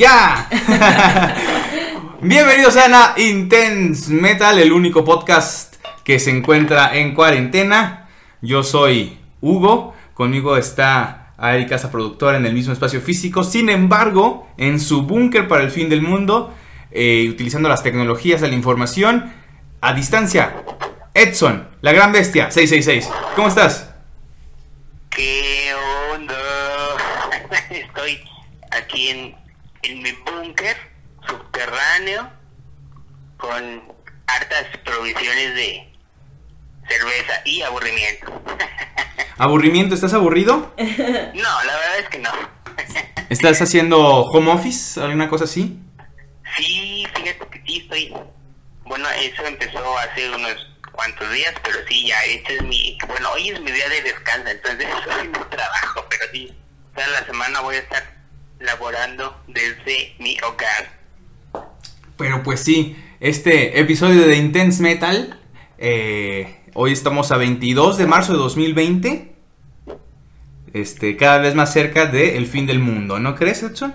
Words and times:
¡Ya! 0.00 0.48
Bienvenidos 2.22 2.74
a 2.78 3.12
Intense 3.18 4.10
Metal, 4.10 4.58
el 4.58 4.72
único 4.72 5.04
podcast 5.04 5.74
que 6.04 6.18
se 6.18 6.30
encuentra 6.30 6.96
en 6.96 7.14
cuarentena. 7.14 8.08
Yo 8.40 8.62
soy 8.62 9.18
Hugo, 9.42 9.94
conmigo 10.14 10.56
está 10.56 11.34
Ari 11.36 11.66
Casa 11.66 11.90
Productora 11.90 12.38
en 12.38 12.46
el 12.46 12.54
mismo 12.54 12.72
espacio 12.72 13.02
físico. 13.02 13.44
Sin 13.44 13.68
embargo, 13.68 14.48
en 14.56 14.80
su 14.80 15.02
búnker 15.02 15.46
para 15.48 15.64
el 15.64 15.70
fin 15.70 15.90
del 15.90 16.00
mundo, 16.00 16.54
eh, 16.92 17.28
utilizando 17.28 17.68
las 17.68 17.82
tecnologías 17.82 18.40
de 18.40 18.48
la 18.48 18.54
información, 18.54 19.34
a 19.82 19.92
distancia, 19.92 20.64
Edson, 21.12 21.68
la 21.82 21.92
gran 21.92 22.10
bestia, 22.10 22.50
666. 22.50 23.12
¿Cómo 23.36 23.48
estás? 23.48 23.90
¿Qué 25.10 25.74
onda? 26.14 26.34
Estoy 27.68 28.20
aquí 28.70 29.08
en, 29.08 29.39
en 29.82 30.02
mi 30.02 30.12
búnker 30.12 30.76
subterráneo 31.26 32.30
con 33.36 33.82
hartas 34.26 34.66
provisiones 34.84 35.54
de 35.54 35.92
cerveza 36.88 37.42
y 37.44 37.62
aburrimiento. 37.62 38.42
¿Aburrimiento? 39.38 39.94
¿Estás 39.94 40.12
aburrido? 40.12 40.74
No, 40.76 41.64
la 41.64 41.76
verdad 41.76 41.98
es 42.00 42.08
que 42.08 42.18
no. 42.18 42.30
¿Estás 43.30 43.62
haciendo 43.62 43.98
home 43.98 44.50
office? 44.50 45.00
¿Alguna 45.00 45.28
cosa 45.28 45.44
así? 45.44 45.78
Sí, 46.56 47.06
fíjate 47.14 47.46
que 47.50 47.62
sí 47.66 47.78
estoy. 47.78 48.14
Bueno, 48.84 49.08
eso 49.10 49.44
empezó 49.46 49.98
hace 49.98 50.28
unos 50.30 50.70
cuantos 50.92 51.32
días, 51.32 51.54
pero 51.62 51.78
sí, 51.88 52.08
ya 52.08 52.22
este 52.24 52.56
es 52.56 52.62
mi. 52.62 52.98
Bueno, 53.06 53.30
hoy 53.32 53.50
es 53.50 53.60
mi 53.60 53.70
día 53.70 53.88
de 53.88 54.02
descanso, 54.02 54.48
entonces 54.48 54.86
hoy 55.18 55.28
no 55.28 55.46
trabajo, 55.46 56.06
pero 56.10 56.24
sí, 56.32 56.54
toda 56.94 57.06
la 57.08 57.24
semana 57.24 57.60
voy 57.60 57.76
a 57.76 57.78
estar 57.78 58.19
laborando 58.60 59.42
desde 59.48 60.14
mi 60.18 60.38
hogar. 60.40 61.00
Pero 62.16 62.42
pues 62.42 62.60
sí, 62.60 62.96
este 63.18 63.80
episodio 63.80 64.26
de 64.26 64.36
Intense 64.36 64.82
Metal, 64.82 65.40
eh, 65.78 66.60
hoy 66.74 66.92
estamos 66.92 67.32
a 67.32 67.36
22 67.36 67.98
de 67.98 68.06
marzo 68.06 68.32
de 68.32 68.38
2020, 68.38 69.32
este, 70.72 71.16
cada 71.16 71.38
vez 71.38 71.54
más 71.54 71.72
cerca 71.72 72.06
del 72.06 72.46
fin 72.46 72.66
del 72.66 72.78
mundo, 72.78 73.18
¿no 73.18 73.34
crees, 73.34 73.62
Edson? 73.62 73.94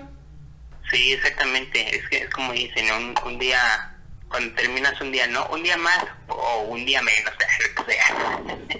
Sí, 0.90 1.12
exactamente. 1.12 1.96
Es 1.96 2.08
que 2.08 2.18
es 2.18 2.30
como 2.30 2.52
dicen, 2.52 2.86
un, 2.92 3.14
un 3.24 3.38
día, 3.38 3.96
cuando 4.28 4.54
terminas 4.54 5.00
un 5.00 5.10
día, 5.10 5.26
¿no? 5.26 5.46
Un 5.46 5.62
día 5.62 5.76
más 5.76 6.04
o 6.28 6.66
un 6.68 6.84
día 6.84 7.02
menos, 7.02 7.32
o 7.80 7.84
sea. 7.84 8.78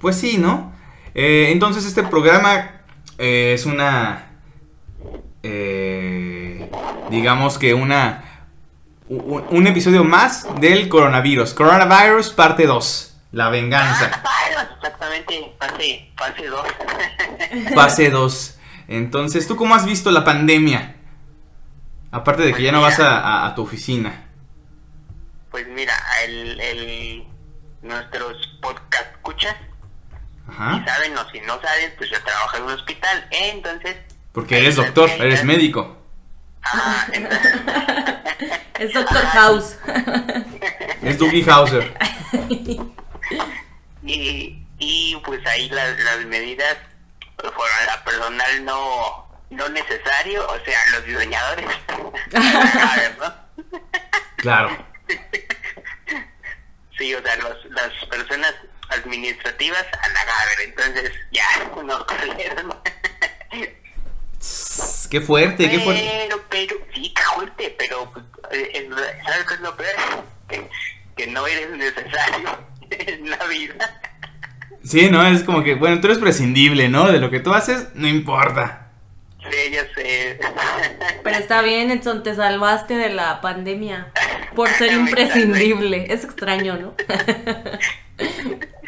Pues 0.00 0.16
sí, 0.16 0.38
¿no? 0.38 0.74
Eh, 1.14 1.48
entonces 1.50 1.84
este 1.84 2.02
programa 2.04 2.82
eh, 3.18 3.52
es 3.54 3.66
una, 3.66 4.27
eh, 5.42 6.70
digamos 7.10 7.58
que 7.58 7.74
una, 7.74 8.24
un, 9.08 9.44
un 9.50 9.66
episodio 9.66 10.04
más 10.04 10.46
del 10.60 10.88
coronavirus. 10.88 11.54
Coronavirus 11.54 12.30
parte 12.30 12.66
2, 12.66 13.16
la 13.32 13.48
venganza. 13.50 14.22
Ah, 14.60 14.62
exactamente, 14.74 15.54
fase 15.58 16.46
2. 16.46 16.66
Fase 17.74 18.10
2. 18.10 18.58
Entonces, 18.88 19.46
¿tú 19.46 19.56
cómo 19.56 19.74
has 19.74 19.84
visto 19.86 20.10
la 20.10 20.24
pandemia? 20.24 20.96
Aparte 22.10 22.42
de 22.42 22.54
que 22.54 22.62
ya 22.62 22.72
no 22.72 22.80
vas 22.80 22.98
a, 22.98 23.18
a- 23.20 23.46
a 23.46 23.54
tu 23.54 23.62
oficina. 23.62 24.24
Pues 25.50 25.66
mira, 25.68 25.92
el, 26.24 26.58
el, 26.60 27.24
nuestros 27.82 28.58
podcast 28.62 29.06
escuchas, 29.12 29.56
Ajá. 30.48 30.84
saben 30.86 31.16
o 31.18 31.30
si 31.30 31.40
no 31.40 31.60
saben, 31.60 31.92
pues 31.98 32.10
yo 32.10 32.22
trabajo 32.24 32.56
en 32.56 32.62
un 32.64 32.70
hospital, 32.72 33.26
entonces... 33.30 33.96
Porque 34.32 34.58
eres 34.58 34.76
doctor, 34.76 35.10
eres 35.10 35.44
médico. 35.44 35.96
Ah, 36.62 37.06
entonces, 37.12 37.54
Es 38.78 38.92
Doctor 38.92 39.24
House. 39.26 39.76
Es 41.02 41.18
Dougie 41.18 41.44
Hauser. 41.50 41.96
y, 44.04 44.64
y 44.78 45.16
pues 45.24 45.44
ahí 45.46 45.68
las, 45.70 45.98
las 45.98 46.24
medidas 46.26 46.76
fueron 47.36 47.88
a 47.92 48.04
personal 48.04 48.64
no, 48.64 49.28
no 49.50 49.68
necesario, 49.68 50.46
o 50.46 50.64
sea, 50.64 50.78
los 50.92 51.04
diseñadores. 51.04 51.66
¿sabes, 52.30 53.18
no? 53.18 53.34
Claro. 54.36 54.86
Sí, 56.96 57.14
o 57.14 57.22
sea, 57.22 57.36
los, 57.36 57.64
las 57.70 57.92
personas 58.06 58.54
administrativas 58.90 59.84
a 60.00 60.08
la 60.08 60.24
entonces 60.64 61.12
ya 61.32 61.46
nos 61.82 62.04
corrieron. 62.04 62.74
Qué 65.10 65.20
fuerte, 65.20 65.68
qué 65.70 65.80
fuerte. 65.80 66.08
Pero, 66.28 66.40
pero, 66.48 66.76
sí, 66.94 67.12
qué 67.14 67.22
fuerte, 67.34 67.74
pero, 67.78 68.12
pues, 68.12 68.24
eh, 68.52 68.70
en- 68.74 68.90
¿sabes 68.94 69.44
qué 69.48 69.54
es 69.54 69.60
lo 69.60 69.76
peor? 69.76 69.94
Que, 70.48 70.68
que 71.16 71.26
no 71.28 71.46
eres 71.46 71.70
necesario 71.70 72.48
en 72.90 73.30
la 73.30 73.44
vida. 73.46 74.00
Sí, 74.84 75.10
¿no? 75.10 75.26
Es 75.26 75.42
como 75.42 75.62
que, 75.64 75.74
bueno, 75.74 76.00
tú 76.00 76.06
eres 76.06 76.18
prescindible, 76.18 76.88
¿no? 76.88 77.10
De 77.10 77.18
lo 77.18 77.30
que 77.30 77.40
tú 77.40 77.52
haces, 77.52 77.88
no 77.94 78.06
importa. 78.06 78.90
Sí, 79.50 79.70
ya 79.72 79.82
sé. 79.94 80.38
Pero 81.24 81.36
está 81.36 81.62
bien, 81.62 81.90
Edson, 81.90 82.22
te 82.22 82.34
salvaste 82.34 82.94
de 82.94 83.10
la 83.10 83.40
pandemia 83.40 84.12
por 84.54 84.68
ser 84.68 84.92
imprescindible. 85.00 86.06
Es 86.12 86.24
extraño, 86.24 86.76
¿no? 86.76 86.94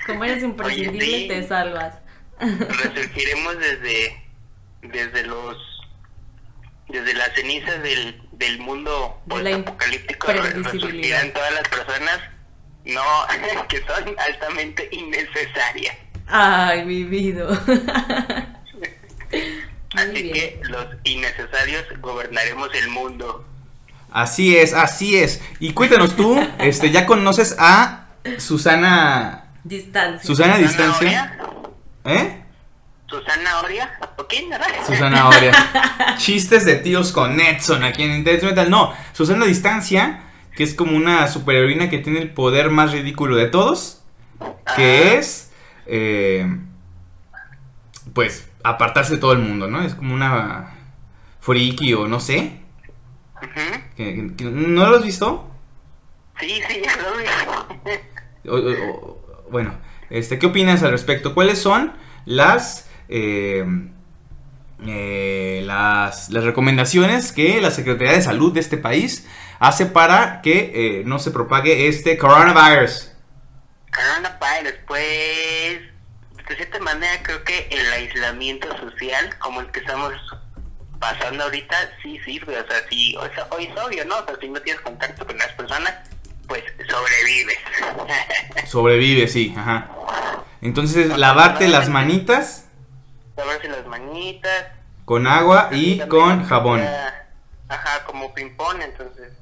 Como 0.07 0.25
eres 0.25 0.43
imprescindible, 0.43 1.05
sí. 1.05 1.29
te 1.29 1.47
salvas. 1.47 1.95
Resurgiremos 2.39 3.59
desde, 3.59 4.17
desde 4.83 5.25
los, 5.25 5.57
desde 6.89 7.15
las 7.15 7.33
cenizas 7.35 7.83
del, 7.83 8.21
del 8.33 8.59
mundo 8.59 9.21
De 9.27 9.55
apocalíptico 9.55 10.33
resurgirán 10.33 11.33
todas 11.33 11.53
las 11.53 11.69
personas 11.69 12.21
no 12.85 13.03
que 13.69 13.79
son 13.79 14.15
altamente 14.19 14.89
innecesarias. 14.93 15.97
Ay, 16.27 16.85
mi 16.85 17.05
vida. 17.05 17.49
Así 19.95 20.23
bien. 20.23 20.33
que 20.33 20.61
los 20.63 20.87
innecesarios 21.05 21.85
gobernaremos 22.01 22.69
el 22.75 22.89
mundo. 22.91 23.45
Así 24.13 24.57
es, 24.57 24.73
así 24.73 25.17
es. 25.19 25.41
Y 25.59 25.73
cuéntanos 25.73 26.17
tú, 26.17 26.41
este, 26.59 26.91
¿ya 26.91 27.07
conoces 27.07 27.57
a 27.59 28.07
Susana... 28.39 29.45
Distancia. 29.63 30.27
Susana 30.27 30.55
a 30.55 30.57
¿Susana 30.57 30.69
distancia? 30.69 31.39
Oria? 32.05 32.23
¿Eh? 32.23 32.40
¿Susana 33.11 33.59
Oria? 33.61 33.99
Susana 34.87 35.29
Oria. 35.29 35.53
Chistes 36.19 36.65
de 36.65 36.77
tíos 36.77 37.11
con 37.13 37.41
Edson 37.41 37.83
aquí 37.83 38.05
en 38.05 38.13
Intense 38.15 38.47
Metal. 38.47 38.71
No, 38.71 38.93
Susana 39.13 39.47
distancia, 39.47 40.23
que 40.55 40.63
es 40.63 40.75
como 40.75 40.97
una 40.97 41.27
superheroína 41.29 41.91
que 41.91 41.99
tiene 41.99 42.21
el 42.21 42.31
poder 42.33 42.71
más 42.71 42.93
ridículo 42.93 43.37
de 43.37 43.47
todos, 43.47 44.03
que 44.77 45.17
es, 45.19 45.53
eh, 45.87 46.47
pues, 48.15 48.49
apartarse 48.63 49.15
de 49.15 49.19
todo 49.19 49.33
el 49.33 49.41
mundo, 49.41 49.67
¿no? 49.69 49.83
Es 49.83 49.95
como 49.95 50.15
una 50.15 50.75
friki 51.41 51.95
o 51.95 52.07
no 52.07 52.21
sé. 52.21 52.61
Que- 53.97 54.33
que- 54.37 54.45
¿No 54.45 54.89
lo 54.89 54.97
has 54.99 55.05
visto? 55.05 55.51
Sí, 56.39 56.61
sí, 56.69 56.83
ya 56.85 56.97
lo 56.97 57.17
vi. 57.17 57.25
O- 58.49 58.55
o- 58.55 58.91
o- 58.93 59.49
bueno, 59.51 59.75
este, 60.11 60.39
¿qué 60.39 60.47
opinas 60.47 60.83
al 60.83 60.91
respecto? 60.93 61.35
¿Cuáles 61.35 61.59
son 61.59 61.93
las, 62.25 62.89
eh, 63.11 63.65
eh, 64.87 65.63
las, 65.65 66.31
las 66.31 66.45
recomendaciones 66.45 67.33
que 67.33 67.61
la 67.61 67.71
Secretaría 67.71 68.13
de 68.13 68.23
Salud 68.23 68.53
de 68.55 68.61
este 68.61 68.79
país 68.79 69.27
hace 69.59 69.85
para 69.85 70.41
que 70.41 70.71
eh, 70.75 71.03
no 71.05 71.19
se 71.19 71.31
propague 71.31 71.89
este 71.89 72.17
coronavirus? 72.17 73.13
Coronavirus, 73.93 74.75
pues, 74.87 75.81
de 76.49 76.57
cierta 76.57 76.79
manera 76.79 77.23
creo 77.23 77.45
que 77.45 77.69
el 77.71 77.93
aislamiento 77.93 78.69
social, 78.79 79.37
como 79.39 79.61
el 79.61 79.71
que 79.71 79.81
estamos 79.81 80.15
pasando 80.99 81.45
ahorita, 81.45 81.77
sí 82.03 82.19
sirve, 82.25 82.59
o 82.59 82.67
sea, 82.67 82.77
sí, 82.89 83.17
o 83.17 83.35
sea, 83.35 83.49
hoy 83.51 83.65
es 83.65 83.77
obvio, 83.77 84.05
¿no? 84.07 84.19
O 84.19 84.25
sea, 84.25 84.37
si 84.41 84.49
no 84.49 84.61
tienes 84.63 84.81
contacto 84.83 85.27
con 85.27 85.37
las 85.37 85.53
personas, 85.53 85.95
pues 86.47 86.63
sobrevives. 86.89 87.59
Sobrevive, 88.71 89.29
sí, 89.29 89.55
ajá. 89.57 89.91
Entonces, 90.63 91.17
lavarte 91.19 91.69
las 91.69 91.89
manitas 91.89 92.70
Lavarse 93.41 93.69
las 93.69 93.87
manitas. 93.87 94.67
con 95.05 95.27
agua 95.27 95.69
y 95.73 95.99
con 96.09 96.45
jabón. 96.47 96.83
Ajá, 97.69 98.05
como 98.05 98.33
ping-pong, 98.35 98.81
entonces. 98.83 99.33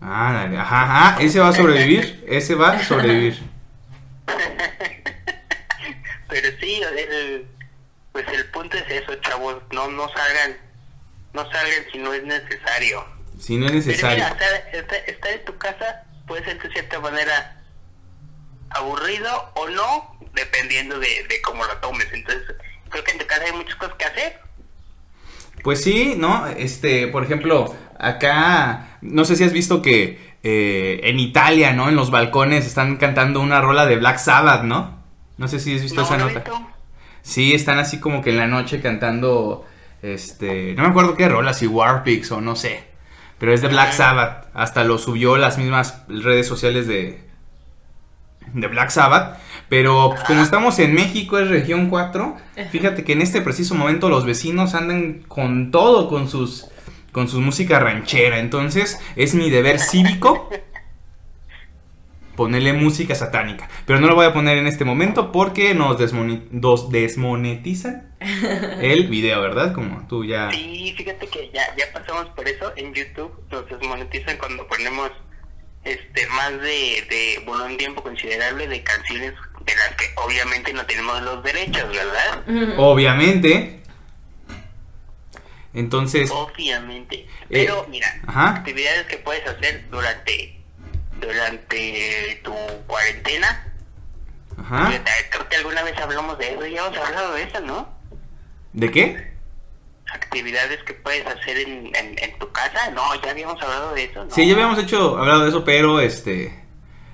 Ah, 0.00 0.32
dale, 0.34 0.58
ajá, 0.58 0.82
ajá, 1.10 1.22
ese 1.22 1.40
va 1.40 1.48
a 1.48 1.52
sobrevivir, 1.52 2.24
ese 2.28 2.54
va 2.54 2.72
a 2.72 2.84
sobrevivir. 2.84 3.42
Pero 6.28 6.48
sí, 6.60 6.82
el, 6.82 7.46
pues 8.12 8.26
el 8.28 8.46
punto 8.50 8.76
es 8.76 8.84
eso, 8.90 9.14
chavos, 9.16 9.56
no, 9.72 9.88
no 9.88 10.08
salgan, 10.08 10.56
no 11.32 11.42
salgan 11.50 11.84
si 11.92 11.98
no 11.98 12.12
es 12.12 12.22
necesario. 12.24 13.04
Si 13.38 13.56
no 13.56 13.66
es 13.66 13.72
Pero 13.72 13.84
necesario. 13.86 14.16
mira, 14.24 14.28
estar, 14.28 14.74
estar- 14.74 15.04
estar 15.08 15.32
en 15.32 15.44
tu 15.44 15.56
casa 15.58 16.04
puede 16.26 16.44
ser 16.44 16.60
de 16.62 16.70
cierta 16.70 17.00
manera 17.00 17.60
aburrido 18.70 19.52
o 19.54 19.68
no, 19.68 20.18
dependiendo 20.32 20.98
de, 20.98 21.24
de 21.28 21.42
cómo 21.42 21.64
lo 21.64 21.76
tomes. 21.78 22.06
Entonces, 22.12 22.56
creo 22.90 23.04
que 23.04 23.12
en 23.12 23.18
tu 23.18 23.26
casa 23.26 23.42
hay 23.44 23.52
muchas 23.52 23.76
cosas 23.76 23.94
que 23.96 24.04
hacer. 24.04 24.40
Pues 25.62 25.82
sí, 25.82 26.14
¿no? 26.18 26.46
Este, 26.46 27.06
por 27.08 27.24
ejemplo, 27.24 27.74
acá, 27.98 28.98
no 29.00 29.24
sé 29.24 29.36
si 29.36 29.44
has 29.44 29.52
visto 29.52 29.80
que 29.82 30.34
eh, 30.42 31.00
en 31.04 31.18
Italia, 31.18 31.72
¿no? 31.72 31.88
En 31.88 31.96
los 31.96 32.10
balcones 32.10 32.66
están 32.66 32.96
cantando 32.96 33.40
una 33.40 33.60
rola 33.60 33.86
de 33.86 33.96
Black 33.96 34.18
Sabbath, 34.18 34.62
¿no? 34.62 35.02
No 35.38 35.48
sé 35.48 35.58
si 35.58 35.74
has 35.74 35.82
visto 35.82 36.02
No, 36.02 36.06
esa 36.06 36.16
no 36.18 36.26
nota. 36.26 36.40
visto. 36.40 36.70
Sí, 37.22 37.54
están 37.54 37.78
así 37.78 37.98
como 38.00 38.20
que 38.22 38.30
en 38.30 38.36
la 38.36 38.46
noche 38.46 38.80
cantando, 38.82 39.66
este, 40.02 40.74
no 40.76 40.82
me 40.82 40.88
acuerdo 40.90 41.14
qué 41.16 41.28
rola, 41.28 41.54
si 41.54 41.66
Warpix 41.66 42.30
o 42.32 42.40
no 42.42 42.54
sé, 42.56 42.84
pero 43.38 43.54
es 43.54 43.62
de 43.62 43.68
Black. 43.68 43.92
Sabbath. 43.92 44.48
Hasta 44.52 44.84
lo 44.84 44.98
subió 44.98 45.38
las 45.38 45.56
mismas 45.56 46.02
redes 46.08 46.46
sociales 46.46 46.86
de, 46.86 47.24
de 48.54 48.66
Black 48.68 48.88
Sabbath. 48.90 49.38
Pero 49.68 50.10
pues, 50.10 50.22
como 50.24 50.42
estamos 50.42 50.78
en 50.78 50.94
México, 50.94 51.38
es 51.38 51.48
región 51.48 51.88
4, 51.90 52.36
fíjate 52.70 53.04
que 53.04 53.12
en 53.12 53.22
este 53.22 53.40
preciso 53.42 53.74
momento 53.74 54.08
los 54.08 54.24
vecinos 54.24 54.74
andan 54.74 55.22
con 55.28 55.70
todo, 55.70 56.08
con 56.08 56.28
sus, 56.28 56.68
con 57.12 57.28
su 57.28 57.40
música 57.40 57.78
ranchera. 57.80 58.38
Entonces 58.38 58.98
es 59.16 59.34
mi 59.34 59.50
deber 59.50 59.78
cívico 59.78 60.48
ponerle 62.36 62.72
música 62.72 63.14
satánica. 63.14 63.68
Pero 63.86 64.00
no 64.00 64.08
lo 64.08 64.16
voy 64.16 64.26
a 64.26 64.32
poner 64.32 64.58
en 64.58 64.66
este 64.66 64.84
momento 64.84 65.30
porque 65.30 65.72
nos, 65.74 65.98
desmoni- 65.98 66.48
nos 66.50 66.90
desmonetizan 66.90 68.08
el 68.80 69.08
video, 69.08 69.40
¿verdad? 69.40 69.72
Como 69.72 70.06
tú 70.08 70.24
ya... 70.24 70.50
Sí, 70.50 70.94
fíjate 70.96 71.28
que 71.28 71.50
ya, 71.54 71.62
ya 71.76 71.84
pasamos 71.92 72.26
por 72.30 72.48
eso 72.48 72.72
en 72.76 72.92
YouTube, 72.92 73.30
nos 73.50 73.68
desmonetizan 73.68 74.36
cuando 74.38 74.66
ponemos 74.66 75.10
este 75.84 76.26
más 76.28 76.52
de, 76.52 77.06
de 77.08 77.42
bueno, 77.46 77.64
un 77.66 77.76
tiempo 77.76 78.02
considerable 78.02 78.66
de 78.68 78.82
canciones 78.82 79.32
de 79.64 79.74
las 79.76 79.94
que 79.96 80.06
obviamente 80.16 80.72
no 80.72 80.84
tenemos 80.86 81.20
los 81.22 81.42
derechos, 81.42 81.88
¿verdad? 81.88 82.42
Obviamente. 82.78 83.80
Entonces, 85.72 86.30
Obviamente. 86.30 87.26
Pero 87.48 87.86
mira, 87.90 88.06
ajá. 88.26 88.50
actividades 88.56 89.06
que 89.06 89.18
puedes 89.18 89.46
hacer 89.46 89.84
durante 89.90 90.60
durante 91.20 92.40
tu 92.44 92.54
cuarentena. 92.86 93.72
ajá. 94.58 95.02
Creo 95.30 95.48
que 95.48 95.56
alguna 95.56 95.82
vez 95.82 95.96
hablamos 95.98 96.38
de 96.38 96.52
eso, 96.52 96.66
ya 96.66 96.86
hemos 96.86 96.96
hablado 96.98 97.34
de 97.34 97.42
eso, 97.42 97.60
¿no? 97.60 97.88
¿De 98.72 98.90
qué? 98.90 99.33
Actividades 100.14 100.82
que 100.84 100.94
puedes 100.94 101.26
hacer 101.26 101.58
en, 101.58 101.94
en, 101.94 102.16
en 102.18 102.38
tu 102.38 102.50
casa, 102.52 102.90
no, 102.92 103.14
ya 103.22 103.30
habíamos 103.30 103.60
hablado 103.62 103.92
de 103.94 104.04
eso, 104.04 104.24
¿no? 104.24 104.30
Sí, 104.30 104.46
ya 104.46 104.54
habíamos 104.54 104.78
hecho, 104.78 105.18
hablado 105.18 105.42
de 105.42 105.48
eso, 105.50 105.64
pero 105.64 106.00
este... 106.00 106.64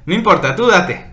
No 0.06 0.14
importa, 0.14 0.54
tú 0.54 0.66
date. 0.66 1.06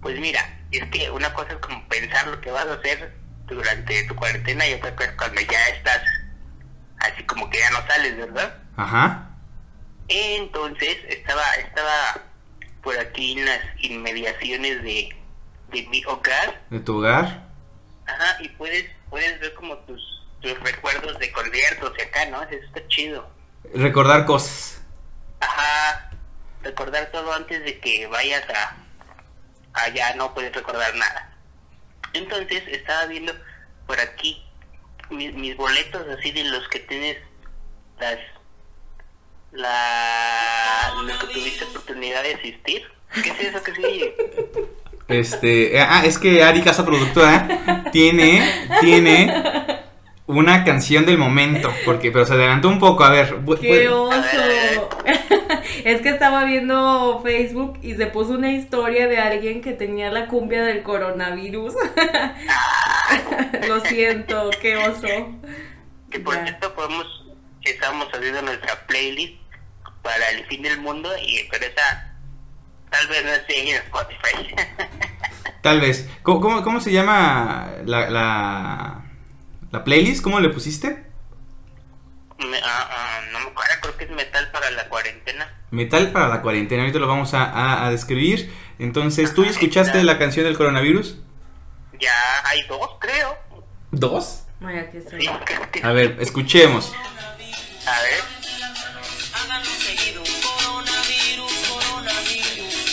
Pues 0.00 0.18
mira, 0.18 0.40
es 0.70 0.84
que 0.90 1.10
una 1.10 1.32
cosa 1.34 1.52
es 1.52 1.58
como 1.58 1.86
pensar 1.88 2.26
lo 2.28 2.40
que 2.40 2.50
vas 2.50 2.66
a 2.66 2.74
hacer 2.74 3.12
durante 3.46 4.02
tu 4.04 4.16
cuarentena 4.16 4.66
y 4.68 4.74
otra 4.74 4.94
cosa 4.96 5.10
es 5.10 5.16
cuando 5.16 5.40
ya 5.40 5.66
estás 5.68 6.02
así 6.98 7.22
como 7.24 7.48
que 7.50 7.58
ya 7.58 7.70
no 7.70 7.86
sales, 7.86 8.16
¿verdad? 8.16 8.54
Ajá. 8.76 9.28
Entonces 10.08 10.96
estaba 11.08 11.42
estaba 11.54 12.22
por 12.82 12.98
aquí 12.98 13.38
en 13.38 13.44
las 13.46 13.60
inmediaciones 13.80 14.82
de, 14.82 15.14
de 15.70 15.82
mi 15.88 16.04
hogar, 16.06 16.60
De 16.70 16.80
tu 16.80 16.98
hogar. 16.98 17.46
ajá, 18.06 18.36
y 18.42 18.48
puedes 18.50 18.86
puedes 19.10 19.38
ver 19.40 19.54
como 19.54 19.76
tus, 19.78 20.00
tus 20.42 20.58
recuerdos 20.60 21.18
de 21.18 21.32
conciertos 21.32 21.92
y 21.98 22.02
acá, 22.02 22.26
¿no? 22.26 22.42
Eso 22.42 22.64
está 22.66 22.86
chido. 22.88 23.30
Recordar 23.74 24.26
cosas. 24.26 24.82
Ajá, 25.40 26.10
recordar 26.62 27.10
todo 27.10 27.32
antes 27.32 27.64
de 27.64 27.78
que 27.78 28.06
vayas 28.06 28.44
a 28.50 28.76
allá 29.72 30.14
no 30.16 30.34
puedes 30.34 30.52
recordar 30.54 30.94
nada. 30.94 31.32
Entonces 32.12 32.62
estaba 32.68 33.06
viendo 33.06 33.32
por 33.86 33.98
aquí 34.00 34.44
mis, 35.10 35.32
mis 35.34 35.56
boletos 35.56 36.06
así 36.18 36.30
de 36.32 36.44
los 36.44 36.68
que 36.68 36.80
tienes 36.80 37.16
las 37.98 38.18
la 39.52 40.92
lo 41.02 41.18
que 41.18 41.26
tuviste 41.34 41.64
oportunidad 41.64 42.22
de 42.22 42.34
asistir. 42.34 42.90
¿Qué 43.22 43.30
es 43.30 43.40
eso 43.40 43.62
que 43.62 43.72
oye? 43.72 44.14
Este... 45.08 45.78
Ah, 45.80 46.02
es 46.04 46.18
que 46.18 46.42
Ari, 46.42 46.62
casa 46.62 46.86
productora, 46.86 47.90
tiene... 47.92 48.68
Tiene... 48.80 49.82
Una 50.26 50.64
canción 50.64 51.04
del 51.04 51.18
momento, 51.18 51.72
porque, 51.84 52.10
pero 52.12 52.24
se 52.24 52.34
adelantó 52.34 52.68
un 52.68 52.78
poco, 52.78 53.02
a 53.04 53.10
ver, 53.10 53.34
¡Qué 53.60 53.88
bu- 53.90 54.08
oso! 54.08 54.88
es 55.84 56.00
que 56.00 56.08
estaba 56.10 56.44
viendo 56.44 57.20
Facebook 57.24 57.78
y 57.82 57.94
se 57.96 58.06
puso 58.06 58.32
una 58.34 58.52
historia 58.52 59.08
de 59.08 59.18
alguien 59.18 59.60
que 59.60 59.72
tenía 59.72 60.10
la 60.12 60.28
cumbia 60.28 60.62
del 60.62 60.82
coronavirus. 60.84 61.74
Lo 63.68 63.80
siento, 63.80 64.50
qué 64.60 64.76
oso. 64.76 65.06
Que 66.10 66.20
por 66.20 66.34
Ya. 66.36 66.44
cierto 66.44 66.74
podemos 66.74 67.06
estamos 67.62 68.08
haciendo 68.12 68.42
nuestra 68.42 68.74
playlist 68.86 69.34
para 70.02 70.28
el 70.30 70.44
fin 70.46 70.62
del 70.62 70.80
mundo 70.80 71.10
y 71.20 71.40
pero 71.50 71.64
esa 71.66 72.12
tal 72.90 73.06
vez 73.08 73.24
no 73.24 73.30
esté 73.32 73.60
en 73.70 73.76
Spotify. 73.76 74.54
Tal 75.62 75.80
vez. 75.80 76.08
¿Cómo, 76.22 76.40
cómo, 76.40 76.62
cómo 76.64 76.80
se 76.80 76.90
llama 76.90 77.70
la, 77.86 78.10
la, 78.10 79.01
la 79.72 79.82
playlist? 79.84 80.22
¿Cómo 80.22 80.38
le 80.40 80.48
pusiste? 80.50 81.04
Me- 82.38 82.58
ah, 82.58 82.88
ah, 82.90 83.20
no 83.32 83.40
me 83.40 83.46
acuerdo, 83.46 83.72
creo 83.82 83.96
que 83.96 84.04
es 84.04 84.10
metal 84.10 84.50
para 84.52 84.70
la 84.70 84.88
cuarentena. 84.88 85.48
Metal 85.70 86.10
para 86.12 86.28
la 86.28 86.42
cuarentena. 86.42 86.82
Ahorita 86.82 86.98
lo 86.98 87.06
vamos 87.08 87.34
a, 87.34 87.44
a- 87.44 87.86
a 87.86 87.90
describir. 87.90 88.52
Entonces, 88.78 89.32
¿tú 89.34 89.44
ya 89.44 89.50
escuchaste 89.50 90.02
la 90.04 90.18
canción 90.18 90.44
del 90.44 90.56
coronavirus? 90.56 91.18
Ya 92.00 92.12
hay 92.44 92.62
dos, 92.68 92.90
creo. 93.00 93.36
¿Dos? 93.92 94.42
Aquí. 94.64 94.98
Sí, 95.08 95.28
que- 95.72 95.82
A 95.84 95.92
ver, 95.92 96.16
escuchemos. 96.20 96.92
A 97.86 98.02
ver. 98.02 98.22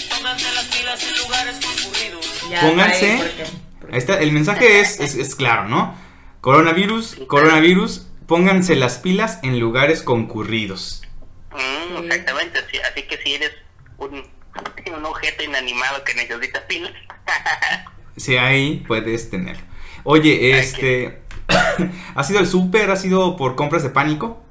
Pónganse 0.10 0.52
las 0.54 0.66
pilas 0.66 1.04
en 1.04 1.18
lugares 1.24 1.56
concurridos. 1.66 2.50
Ya, 2.50 2.62
Pónganse. 2.62 3.12
ahí, 3.12 3.18
porque- 3.18 3.46
porque- 3.80 3.94
Ahí 3.94 3.98
está, 4.00 4.20
el 4.20 4.32
mensaje 4.32 4.80
es, 4.82 5.00
es, 5.00 5.16
es 5.16 5.36
claro, 5.36 5.68
¿no? 5.68 5.96
Coronavirus, 6.42 7.18
coronavirus, 7.28 8.08
pónganse 8.28 8.76
las 8.76 8.98
pilas 9.00 9.40
en 9.44 9.60
lugares 9.60 10.02
concurridos. 10.02 11.04
Mm. 11.52 12.04
Exactamente, 12.06 12.60
así, 12.60 12.78
así 12.78 13.04
que 13.04 13.18
si 13.18 13.34
eres 13.36 13.52
un, 13.98 14.24
un 14.98 15.06
objeto 15.06 15.44
inanimado 15.44 16.04
que 16.04 16.14
necesita 16.16 16.66
pilas. 16.68 16.94
Si 18.18 18.36
ahí 18.36 18.84
puedes 18.86 19.30
tener. 19.30 19.56
Oye, 20.04 20.32
Ay, 20.54 20.60
este. 20.60 21.22
¿Ha 22.16 22.24
sido 22.26 22.42
el 22.42 22.48
súper? 22.48 22.92
¿Ha 22.92 22.98
sido 22.98 23.38
por 23.38 23.56
compras 23.56 23.82
de 23.82 23.92
pánico? 23.92 24.44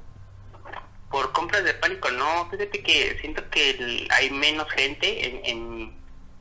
Por 1.11 1.31
compras 1.33 1.63
de 1.63 1.75
pánico, 1.75 2.09
no, 2.09 2.49
fíjate 2.49 2.81
que 2.81 3.17
siento 3.21 3.47
que 3.51 3.69
el- 3.71 4.07
hay 4.11 4.31
menos 4.31 4.67
gente 4.71 5.27
en, 5.27 5.41
en 5.45 5.93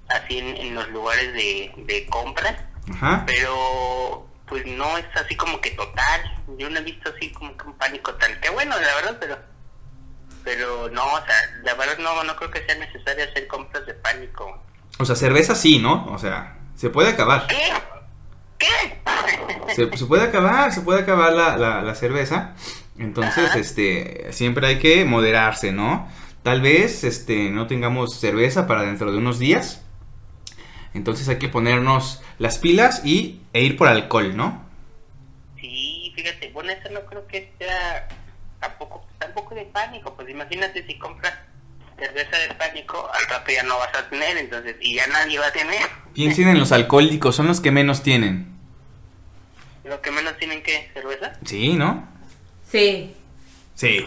así 0.08 0.38
en, 0.38 0.56
en 0.56 0.74
los 0.74 0.88
lugares 0.88 1.34
de, 1.34 1.70
de 1.84 2.06
compras, 2.06 2.56
Ajá. 2.94 3.24
pero 3.26 4.26
pues 4.48 4.64
no 4.66 4.96
es 4.98 5.06
así 5.14 5.36
como 5.36 5.60
que 5.60 5.70
total. 5.72 6.20
Yo 6.56 6.68
no 6.70 6.78
he 6.78 6.82
visto 6.82 7.10
así 7.14 7.30
como 7.32 7.56
que 7.56 7.64
un 7.66 7.74
pánico 7.74 8.14
tan 8.14 8.40
que 8.40 8.50
bueno, 8.50 8.74
la 8.78 8.94
verdad, 8.96 9.16
pero 9.20 9.38
pero 10.44 10.88
no, 10.90 11.04
o 11.04 11.18
sea, 11.18 11.36
la 11.62 11.74
verdad 11.74 11.98
no, 11.98 12.24
no 12.24 12.34
creo 12.36 12.50
que 12.50 12.64
sea 12.64 12.74
necesario 12.76 13.24
hacer 13.24 13.46
compras 13.48 13.84
de 13.86 13.94
pánico. 13.94 14.62
O 14.98 15.04
sea, 15.04 15.14
cerveza 15.14 15.54
sí, 15.54 15.78
¿no? 15.78 16.06
O 16.06 16.18
sea, 16.18 16.58
se 16.74 16.90
puede 16.90 17.10
acabar. 17.10 17.46
¿Qué? 17.46 17.72
¿Qué? 18.58 18.66
Se, 19.74 19.96
se 19.96 20.06
puede 20.06 20.24
acabar, 20.24 20.72
se 20.72 20.80
puede 20.80 21.02
acabar 21.02 21.32
la, 21.32 21.56
la- 21.56 21.82
la 21.82 21.94
cerveza. 21.94 22.54
Entonces, 22.98 23.50
Ajá. 23.50 23.58
este, 23.58 24.28
siempre 24.32 24.66
hay 24.66 24.78
que 24.78 25.04
moderarse, 25.04 25.70
¿no? 25.72 26.08
Tal 26.42 26.60
vez, 26.62 27.04
este, 27.04 27.50
no 27.50 27.66
tengamos 27.66 28.18
cerveza 28.18 28.66
para 28.66 28.82
dentro 28.82 29.12
de 29.12 29.18
unos 29.18 29.38
días. 29.38 29.84
Entonces 30.94 31.28
hay 31.28 31.38
que 31.38 31.48
ponernos 31.48 32.22
las 32.38 32.58
pilas 32.58 33.04
y, 33.04 33.40
e 33.52 33.62
ir 33.62 33.76
por 33.76 33.88
alcohol, 33.88 34.36
¿no? 34.36 34.64
Sí, 35.60 36.12
fíjate, 36.14 36.50
bueno, 36.52 36.70
eso 36.72 36.90
no 36.90 37.00
creo 37.06 37.26
que 37.26 37.52
sea 37.58 38.08
tampoco, 38.60 39.06
tampoco 39.18 39.54
de 39.54 39.64
pánico, 39.66 40.14
pues 40.14 40.28
imagínate 40.28 40.86
si 40.86 40.98
compras 40.98 41.34
cerveza 41.98 42.38
de 42.38 42.54
pánico, 42.54 43.10
al 43.12 43.28
rato 43.28 43.50
ya 43.50 43.62
no 43.64 43.76
vas 43.78 43.94
a 43.94 44.08
tener, 44.08 44.36
entonces, 44.36 44.76
y 44.80 44.94
ya 44.94 45.06
nadie 45.08 45.38
va 45.38 45.48
a 45.48 45.52
tener, 45.52 45.82
Piensen 46.14 46.48
en 46.48 46.58
los 46.58 46.72
alcohólicos, 46.72 47.36
son 47.36 47.46
los 47.46 47.60
que 47.60 47.70
menos 47.70 48.02
tienen. 48.02 48.48
lo 49.84 50.00
que 50.00 50.10
menos 50.10 50.36
tienen 50.36 50.62
que 50.62 50.90
cerveza. 50.92 51.32
Sí, 51.44 51.74
¿no? 51.74 52.08
Sí. 52.68 53.14
Sí. 53.74 54.04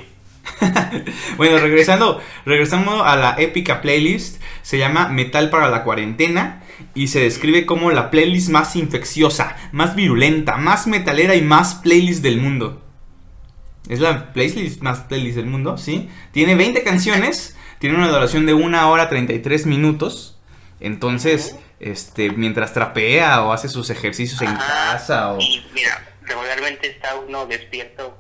bueno, 1.38 1.60
regresando, 1.60 2.22
regresando 2.46 3.04
a 3.06 3.16
la 3.16 3.36
épica 3.40 3.82
playlist, 3.82 4.42
se 4.62 4.78
llama 4.78 5.08
Metal 5.08 5.50
para 5.50 5.70
la 5.70 5.84
cuarentena 5.84 6.61
y 6.94 7.08
se 7.08 7.22
describe 7.22 7.66
como 7.66 7.92
la 7.92 8.10
playlist 8.12 8.50
más 8.50 8.76
infecciosa, 8.76 9.56
más 9.72 9.96
virulenta, 9.96 10.58
más 10.58 10.88
metalera 10.88 11.36
y 11.36 11.42
más 11.42 11.76
playlist 11.76 12.22
del 12.24 12.38
mundo. 12.38 12.82
Es 13.90 14.00
la 14.00 14.32
playlist 14.34 14.82
más 14.82 15.02
playlist 15.02 15.38
del 15.38 15.48
mundo, 15.48 15.78
¿sí? 15.78 16.10
Tiene 16.32 16.56
20 16.56 16.84
canciones, 16.84 17.58
tiene 17.80 17.96
una 17.96 18.10
duración 18.10 18.46
de 18.46 18.54
1 18.54 18.90
hora 18.90 19.10
33 19.10 19.66
minutos. 19.66 20.40
Entonces, 20.80 21.58
este, 21.80 22.30
mientras 22.32 22.74
trapea 22.74 23.44
o 23.44 23.54
hace 23.54 23.70
sus 23.70 23.90
ejercicios 23.90 24.42
en 24.42 24.56
casa 24.56 25.34
o... 25.34 25.40
Y 25.40 25.66
mira, 25.74 26.08
regularmente 26.22 26.90
está 26.90 27.16
uno 27.16 27.46
despierto 27.46 28.18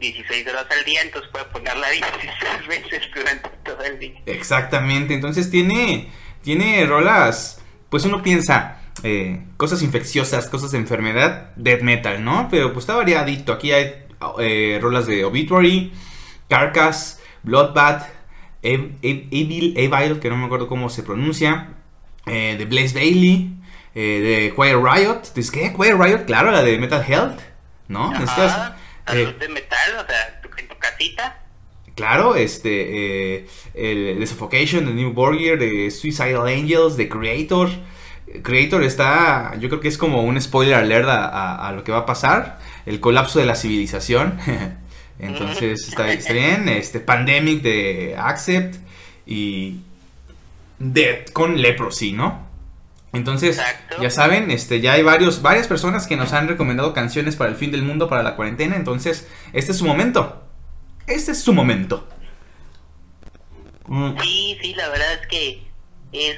16 0.00 0.46
horas 0.48 0.66
al 0.70 0.84
día, 0.84 1.02
entonces 1.02 1.30
puede 1.30 1.44
ponerla 1.46 1.88
16 1.90 2.66
veces 2.68 3.02
durante 3.14 3.48
todo 3.64 3.82
el 3.84 3.98
día. 3.98 4.22
Exactamente, 4.26 5.14
entonces 5.14 5.50
tiene, 5.50 6.10
tiene 6.42 6.84
rolas, 6.86 7.59
pues 7.90 8.04
uno 8.04 8.22
piensa, 8.22 8.78
eh, 9.02 9.42
cosas 9.58 9.82
infecciosas, 9.82 10.48
cosas 10.48 10.70
de 10.72 10.78
enfermedad, 10.78 11.50
death 11.56 11.82
metal, 11.82 12.24
¿no? 12.24 12.48
Pero 12.50 12.72
pues 12.72 12.84
está 12.84 12.94
variadito, 12.94 13.52
aquí 13.52 13.72
hay 13.72 14.06
eh, 14.38 14.78
rolas 14.80 15.06
de 15.06 15.24
Obituary, 15.24 15.92
Carcass, 16.48 17.20
Bloodbath, 17.42 18.06
Ev- 18.62 18.92
Ev- 19.02 19.28
Evil, 19.30 19.74
Evil, 19.76 20.18
que 20.20 20.28
no 20.28 20.36
me 20.36 20.46
acuerdo 20.46 20.66
cómo 20.68 20.88
se 20.90 21.02
pronuncia, 21.02 21.68
eh, 22.26 22.56
de 22.58 22.64
Blaze 22.66 22.94
Bailey, 22.94 23.56
eh, 23.94 24.00
de 24.20 24.54
Quiet 24.54 24.76
Riot, 24.76 25.22
¿de 25.34 25.42
qué? 25.50 25.72
Quiet 25.74 25.96
Riot, 25.98 26.24
claro, 26.26 26.50
la 26.50 26.62
de 26.62 26.78
Metal 26.78 27.04
Health, 27.06 27.40
¿no? 27.88 28.12
Ajá, 28.14 28.76
eh, 29.08 29.24
salud 29.24 29.34
de 29.40 29.48
metal, 29.48 29.90
o 30.04 30.06
sea, 30.08 30.40
tu- 30.42 30.50
en 30.58 30.68
tu 30.68 30.76
casita. 30.78 31.39
Claro, 32.00 32.34
este, 32.34 33.36
eh, 33.36 33.46
el 33.74 34.18
The 34.18 34.26
Suffocation, 34.26 34.86
de 34.86 34.92
New 34.94 35.12
Borgir, 35.12 35.58
de 35.58 35.90
Suicidal 35.90 36.46
Angels, 36.48 36.96
de 36.96 37.08
Creator. 37.08 37.68
Creator 38.42 38.82
está, 38.84 39.54
yo 39.58 39.68
creo 39.68 39.80
que 39.80 39.88
es 39.88 39.98
como 39.98 40.22
un 40.22 40.40
spoiler 40.40 40.74
alert 40.74 41.08
a, 41.08 41.26
a- 41.26 41.68
a 41.68 41.72
lo 41.72 41.84
que 41.84 41.92
va 41.92 41.98
a 41.98 42.06
pasar, 42.06 42.58
el 42.86 43.00
colapso 43.00 43.38
de 43.38 43.46
la 43.46 43.54
civilización. 43.54 44.38
Entonces 45.18 45.86
está, 45.88 46.10
está 46.12 46.32
bien, 46.32 46.68
este, 46.68 47.00
Pandemic 47.00 47.60
de 47.62 48.14
Accept 48.18 48.76
y 49.26 49.80
Dead 50.78 51.26
con 51.32 51.60
Leprosy, 51.60 52.12
¿no? 52.12 52.48
Entonces, 53.12 53.58
Exacto. 53.58 54.00
ya 54.00 54.08
saben, 54.10 54.50
este, 54.52 54.80
ya 54.80 54.92
hay 54.92 55.02
varios, 55.02 55.42
varias 55.42 55.66
personas 55.66 56.06
que 56.06 56.16
nos 56.16 56.32
han 56.32 56.46
recomendado 56.48 56.94
canciones 56.94 57.36
para 57.36 57.50
el 57.50 57.56
fin 57.56 57.72
del 57.72 57.82
mundo, 57.82 58.08
para 58.08 58.22
la 58.22 58.36
cuarentena. 58.36 58.76
Entonces, 58.76 59.28
este 59.52 59.72
es 59.72 59.78
su 59.78 59.84
momento. 59.84 60.42
Este 61.10 61.32
es 61.32 61.42
su 61.42 61.52
momento. 61.52 62.08
Mm, 63.86 64.16
Sí, 64.20 64.58
sí, 64.62 64.74
la 64.74 64.88
verdad 64.88 65.12
es 65.14 65.26
que 65.26 65.62
es, 66.12 66.36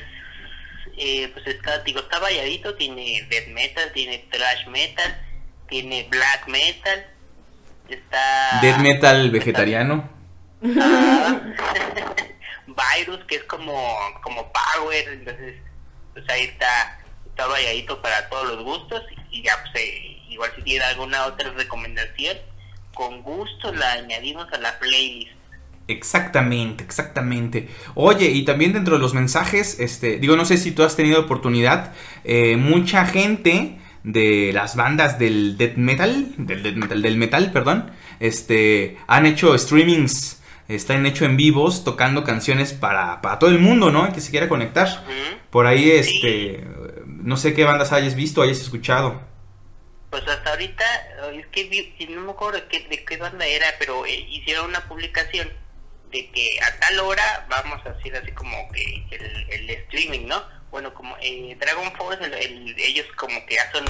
eh, 0.96 1.30
pues 1.34 1.46
está, 1.46 1.80
digo, 1.80 2.00
está 2.00 2.18
variadito, 2.18 2.74
tiene 2.76 3.26
death 3.28 3.48
metal, 3.48 3.92
tiene 3.92 4.26
thrash 4.30 4.66
metal, 4.68 5.20
tiene 5.68 6.08
black 6.10 6.48
metal, 6.48 7.06
está... 7.88 8.60
Death 8.62 8.78
metal 8.78 9.30
vegetariano. 9.30 10.08
Ah, 10.80 11.38
Virus, 12.66 13.22
que 13.26 13.36
es 13.36 13.44
como, 13.44 13.74
como 14.22 14.50
power, 14.52 15.08
entonces, 15.08 15.56
pues 16.14 16.26
ahí 16.30 16.44
está, 16.44 16.98
está 17.26 17.46
variadito 17.46 18.00
para 18.00 18.26
todos 18.30 18.46
los 18.48 18.64
gustos, 18.64 19.02
y 19.30 19.42
ya, 19.42 19.52
pues, 19.62 19.84
eh, 19.84 20.22
igual 20.30 20.50
si 20.56 20.62
tiene 20.62 20.84
alguna 20.86 21.26
otra 21.26 21.50
recomendación, 21.50 22.38
con 22.94 23.22
gusto 23.22 23.72
la 23.72 23.92
añadimos 23.92 24.46
a 24.52 24.58
la 24.58 24.78
playlist. 24.78 25.32
Exactamente, 25.88 26.84
exactamente. 26.84 27.68
Oye, 27.94 28.30
y 28.30 28.44
también 28.44 28.72
dentro 28.72 28.96
de 28.96 29.00
los 29.00 29.14
mensajes, 29.14 29.80
este, 29.80 30.18
digo, 30.18 30.36
no 30.36 30.44
sé 30.44 30.56
si 30.56 30.72
tú 30.72 30.84
has 30.84 30.96
tenido 30.96 31.20
oportunidad, 31.20 31.92
eh, 32.24 32.56
mucha 32.56 33.04
gente 33.04 33.78
de 34.04 34.52
las 34.52 34.76
bandas 34.76 35.18
del 35.18 35.56
death 35.56 35.76
metal, 35.76 36.34
del 36.38 36.62
death 36.62 36.76
metal, 36.76 37.02
del 37.02 37.16
metal, 37.16 37.52
perdón, 37.52 37.90
este, 38.20 38.96
han 39.06 39.26
hecho 39.26 39.56
streamings, 39.58 40.40
están 40.68 41.04
hecho 41.06 41.24
en 41.24 41.36
vivos, 41.36 41.84
tocando 41.84 42.24
canciones 42.24 42.72
para, 42.72 43.20
para 43.20 43.38
todo 43.38 43.50
el 43.50 43.58
mundo, 43.58 43.90
¿no? 43.90 44.12
Que 44.12 44.20
se 44.20 44.30
quiera 44.30 44.48
conectar. 44.48 45.04
Por 45.50 45.66
ahí, 45.66 45.90
este, 45.90 46.64
no 47.06 47.36
sé 47.36 47.54
qué 47.54 47.64
bandas 47.64 47.92
hayas 47.92 48.14
visto, 48.14 48.42
hayas 48.42 48.60
escuchado. 48.60 49.20
Pues 50.10 50.26
hasta 50.28 50.50
ahorita, 50.50 50.84
es 51.30 51.46
que 51.48 51.94
si 51.98 52.06
no 52.06 52.20
me 52.22 52.32
acuerdo 52.32 52.60
de 52.60 52.66
qué, 52.68 52.80
de 52.88 53.04
qué 53.04 53.16
banda 53.16 53.46
era, 53.46 53.66
pero 53.78 54.04
eh, 54.06 54.26
hicieron 54.30 54.66
una 54.70 54.80
publicación 54.88 55.48
de 56.10 56.30
que 56.30 56.58
a 56.60 56.78
tal 56.80 57.00
hora 57.00 57.46
vamos 57.48 57.84
a 57.86 57.90
hacer 57.90 58.14
así 58.16 58.32
como 58.32 58.56
que 58.72 59.04
el, 59.10 59.46
el 59.50 59.70
streaming, 59.70 60.26
¿no? 60.26 60.42
Bueno, 60.70 60.92
como 60.94 61.16
eh, 61.20 61.56
Dragon 61.60 61.92
Force, 61.96 62.24
el- 62.24 62.34
el- 62.34 62.74
ellos 62.78 63.06
como 63.16 63.44
que 63.46 63.56
son, 63.72 63.84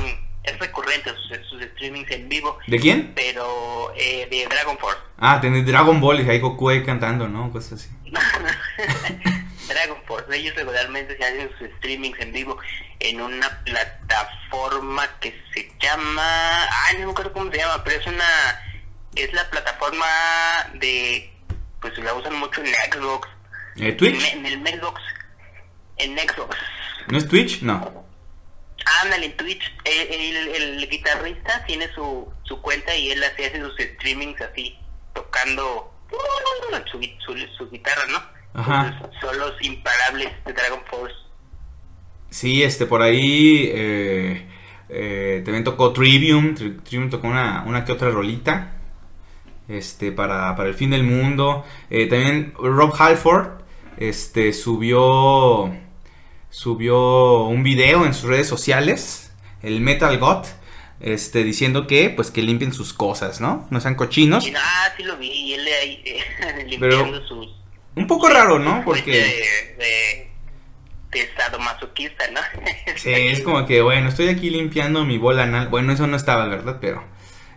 es 0.45 0.59
recurrente 0.59 1.11
sus, 1.11 1.47
sus 1.49 1.62
streamings 1.62 2.11
en 2.11 2.29
vivo, 2.29 2.59
¿De 2.67 2.79
quién? 2.79 3.12
pero 3.15 3.93
eh, 3.97 4.27
de 4.31 4.47
Dragon 4.47 4.77
Force. 4.79 4.99
Ah, 5.19 5.41
tenés 5.41 5.65
Dragon 5.67 6.01
Ball 6.01 6.21
y 6.21 6.29
ahí 6.31 6.39
Goku 6.41 6.69
ahí 6.69 6.83
cantando, 6.85 7.29
¿no? 7.29 7.51
Cosas 7.53 7.75
así. 7.75 7.89
Dragon 9.73 10.02
Force, 10.07 10.35
ellos 10.37 10.55
regularmente 10.55 11.17
se 11.17 11.25
hacen 11.25 11.50
sus 11.59 11.69
streamings 11.79 12.19
en 12.21 12.33
vivo 12.33 12.59
en 13.00 13.21
una 13.21 13.49
plataforma 13.64 15.09
que 15.21 15.31
se 15.52 15.71
llama, 15.81 16.64
ay 16.87 16.97
no 16.99 17.07
me 17.07 17.12
acuerdo 17.12 17.33
cómo 17.33 17.50
se 17.50 17.59
llama, 17.59 17.83
pero 17.85 18.00
es 18.00 18.07
una, 18.07 18.25
es 19.14 19.33
la 19.33 19.49
plataforma 19.50 20.07
de, 20.75 21.33
pues 21.81 21.97
la 21.99 22.14
usan 22.14 22.35
mucho 22.37 22.61
en 22.62 22.73
Xbox, 22.93 23.29
Eh, 23.76 23.93
¿Twitch? 23.93 24.33
en, 24.35 24.47
en 24.47 24.64
el 24.64 24.79
Xbox, 24.79 25.00
en 25.99 26.19
Xbox, 26.19 26.57
¿No 27.09 27.19
es 27.19 27.29
Twitch? 27.29 27.62
No. 27.62 28.05
ándale 29.02 29.26
en 29.26 29.37
Twitch, 29.37 29.62
el, 29.85 30.37
el- 30.37 30.49
el 30.79 30.88
guitarrista 30.88 31.64
tiene 31.67 31.93
su, 31.95 32.33
su 32.45 32.61
cuenta 32.62 32.95
y 32.95 33.11
él 33.11 33.23
hace 33.25 33.59
sus 33.61 33.75
streamings 33.76 34.41
así, 34.41 34.79
tocando 35.14 35.88
su, 36.91 37.00
su 37.57 37.71
guitarra, 37.71 38.05
¿no? 38.09 38.23
Ajá. 38.54 38.88
Entonces, 38.97 39.21
son 39.21 39.38
los 39.38 39.52
imparables 39.62 40.28
de 40.44 40.52
Dragon 40.52 40.80
Force. 40.90 41.14
Sí, 42.30 42.62
este, 42.62 42.87
por 42.87 43.02
ahí 43.02 43.71
eh, 43.73 44.47
eh, 44.88 45.42
también 45.44 45.64
tocó 45.64 45.92
Trivium. 45.92 46.54
Tri- 46.54 46.82
Trivium 46.82 47.11
tocó 47.11 47.28
una, 47.28 47.64
una 47.66 47.85
que 47.85 47.92
otra 47.92 48.11
rolita. 48.11 48.73
Este, 49.68 50.12
para, 50.12 50.54
para 50.56 50.68
el 50.68 50.75
fin 50.75 50.90
del 50.90 51.02
mundo. 51.04 51.64
Eh, 51.90 52.06
también 52.06 52.52
Rob 52.59 52.94
Halford 52.99 53.61
este, 53.97 54.52
subió, 54.52 55.75
subió 56.50 57.44
un 57.44 57.62
video 57.62 58.04
en 58.06 58.14
sus 58.14 58.28
redes 58.28 58.49
sociales. 58.49 59.32
El 59.62 59.80
Metal 59.80 60.18
God. 60.18 60.47
Este, 61.00 61.42
diciendo 61.42 61.87
que, 61.87 62.11
pues, 62.11 62.30
que 62.30 62.42
limpien 62.42 62.73
sus 62.73 62.92
cosas, 62.92 63.40
¿no? 63.40 63.66
No 63.71 63.80
sean 63.80 63.94
cochinos. 63.97 64.47
Ah, 64.56 64.88
sí 64.97 65.02
lo 65.02 65.16
vi, 65.16 65.28
y 65.30 65.54
él 65.54 65.66
ahí 65.80 66.04
limpiando 66.68 67.26
sus... 67.26 67.62
Un 67.94 68.06
poco 68.06 68.28
raro, 68.28 68.58
¿no? 68.58 68.78
De, 68.78 68.82
Porque... 68.84 69.12
de, 69.78 70.30
de 71.11 71.30
sadomasoquista, 71.37 72.25
¿no? 72.30 72.40
Sí, 72.96 73.12
es 73.12 73.40
como 73.42 73.66
que, 73.66 73.82
bueno, 73.82 74.08
estoy 74.08 74.28
aquí 74.28 74.50
limpiando 74.50 75.04
mi 75.04 75.18
bola 75.18 75.42
anal. 75.44 75.68
Bueno, 75.68 75.92
eso 75.92 76.06
no 76.06 76.16
estaba, 76.16 76.46
¿verdad? 76.46 76.78
Pero, 76.80 77.04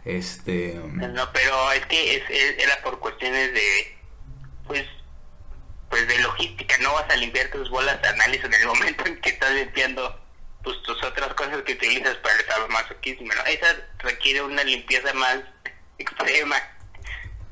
este... 0.03 0.79
No, 0.93 1.31
pero 1.31 1.71
es 1.71 1.85
que 1.85 2.15
es, 2.17 2.23
es- 2.29 2.59
era 2.59 2.77
por 2.83 2.99
cuestiones 2.99 3.53
de... 3.53 3.97
Pues... 4.67 4.85
Pues 5.89 6.07
de 6.07 6.19
logística, 6.19 6.75
no 6.81 6.93
vas 6.93 7.09
a 7.09 7.15
limpiar 7.15 7.47
tus 7.51 7.69
bolas 7.69 7.97
anales 8.03 8.43
en 8.43 8.53
el 8.53 8.65
momento 8.65 9.05
en 9.05 9.21
que 9.21 9.29
estás 9.29 9.51
limpiando 9.53 10.19
pues 10.63 10.81
tus 10.81 11.01
otras 11.03 11.31
cosas 11.35 11.61
que 11.61 11.73
utilizas 11.73 12.15
para 12.17 12.35
el 12.35 12.45
sadomasoquismo, 12.47 13.27
¿no? 13.33 13.45
Esa 13.45 13.67
requiere 13.99 14.41
una 14.41 14.63
limpieza 14.63 15.13
más 15.13 15.37
extrema. 15.99 16.55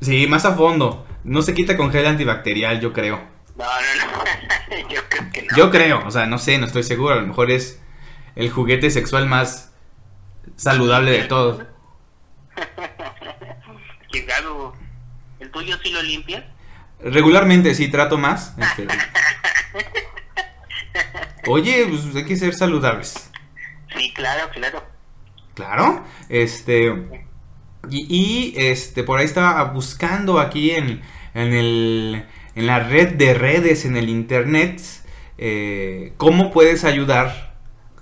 Sí, 0.01 0.25
más 0.27 0.43
a 0.45 0.55
fondo. 0.55 1.07
No 1.23 1.41
se 1.41 1.53
quita 1.53 1.77
con 1.77 1.91
gel 1.91 2.05
antibacterial, 2.05 2.79
yo 2.79 2.91
creo. 2.93 3.17
No, 3.55 3.65
no, 3.65 3.71
no. 4.07 4.89
Yo 4.89 5.01
creo 5.07 5.31
que 5.31 5.43
no. 5.43 5.55
Yo 5.55 5.69
creo, 5.69 6.05
o 6.07 6.11
sea, 6.11 6.25
no 6.25 6.39
sé, 6.39 6.57
no 6.57 6.65
estoy 6.65 6.81
seguro. 6.83 7.13
A 7.13 7.17
lo 7.21 7.27
mejor 7.27 7.51
es 7.51 7.79
el 8.35 8.49
juguete 8.49 8.89
sexual 8.89 9.27
más 9.27 9.71
saludable 10.55 11.11
de 11.11 11.23
todos. 11.25 11.63
Quizás, 14.11 14.43
¿El 15.39 15.51
tuyo 15.51 15.77
sí 15.83 15.91
lo 15.91 16.01
limpia? 16.01 16.51
Regularmente 16.99 17.75
sí 17.75 17.89
trato 17.89 18.17
más. 18.17 18.55
este. 18.57 18.87
Oye, 21.47 21.85
pues 21.87 22.15
hay 22.15 22.25
que 22.25 22.37
ser 22.37 22.53
saludables. 22.53 23.29
Sí, 23.95 24.13
claro, 24.13 24.49
claro. 24.51 24.83
Claro, 25.53 26.03
este. 26.29 27.27
Y, 27.89 28.05
y, 28.09 28.53
este, 28.57 29.03
por 29.03 29.19
ahí 29.19 29.25
estaba 29.25 29.63
buscando 29.65 30.39
aquí 30.39 30.71
en, 30.71 31.01
en, 31.33 31.53
el, 31.53 32.25
en 32.55 32.67
la 32.67 32.79
red 32.79 33.13
de 33.15 33.33
redes, 33.33 33.85
en 33.85 33.97
el 33.97 34.09
internet, 34.09 34.81
eh, 35.37 36.13
cómo 36.17 36.51
puedes 36.51 36.83
ayudar 36.85 37.55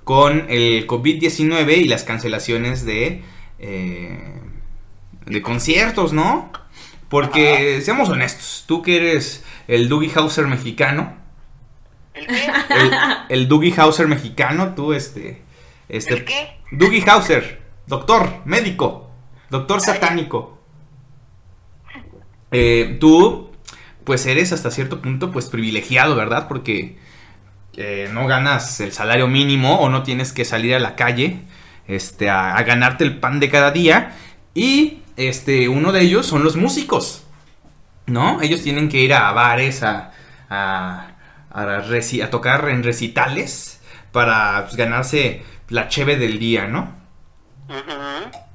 con 0.03 0.45
el 0.50 0.88
COVID-19 0.88 1.77
y 1.77 1.85
las 1.85 2.03
cancelaciones 2.03 2.85
de, 2.85 3.23
eh, 3.59 4.33
de 5.25 5.41
conciertos, 5.41 6.13
¿no? 6.13 6.51
Porque, 7.09 7.81
seamos 7.81 8.09
honestos, 8.09 8.63
tú 8.67 8.81
que 8.81 8.95
eres 8.95 9.43
el 9.67 9.89
Dougie 9.89 10.11
Hauser 10.15 10.47
mexicano, 10.47 11.17
¿El 12.13 12.27
qué? 12.27 12.45
el, 12.69 12.91
el 13.29 13.47
Dougie 13.47 13.73
Hauser 13.75 14.07
mexicano, 14.07 14.75
tú, 14.75 14.93
este, 14.93 15.41
este, 15.89 16.13
¿El 16.13 16.25
qué? 16.25 16.57
Dougie 16.71 17.03
Hauser, 17.05 17.61
doctor, 17.88 18.41
médico, 18.45 19.11
doctor 19.51 19.81
satánico. 19.81 20.58
Eh, 22.51 22.98
tú, 23.00 23.51
pues 24.03 24.25
eres 24.25 24.51
hasta 24.51 24.72
cierto 24.72 25.01
punto, 25.01 25.31
pues 25.31 25.46
privilegiado, 25.48 26.15
¿verdad? 26.15 26.48
Porque 26.48 26.98
eh, 27.77 28.10
no 28.13 28.27
ganas 28.27 28.79
el 28.81 28.91
salario 28.91 29.27
mínimo 29.27 29.79
o 29.79 29.89
no 29.89 30.03
tienes 30.03 30.34
que 30.34 30.46
salir 30.46 30.75
a 30.75 30.79
la 30.79 30.96
calle 30.96 31.41
este, 31.88 32.29
a, 32.29 32.55
a 32.58 32.63
ganarte 32.63 33.03
el 33.03 33.20
pan 33.20 33.39
de 33.39 33.50
cada 33.50 33.72
día. 33.72 34.17
Y 34.53 35.00
este, 35.17 35.70
uno 35.70 35.91
de 35.91 36.01
ellos 36.01 36.25
son 36.25 36.43
los 36.43 36.58
músicos, 36.58 37.24
¿no? 38.08 38.41
Ellos 38.41 38.63
tienen 38.63 38.89
que 38.89 39.00
ir 39.00 39.13
a 39.13 39.31
bares, 39.31 39.84
a, 39.84 40.12
a, 40.50 41.12
a, 41.51 41.65
reci- 41.84 42.24
a 42.24 42.29
tocar 42.29 42.67
en 42.70 42.84
recitales 42.84 43.81
para 44.12 44.63
pues, 44.65 44.75
ganarse 44.75 45.43
la 45.70 45.88
cheve 45.88 46.17
del 46.17 46.39
día, 46.39 46.67
¿no? 46.67 47.00
Ujú. 47.70 48.50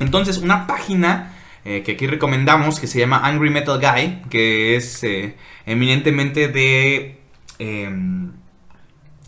Entonces, 0.00 0.38
una 0.38 0.66
página 0.66 1.34
eh, 1.64 1.82
que 1.82 1.92
aquí 1.92 2.06
recomendamos 2.06 2.80
que 2.80 2.86
se 2.86 2.98
llama 2.98 3.20
Angry 3.26 3.50
Metal 3.50 3.78
Guy, 3.78 4.22
que 4.30 4.76
es 4.76 5.02
eh, 5.04 5.34
eminentemente 5.66 6.48
de 6.48 7.20
em, 7.58 8.32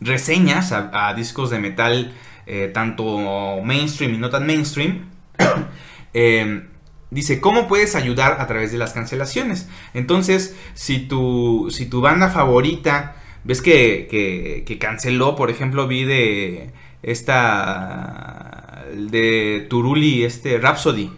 reseñas 0.01 0.73
a, 0.73 1.09
a 1.09 1.15
discos 1.15 1.51
de 1.51 1.59
metal, 1.59 2.15
eh, 2.47 2.71
tanto 2.73 3.61
mainstream 3.63 4.15
y 4.15 4.19
no 4.19 4.31
tan 4.31 4.47
mainstream. 4.47 5.11
Em, 6.13 6.67
dice, 7.13 7.41
¿cómo 7.41 7.69
puedes 7.69 7.95
ayudar 7.95 8.41
a 8.41 8.49
través 8.49 8.73
de 8.73 8.79
las 8.79 8.93
cancelaciones? 8.93 9.69
Entonces, 9.95 10.57
si 10.75 10.99
tu, 11.07 11.69
si 11.71 11.87
tu 11.87 12.01
banda 12.01 12.31
favorita, 12.31 13.15
ves 13.45 13.63
que, 13.63 14.09
que, 14.11 14.65
que 14.67 14.79
canceló, 14.79 15.37
por 15.37 15.51
ejemplo, 15.51 15.87
vi 15.87 16.03
de 16.03 16.73
esta, 17.05 18.50
de 18.95 19.67
Turuli, 19.71 20.25
este 20.25 20.59
Rhapsody, 20.59 21.11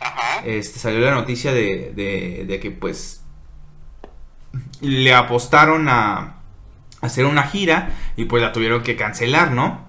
Ajá. 0.00 0.44
este, 0.44 0.78
salió 0.78 1.00
la 1.00 1.14
noticia 1.14 1.52
de, 1.52 1.92
de, 1.94 2.44
de 2.46 2.60
que 2.60 2.70
pues 2.70 3.22
le 4.80 5.14
apostaron 5.14 5.88
a 5.88 6.36
hacer 7.00 7.26
una 7.26 7.44
gira 7.44 7.90
y 8.16 8.24
pues 8.26 8.42
la 8.42 8.52
tuvieron 8.52 8.82
que 8.82 8.96
cancelar, 8.96 9.52
¿no? 9.52 9.86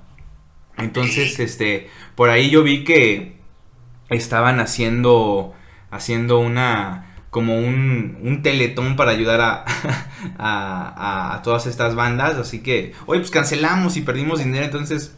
Entonces, 0.78 1.40
este, 1.40 1.90
por 2.16 2.30
ahí 2.32 2.52
yo 2.52 2.64
vi 2.64 2.86
que 2.86 3.38
estaban 4.10 4.62
haciendo, 4.62 5.56
haciendo 5.92 6.40
una, 6.40 7.16
como 7.32 7.58
un, 7.60 8.20
un 8.24 8.44
teletón 8.44 8.98
para 8.98 9.12
ayudar 9.12 9.42
a, 9.42 9.66
a, 10.40 10.90
a- 11.30 11.36
a 11.38 11.44
todas 11.44 11.68
estas 11.68 11.96
bandas, 11.96 12.38
así 12.38 12.62
que, 12.64 12.94
oye, 13.08 13.22
pues 13.22 13.32
cancelamos 13.32 13.98
y 13.98 14.04
perdimos 14.04 14.40
dinero, 14.40 14.66
entonces, 14.66 15.17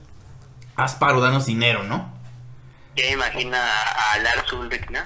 haz 0.84 0.96
paro, 0.96 1.22
danos 1.22 1.46
dinero, 1.46 1.84
¿no? 1.84 2.14
Ya 2.96 3.04
me 3.06 3.12
imagino 3.12 3.56
a, 3.58 4.18
Lars 4.20 4.52
Ulrich, 4.54 4.90
¿no? 4.90 5.00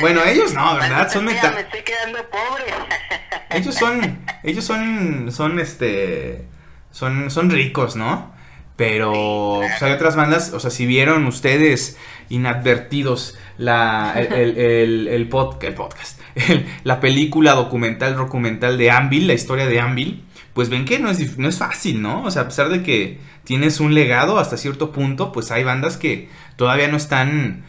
Bueno, 0.00 0.22
ellos 0.24 0.54
no, 0.54 0.74
¿verdad? 0.78 1.10
Son 1.10 1.24
meta... 1.24 1.50
Me 1.52 1.60
estoy 1.60 1.82
quedando 1.82 2.18
pobre. 2.30 2.64
Ellos 3.50 3.76
son, 3.76 4.18
ellos 4.42 4.64
son, 4.64 5.30
son 5.30 5.60
este, 5.60 6.44
son, 6.90 7.30
son 7.30 7.50
ricos, 7.50 7.94
¿no? 7.94 8.34
Pero 8.74 9.12
pues, 9.60 9.80
hay 9.80 9.92
otras 9.92 10.16
bandas, 10.16 10.52
o 10.52 10.58
sea, 10.58 10.70
si 10.70 10.86
vieron 10.86 11.24
ustedes 11.26 11.96
inadvertidos 12.30 13.38
la, 13.56 14.14
el, 14.16 14.32
el, 14.32 14.58
el, 14.58 15.08
el 15.08 15.30
pod- 15.30 15.62
el 15.62 15.74
podcast, 15.74 16.20
la 16.82 16.98
película 16.98 17.52
documental, 17.52 18.16
documental 18.16 18.76
de 18.76 18.90
Anvil, 18.90 19.28
la 19.28 19.34
historia 19.34 19.66
de 19.66 19.78
Anvil, 19.78 20.24
pues 20.54 20.68
ven 20.70 20.84
que 20.84 20.98
no 20.98 21.10
es, 21.10 21.36
no 21.38 21.48
es 21.48 21.58
fácil, 21.58 22.00
¿no? 22.02 22.22
O 22.24 22.30
sea, 22.30 22.42
a 22.42 22.46
pesar 22.46 22.68
de 22.70 22.82
que 22.82 23.20
tienes 23.44 23.80
un 23.80 23.94
legado 23.94 24.38
hasta 24.38 24.56
cierto 24.56 24.92
punto, 24.92 25.32
pues 25.32 25.50
hay 25.50 25.64
bandas 25.64 25.96
que 25.98 26.28
todavía 26.56 26.88
no 26.88 26.96
están 26.96 27.64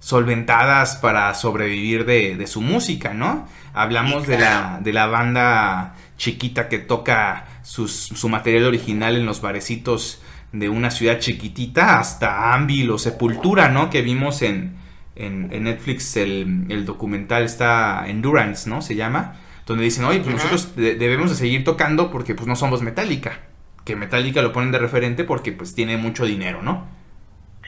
solventadas 0.00 0.96
para 0.96 1.34
sobrevivir 1.34 2.04
de, 2.04 2.36
de 2.36 2.46
su 2.46 2.60
música, 2.60 3.14
¿no? 3.14 3.48
Hablamos 3.74 4.26
de, 4.26 4.38
la, 4.38 4.78
de 4.82 4.92
la 4.92 5.06
banda 5.06 5.94
chiquita 6.16 6.68
que 6.68 6.78
toca 6.78 7.46
sus- 7.62 8.08
su 8.14 8.28
material 8.28 8.64
original 8.66 9.16
en 9.16 9.26
los 9.26 9.40
barecitos 9.40 10.22
de 10.52 10.68
una 10.68 10.90
ciudad 10.90 11.18
chiquitita 11.18 11.98
hasta 11.98 12.54
Anvil 12.54 12.90
o 12.90 12.98
Sepultura, 12.98 13.68
¿no? 13.68 13.90
Que 13.90 14.02
vimos 14.02 14.42
en, 14.42 14.76
en, 15.16 15.48
en 15.52 15.64
Netflix 15.64 16.16
el, 16.16 16.66
el 16.68 16.84
documental 16.86 17.42
está 17.44 18.04
Endurance, 18.06 18.68
¿no? 18.70 18.80
Se 18.82 18.94
llama. 18.94 19.34
Donde 19.68 19.84
dicen, 19.84 20.04
oye, 20.06 20.20
pues 20.20 20.34
nosotros 20.34 20.74
de- 20.76 20.94
debemos 20.96 21.30
de 21.30 21.36
seguir 21.36 21.62
tocando 21.62 22.10
porque 22.10 22.34
pues 22.34 22.46
no 22.48 22.56
somos 22.56 22.82
Metallica. 22.82 23.40
Que 23.84 23.94
Metallica 23.96 24.42
lo 24.42 24.52
ponen 24.52 24.72
de 24.72 24.78
referente 24.78 25.24
porque 25.24 25.52
pues 25.52 25.74
tiene 25.74 25.96
mucho 25.98 26.24
dinero, 26.24 26.62
¿no? 26.62 26.88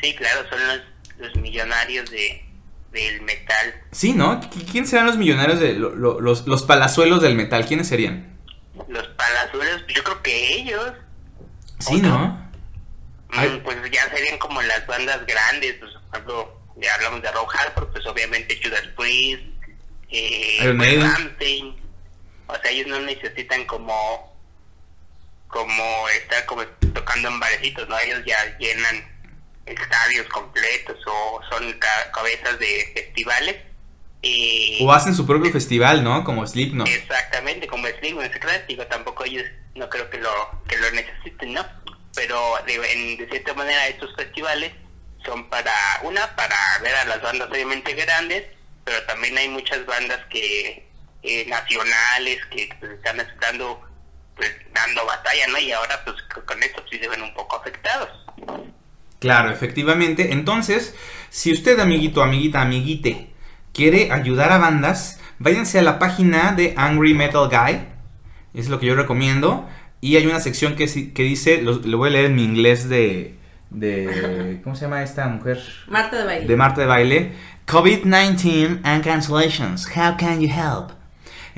Sí, 0.02 0.14
claro, 0.16 0.40
son 0.50 0.58
los, 0.66 0.80
los 1.18 1.36
millonarios 1.36 2.10
de, 2.10 2.42
del 2.92 3.20
metal. 3.22 3.74
Sí, 3.92 4.14
¿no? 4.14 4.40
¿Qui- 4.40 4.66
¿Quién 4.72 4.86
serán 4.86 5.06
los 5.06 5.16
millonarios 5.18 5.60
de 5.60 5.74
lo- 5.74 5.94
lo- 5.94 6.20
los, 6.20 6.46
los 6.46 6.62
palazuelos 6.62 7.20
del 7.22 7.34
metal? 7.34 7.66
¿Quiénes 7.66 7.86
serían? 7.88 8.34
Los 8.88 9.06
palazuelos, 9.08 9.84
yo 9.94 10.02
creo 10.02 10.22
que 10.22 10.54
ellos, 10.54 10.92
Sí, 11.80 12.00
¿no? 12.00 12.28
mm, 12.28 13.32
Ay. 13.38 13.60
pues 13.62 13.76
ya 13.90 14.08
serían 14.14 14.38
como 14.38 14.60
las 14.62 14.86
bandas 14.86 15.20
grandes. 15.26 15.74
Pues, 15.74 15.92
por 15.92 16.14
ejemplo, 16.14 16.60
ya 16.80 16.94
hablamos 16.94 17.20
de 17.22 17.30
Rock 17.32 17.52
Hardcore, 17.52 17.86
pues 17.92 18.06
obviamente 18.06 18.58
Judas 18.62 18.88
Priest, 18.96 19.42
eh, 20.10 20.58
Iron 20.62 20.76
Maiden. 20.78 21.10
O 22.52 22.60
sea, 22.60 22.70
ellos 22.70 22.86
no 22.88 23.00
necesitan 23.00 23.64
como 23.66 24.28
como 25.48 26.08
estar 26.10 26.44
como 26.46 26.62
tocando 26.94 27.28
en 27.28 27.40
barecitos, 27.40 27.88
¿no? 27.88 27.96
Ellos 27.98 28.20
ya 28.24 28.36
llenan 28.58 29.04
estadios 29.66 30.26
completos 30.28 30.96
o 31.06 31.40
son 31.50 31.72
ca- 31.78 32.10
cabezas 32.12 32.58
de 32.58 32.90
festivales. 32.94 33.56
Y 34.22 34.78
O 34.84 34.92
hacen 34.92 35.14
su 35.14 35.26
propio 35.26 35.50
festival, 35.50 36.04
¿no? 36.04 36.22
Como 36.24 36.46
Slipknot. 36.46 36.86
Exactamente, 36.86 37.66
como 37.66 37.86
Slipknot, 37.88 38.30
digo, 38.68 38.86
tampoco 38.86 39.24
ellos 39.24 39.44
no 39.74 39.88
creo 39.88 40.08
que 40.10 40.18
lo 40.18 40.30
que 40.68 40.76
lo 40.76 40.90
necesiten, 40.92 41.52
¿no? 41.54 41.66
Pero 42.14 42.54
de, 42.66 42.74
en- 42.92 43.16
de 43.16 43.28
cierta 43.28 43.54
manera 43.54 43.88
estos 43.88 44.14
festivales 44.14 44.72
son 45.24 45.48
para, 45.48 45.72
una, 46.02 46.34
para 46.36 46.56
ver 46.82 46.94
a 46.94 47.04
las 47.06 47.22
bandas 47.22 47.48
obviamente 47.50 47.92
grandes, 47.94 48.44
pero 48.84 49.02
también 49.04 49.36
hay 49.38 49.48
muchas 49.48 49.84
bandas 49.86 50.20
que 50.30 50.88
eh, 51.22 51.46
nacionales 51.48 52.38
que 52.46 52.68
pues, 52.78 52.92
están 52.92 53.20
estando 53.20 53.80
pues 54.36 54.50
dando 54.72 55.04
batalla, 55.04 55.46
¿no? 55.48 55.58
Y 55.58 55.72
ahora 55.72 56.00
pues 56.04 56.16
con 56.44 56.62
esto 56.62 56.82
sí 56.90 56.98
se 56.98 57.08
ven 57.08 57.22
un 57.22 57.34
poco 57.34 57.56
afectados. 57.56 58.08
Claro, 59.18 59.50
efectivamente. 59.50 60.32
Entonces, 60.32 60.94
si 61.28 61.52
usted, 61.52 61.78
amiguito, 61.78 62.22
amiguita, 62.22 62.62
amiguite, 62.62 63.30
quiere 63.74 64.10
ayudar 64.12 64.50
a 64.50 64.58
bandas, 64.58 65.20
váyanse 65.38 65.78
a 65.78 65.82
la 65.82 65.98
página 65.98 66.52
de 66.52 66.74
Angry 66.76 67.12
Metal 67.12 67.48
Guy. 67.48 67.86
Es 68.54 68.68
lo 68.68 68.80
que 68.80 68.86
yo 68.86 68.94
recomiendo. 68.94 69.68
Y 70.00 70.16
hay 70.16 70.26
una 70.26 70.40
sección 70.40 70.74
que, 70.74 70.86
que 71.12 71.22
dice, 71.22 71.60
lo, 71.60 71.74
lo 71.74 71.98
voy 71.98 72.08
a 72.08 72.12
leer 72.12 72.24
en 72.26 72.34
mi 72.34 72.44
inglés 72.44 72.88
de, 72.88 73.34
de... 73.68 74.60
¿Cómo 74.64 74.74
se 74.74 74.82
llama 74.82 75.02
esta 75.02 75.28
mujer? 75.28 75.62
Marta 75.86 76.18
de 76.18 76.24
baile. 76.24 76.46
de 76.46 76.56
Marta 76.56 76.80
de 76.80 76.86
Baile, 76.86 77.32
COVID-19 77.66 78.80
and 78.84 79.04
cancellations, 79.04 79.86
how 79.94 80.16
can 80.16 80.40
you 80.40 80.48
help? 80.48 80.92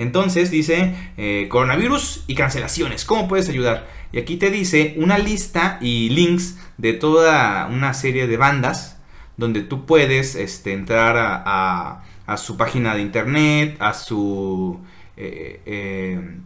Entonces 0.02 0.50
dice 0.50 0.94
eh, 1.16 1.46
coronavirus 1.48 2.24
y 2.26 2.34
cancelaciones, 2.34 3.04
¿cómo 3.04 3.28
puedes 3.28 3.48
ayudar? 3.48 3.88
Y 4.12 4.18
aquí 4.18 4.36
te 4.36 4.50
dice 4.50 4.94
una 4.98 5.18
lista 5.18 5.78
y 5.80 6.10
links 6.10 6.58
de 6.78 6.92
toda 6.92 7.66
una 7.66 7.94
serie 7.94 8.26
de 8.26 8.36
bandas 8.36 8.98
donde 9.36 9.62
tú 9.62 9.86
puedes 9.86 10.34
este, 10.34 10.72
entrar 10.72 11.16
a, 11.16 11.42
a- 11.44 12.04
a 12.26 12.36
su 12.36 12.56
página 12.56 12.94
de 12.94 13.00
internet, 13.02 13.76
a 13.80 13.94
su 13.94 14.80
eh, 15.16 15.60
eh, 15.66 16.36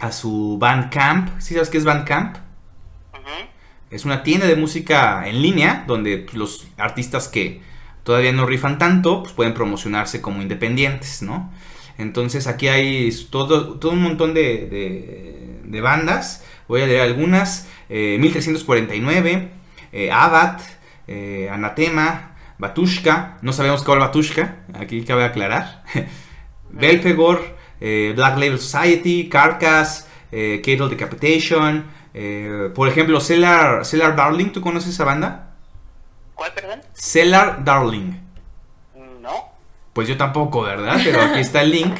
a 0.00 0.12
su 0.12 0.58
Bandcamp. 0.60 1.40
¿Sí 1.40 1.54
sabes 1.54 1.70
qué 1.70 1.78
es 1.78 1.84
Bandcamp? 1.84 2.36
Es 3.90 4.04
una 4.04 4.22
tienda 4.22 4.46
de 4.46 4.56
música 4.56 5.26
en 5.28 5.40
línea 5.42 5.84
donde 5.86 6.26
los 6.34 6.68
artistas 6.76 7.28
que 7.28 7.62
todavía 8.04 8.32
no 8.32 8.44
rifan 8.46 8.78
tanto 8.78 9.22
pues, 9.22 9.32
pueden 9.34 9.54
promocionarse 9.54 10.20
como 10.20 10.42
independientes, 10.42 11.22
¿no? 11.22 11.50
Entonces 11.98 12.46
aquí 12.46 12.68
hay 12.68 13.10
todo, 13.30 13.78
todo 13.78 13.92
un 13.92 14.02
montón 14.02 14.32
de, 14.34 14.66
de- 14.68 15.60
de 15.64 15.80
bandas. 15.80 16.44
Voy 16.68 16.82
a 16.82 16.86
leer 16.86 17.02
algunas. 17.02 17.68
Eh, 17.90 18.16
1349, 18.20 19.48
eh, 19.92 20.10
Abad, 20.12 20.60
eh, 21.06 21.48
Anatema, 21.50 22.36
Batushka. 22.58 23.38
No 23.42 23.52
sabemos 23.52 23.82
cuál 23.82 23.98
Batushka, 23.98 24.64
aquí 24.74 25.02
cabe 25.04 25.24
aclarar. 25.24 25.84
Belfegor, 26.70 27.56
eh, 27.80 28.12
Black 28.14 28.38
Label 28.38 28.58
Society, 28.58 29.28
Carcass, 29.28 30.06
eh, 30.32 30.60
Cattle 30.64 30.88
Decapitation. 30.88 31.84
eh, 32.14 32.70
por 32.74 32.88
ejemplo, 32.88 33.20
Cellar, 33.20 33.84
Cellar 33.84 34.16
Darling, 34.16 34.50
¿tú 34.50 34.60
conoces 34.60 34.90
esa 34.94 35.04
banda? 35.04 35.54
¿Cuál, 36.34 36.52
perdón? 36.52 36.80
Cellar 36.92 37.64
Darling. 37.64 38.12
Pues 39.98 40.06
yo 40.06 40.16
tampoco, 40.16 40.62
¿verdad? 40.62 41.00
Pero 41.02 41.20
aquí 41.20 41.40
está 41.40 41.60
el 41.60 41.72
link. 41.72 41.96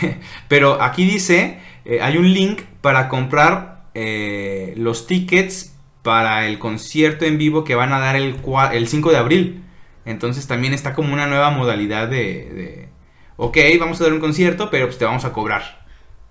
Pero 0.48 0.80
aquí 0.80 1.04
dice, 1.04 1.58
eh, 1.84 2.00
hay 2.00 2.16
un 2.16 2.32
link 2.32 2.62
para 2.80 3.10
comprar 3.10 3.88
eh, 3.92 4.72
los 4.78 5.06
tickets 5.06 5.76
para 6.00 6.46
el 6.46 6.58
concierto 6.58 7.26
en 7.26 7.36
vivo 7.36 7.62
que 7.62 7.74
van 7.74 7.92
a 7.92 7.98
dar 7.98 8.16
el, 8.16 8.36
el 8.72 8.88
5 8.88 9.10
de 9.10 9.16
abril. 9.18 9.64
Entonces 10.06 10.46
también 10.46 10.72
está 10.72 10.94
como 10.94 11.12
una 11.12 11.26
nueva 11.26 11.50
modalidad 11.50 12.08
de, 12.08 12.88
ok, 13.36 13.58
vamos 13.78 14.00
a 14.00 14.04
dar 14.04 14.14
un 14.14 14.20
concierto, 14.20 14.70
pero 14.70 14.86
pues 14.86 14.96
te 14.96 15.04
vamos 15.04 15.26
a 15.26 15.34
cobrar, 15.34 15.84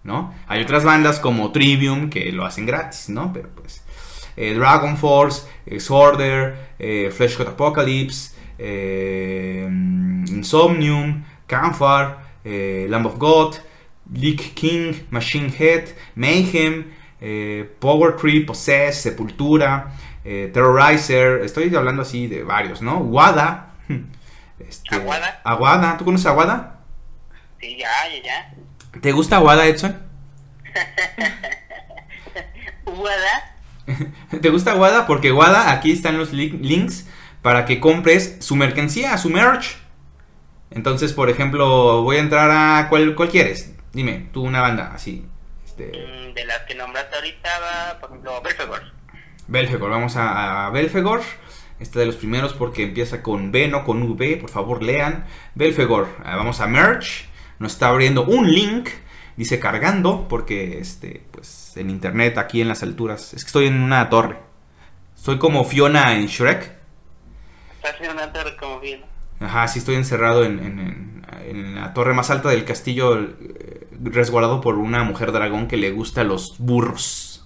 ¿no? 0.04 0.34
Hay 0.48 0.64
otras 0.64 0.84
bandas 0.84 1.20
como 1.20 1.52
Trivium 1.52 2.10
que 2.10 2.32
lo 2.32 2.46
hacen 2.46 2.66
gratis, 2.66 3.10
¿no? 3.10 3.32
Pero 3.32 3.50
pues 3.50 3.84
eh, 4.38 4.56
Dragon 4.56 4.98
Force, 4.98 5.48
Exorder, 5.68 6.72
Fleshcott 7.12 7.50
Apocalypse, 7.50 8.41
eh, 8.62 9.66
Insomnium, 9.68 11.24
Camphor, 11.48 12.18
eh, 12.46 12.86
Lamb 12.90 13.06
of 13.08 13.18
God, 13.18 13.56
Leak 14.14 14.54
King, 14.56 14.94
Machine 15.10 15.50
Head, 15.50 15.90
Mayhem, 16.16 16.86
eh, 17.20 17.66
Power 17.80 18.16
Creep, 18.16 18.46
Possess, 18.48 19.02
Sepultura, 19.02 19.92
eh, 20.24 20.50
Terrorizer. 20.54 21.42
Estoy 21.44 21.74
hablando 21.76 22.04
así 22.04 22.28
de 22.28 22.44
varios, 22.44 22.82
¿no? 22.82 23.00
Wada. 23.00 23.74
Este, 24.60 24.96
¿Aguada? 24.96 25.42
Aguada. 25.44 25.98
¿Tú 25.98 26.06
conoces 26.06 26.28
a 26.28 26.34
Wada? 26.34 26.80
Sí, 27.60 27.78
ya, 27.80 27.90
ya, 28.08 28.24
ya. 28.24 28.54
¿Te 29.02 29.12
gusta 29.12 29.40
Wada, 29.40 29.66
Edson? 29.66 29.98
¿Wada? 32.86 33.56
¿Te 34.42 34.50
gusta 34.50 34.76
Wada? 34.76 35.08
Porque 35.08 35.32
Wada, 35.32 35.72
aquí 35.72 35.92
están 35.92 36.18
los 36.18 36.32
li- 36.32 36.58
links 36.62 37.08
para 37.42 37.66
que 37.66 37.80
compres 37.80 38.38
su 38.40 38.56
mercancía, 38.56 39.18
su 39.18 39.30
merch. 39.30 39.78
Entonces, 40.70 41.14
por 41.14 41.30
ejemplo, 41.30 42.02
voy 42.04 42.18
a 42.18 42.22
entrar 42.22 42.50
a... 42.52 42.88
¿Cuál, 42.90 43.16
cuál 43.16 43.30
quieres? 43.30 43.74
Dime, 43.94 44.30
tú 44.32 44.44
una 44.44 44.62
banda 44.62 44.92
así. 44.94 45.26
Este, 45.66 45.92
Mm, 45.92 46.34
De 46.34 46.46
las 46.46 46.60
que 46.64 46.76
nombraste 46.76 47.16
ahorita, 47.16 47.50
va, 47.60 48.00
por 48.00 48.10
ejemplo, 48.10 48.42
Belfegor. 48.42 48.82
Belfegor, 49.48 49.90
vamos 49.90 50.16
a, 50.16 50.68
a 50.68 50.70
Belfegor. 50.70 51.22
Este 51.80 52.00
de 52.00 52.06
los 52.06 52.16
primeros 52.16 52.54
porque 52.54 52.84
empieza 52.84 53.22
con 53.24 53.52
B, 53.52 53.68
no 53.68 53.84
con 53.84 54.04
V. 54.04 54.38
Por 54.38 54.50
favor, 54.50 54.84
lean. 54.84 55.26
Belfegor, 55.56 56.08
ah, 56.24 56.36
vamos 56.36 56.60
a 56.62 56.68
merch. 56.68 57.28
Nos 57.60 57.74
está 57.74 57.90
abriendo 57.90 58.24
un 58.24 58.52
link. 58.52 58.90
Dice 59.36 59.60
cargando 59.60 60.28
porque 60.28 60.80
este, 60.80 61.24
pues 61.32 61.76
en 61.78 61.90
internet 61.90 62.38
aquí 62.38 62.62
en 62.62 62.68
las 62.68 62.84
alturas. 62.84 63.34
Es 63.34 63.44
que 63.44 63.48
estoy 63.48 63.68
en 63.68 63.82
una 63.82 64.10
torre. 64.10 64.38
Soy 65.16 65.40
como 65.40 65.64
Fiona 65.64 66.16
en 66.16 66.28
Shrek. 66.28 66.81
Como 68.60 68.80
bien. 68.80 69.02
Ajá, 69.40 69.68
sí 69.68 69.80
estoy 69.80 69.96
encerrado 69.96 70.44
en, 70.44 70.60
en- 70.60 71.12
la 71.76 71.94
torre 71.94 72.14
más 72.14 72.30
alta 72.30 72.50
del 72.50 72.64
castillo, 72.66 73.20
eh, 73.20 73.88
resguardado 74.04 74.62
por 74.62 74.78
una 74.78 75.04
mujer 75.04 75.32
dragón 75.32 75.68
que 75.68 75.76
le 75.78 75.92
gusta 75.92 76.24
los 76.24 76.56
burros. 76.60 77.46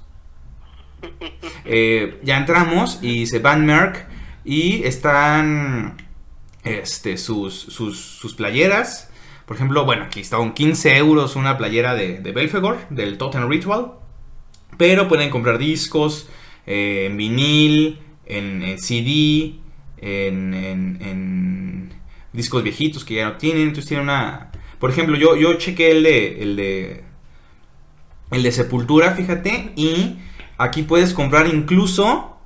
Eh, 1.68 2.20
ya 2.24 2.38
entramos 2.38 3.00
y 3.02 3.26
se 3.28 3.40
van 3.40 3.66
Merck 3.66 4.08
y 4.44 4.84
están 4.84 5.98
este, 6.64 7.18
sus, 7.18 7.56
sus, 7.56 8.00
sus 8.00 8.34
playeras. 8.36 9.10
Por 9.46 9.56
ejemplo, 9.58 9.86
bueno, 9.86 10.06
aquí 10.06 10.20
está 10.22 10.40
un 10.40 10.54
15 10.54 10.98
euros 10.98 11.36
una 11.36 11.58
playera 11.58 11.96
de, 11.96 12.20
de 12.20 12.32
Belfegor, 12.32 12.80
del 12.90 13.18
Totem 13.18 13.50
Ritual. 13.50 13.94
Pero 14.78 15.08
pueden 15.08 15.30
comprar 15.30 15.58
discos 15.58 16.30
eh, 16.68 17.08
en 17.10 17.18
vinil, 17.18 18.00
en, 18.26 18.64
en 18.64 18.80
CD, 18.80 19.56
en, 20.06 20.54
en- 21.02 21.94
discos 22.34 22.64
viejitos 22.64 23.04
que 23.06 23.16
ya 23.16 23.26
no 23.26 23.38
tienen. 23.38 23.64
Entonces 23.64 23.88
tiene 23.88 24.04
una... 24.04 24.52
Por 24.80 24.90
ejemplo, 24.92 25.18
yo, 25.18 25.36
yo 25.36 25.54
chequé 25.56 25.92
el 25.92 26.04
de, 26.04 26.42
el 26.44 26.56
de... 26.56 27.04
El 28.32 28.44
de 28.44 28.52
Sepultura, 28.52 29.12
fíjate. 29.12 29.72
Y 29.76 30.18
aquí 30.58 30.84
puedes 30.84 31.14
comprar 31.14 31.48
incluso 31.48 32.38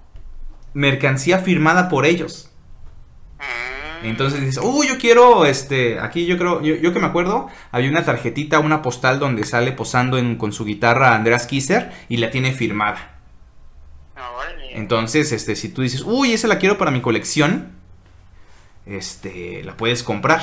mercancía 0.74 1.40
firmada 1.40 1.90
por 1.90 2.06
ellos. 2.06 2.52
Entonces 4.04 4.40
dices, 4.40 4.62
uy, 4.64 4.88
yo 4.88 4.98
quiero, 4.98 5.46
este, 5.46 6.00
aquí 6.00 6.26
yo 6.26 6.38
creo, 6.38 6.62
yo, 6.62 6.76
yo 6.76 6.94
que 6.94 7.00
me 7.00 7.08
acuerdo, 7.08 7.50
había 7.72 7.90
una 7.90 8.06
tarjetita, 8.06 8.60
una 8.60 8.82
postal 8.82 9.20
donde 9.20 9.44
sale 9.44 9.74
posando 9.74 10.18
en- 10.18 10.38
con 10.38 10.54
su 10.54 10.64
guitarra 10.64 11.16
Andreas 11.16 11.48
Kisser 11.48 11.92
y 12.08 12.16
la 12.18 12.30
tiene 12.30 12.54
firmada. 12.54 13.20
Entonces, 14.80 15.32
este, 15.34 15.56
si 15.58 15.70
tú 15.70 15.82
dices, 15.82 16.04
uy, 16.06 16.32
esa 16.34 16.48
la 16.48 16.58
quiero 16.58 16.78
para 16.78 16.90
mi 16.92 17.02
colección, 17.02 17.74
este, 18.86 19.64
la 19.64 19.76
puedes 19.78 20.04
comprar. 20.04 20.42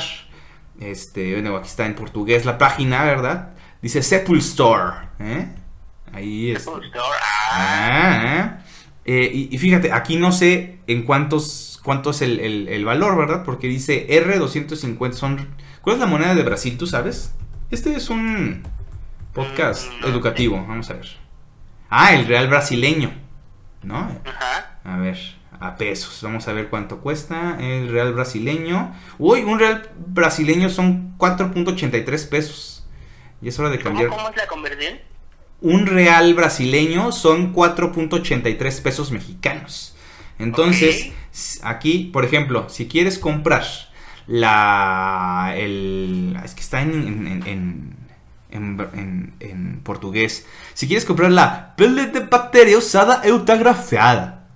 Este, 0.81 1.33
bueno, 1.33 1.57
aquí 1.57 1.68
está 1.68 1.87
en 1.87 1.94
portugués 1.94 2.44
la 2.44 2.59
página, 2.59 3.05
¿verdad? 3.05 3.55
Dice 3.81 4.03
Sepul 4.03 4.38
Store, 4.38 5.09
¿eh? 5.20 5.49
Ahí 6.12 6.51
está. 6.51 6.70
Bookstore, 6.70 7.01
ah, 7.51 8.59
Ah, 8.59 8.59
eh, 9.05 9.31
y, 9.33 9.55
y 9.55 9.59
fíjate, 9.59 9.92
aquí 9.92 10.16
no 10.16 10.33
sé 10.33 10.81
en 10.87 11.03
cuántos 11.05 11.81
cuánto 11.83 12.11
es 12.11 12.20
el, 12.22 12.40
el- 12.40 12.68
el 12.68 12.85
valor, 12.85 13.16
¿verdad? 13.16 13.44
Porque 13.44 13.68
dice 13.68 14.07
R250 14.11 15.12
son... 15.12 15.49
¿Cuál 15.83 15.94
es 15.96 16.01
la 16.01 16.07
moneda 16.07 16.35
de 16.35 16.42
Brasil, 16.42 16.77
tú 16.77 16.87
sabes? 16.88 17.33
Este 17.70 17.94
es 17.94 18.11
un 18.11 18.64
podcast 19.33 19.87
Mm, 19.92 20.01
no 20.01 20.09
educativo, 20.09 20.57
vamos 20.66 20.90
a 20.90 20.94
ver. 20.94 21.07
Ah, 21.88 22.12
el 22.14 22.27
real 22.27 22.49
brasileño, 22.49 23.12
¿no? 23.87 24.20
Ajá. 24.25 24.79
A 24.85 24.96
ver, 24.99 25.18
a 25.59 25.77
pesos, 25.77 26.20
vamos 26.22 26.46
a 26.49 26.53
ver 26.53 26.68
cuánto 26.68 26.99
cuesta 27.01 27.57
el 27.61 27.88
real 27.90 28.12
brasileño. 28.12 28.94
Uy, 29.18 29.40
un 29.42 29.59
real 29.59 29.88
brasileño 30.07 30.68
son 30.68 31.16
4.83 31.18 32.29
pesos. 32.29 32.87
Y 33.40 33.49
es 33.49 33.59
hora 33.59 33.70
de 33.70 33.79
¿Cómo, 33.79 33.90
cambiar. 33.90 34.11
¿Cómo 34.11 34.29
es 34.31 34.37
la 34.37 34.46
conversión? 34.46 34.99
Un 35.61 35.87
real 35.87 36.35
brasileño 36.35 37.12
son 37.12 37.55
4.83 37.55 38.83
pesos 38.83 39.11
mexicanos. 39.11 39.96
Entonces, 40.38 41.12
aquí, 41.62 42.11
por 42.12 42.25
ejemplo, 42.25 42.68
si 42.68 42.88
quieres 42.88 43.18
comprar 43.18 43.64
la... 44.27 45.55
El, 45.57 46.38
es 46.44 46.55
que 46.55 46.61
está 46.61 46.83
en, 46.83 46.92
en, 46.92 47.42
en- 47.46 47.95
en- 48.50 48.78
en- 48.94 49.35
en- 49.40 49.50
en 49.50 49.80
portugués. 49.82 50.46
Si 50.74 50.87
quieres 50.87 51.04
comprar 51.04 51.30
la 51.30 51.74
pele 51.76 52.06
de 52.06 52.20
bacteria 52.20 52.78
usada 52.78 53.22
eutagrafiada, 53.24 54.48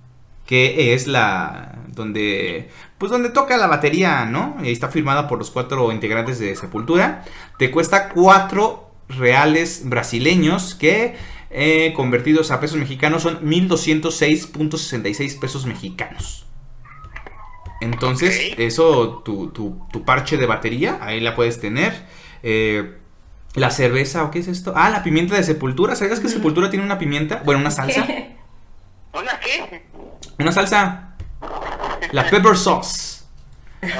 que 0.45 0.93
es 0.93 1.07
la... 1.07 1.75
donde... 1.89 2.69
Pues 2.97 3.11
donde 3.11 3.29
toca 3.29 3.57
la 3.57 3.65
batería, 3.67 4.25
¿no? 4.25 4.57
Y 4.63 4.71
está 4.71 4.87
firmada 4.89 5.27
por 5.27 5.39
los 5.39 5.49
cuatro 5.49 5.91
integrantes 5.91 6.37
de 6.39 6.55
Sepultura. 6.55 7.25
Te 7.57 7.71
cuesta 7.71 8.09
4 8.09 8.91
reales 9.09 9.81
brasileños 9.85 10.75
que 10.75 11.15
eh, 11.49 11.93
convertidos 11.95 12.51
a 12.51 12.59
pesos 12.59 12.77
mexicanos 12.77 13.23
son 13.23 13.39
1206.66 13.43 15.39
pesos 15.39 15.65
mexicanos. 15.65 16.45
Entonces, 17.81 18.53
eso, 18.57 19.23
tu, 19.25 19.49
tu- 19.49 19.81
tu 19.91 20.05
parche 20.05 20.37
de 20.37 20.45
batería, 20.45 20.99
ahí 21.01 21.19
la 21.19 21.35
puedes 21.35 21.59
tener. 21.59 22.05
Eh, 22.43 22.97
la 23.55 23.69
cerveza, 23.71 24.23
¿o 24.23 24.31
qué 24.31 24.39
es 24.39 24.47
esto? 24.47 24.73
Ah, 24.75 24.89
la 24.89 25.03
pimienta 25.03 25.35
de 25.35 25.43
sepultura. 25.43 25.95
¿Sabías 25.95 26.19
que 26.19 26.29
sepultura 26.29 26.69
tiene 26.69 26.85
una 26.85 26.97
pimienta? 26.97 27.41
Bueno, 27.45 27.59
una 27.61 27.71
salsa. 27.71 28.05
¿Una 29.13 29.39
qué? 29.39 29.83
Una 30.39 30.51
salsa. 30.51 31.15
La 32.11 32.29
pepper 32.29 32.57
sauce. 32.57 33.23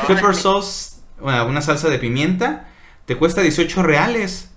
Pepper 0.08 0.36
sauce, 0.36 0.98
bueno, 1.20 1.46
una 1.48 1.62
salsa 1.62 1.90
de 1.90 1.98
pimienta, 1.98 2.68
te 3.06 3.16
cuesta 3.18 3.42
18 3.42 3.82
reales. 3.84 4.52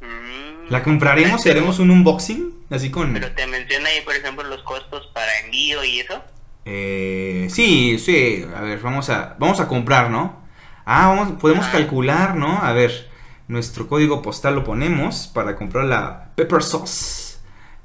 Mm, 0.00 0.70
¿La 0.70 0.82
compraremos 0.82 1.44
y 1.46 1.50
haremos 1.50 1.78
un 1.78 1.90
unboxing? 1.90 2.54
Así 2.70 2.90
con... 2.90 3.12
Pero 3.12 3.32
te 3.32 3.46
menciona 3.46 3.88
ahí, 3.88 4.00
por 4.02 4.14
ejemplo, 4.14 4.44
los 4.44 4.62
costos 4.62 5.08
para 5.12 5.30
envío 5.44 5.84
y 5.84 6.00
eso. 6.00 6.22
Eh, 6.64 7.48
sí, 7.50 7.98
sí, 7.98 8.46
a 8.56 8.60
ver, 8.62 8.78
vamos 8.80 9.10
a, 9.10 9.34
vamos 9.38 9.60
a 9.60 9.68
comprar, 9.68 10.10
¿no? 10.10 10.40
Ah, 10.84 11.08
vamos, 11.08 11.32
podemos 11.40 11.66
Ah. 11.66 11.72
calcular, 11.72 12.36
¿no? 12.36 12.58
A 12.62 12.72
ver, 12.72 13.09
nuestro 13.50 13.88
código 13.88 14.22
postal 14.22 14.54
lo 14.54 14.64
ponemos 14.64 15.26
para 15.28 15.56
comprar 15.56 15.84
la 15.86 16.30
pepper 16.36 16.62
sauce. 16.62 17.38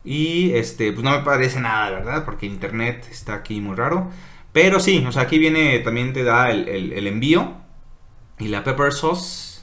Y 0.04 0.52
este, 0.54 0.92
pues 0.94 1.04
no 1.04 1.12
me 1.12 1.24
parece 1.26 1.60
nada, 1.60 1.90
¿verdad? 1.90 2.26
Porque 2.26 2.46
internet 2.46 3.08
está 3.12 3.34
aquí 3.34 3.60
muy 3.62 3.76
raro. 3.76 4.12
Pero 4.54 4.80
sí, 4.80 5.04
o 5.08 5.12
sea, 5.12 5.24
aquí 5.24 5.40
viene, 5.40 5.80
también 5.80 6.14
te 6.14 6.24
da 6.24 6.52
el, 6.52 6.70
el- 6.70 7.08
envío. 7.08 7.54
Y 8.40 8.50
la 8.50 8.64
pepper 8.64 8.94
sauce. 8.94 9.62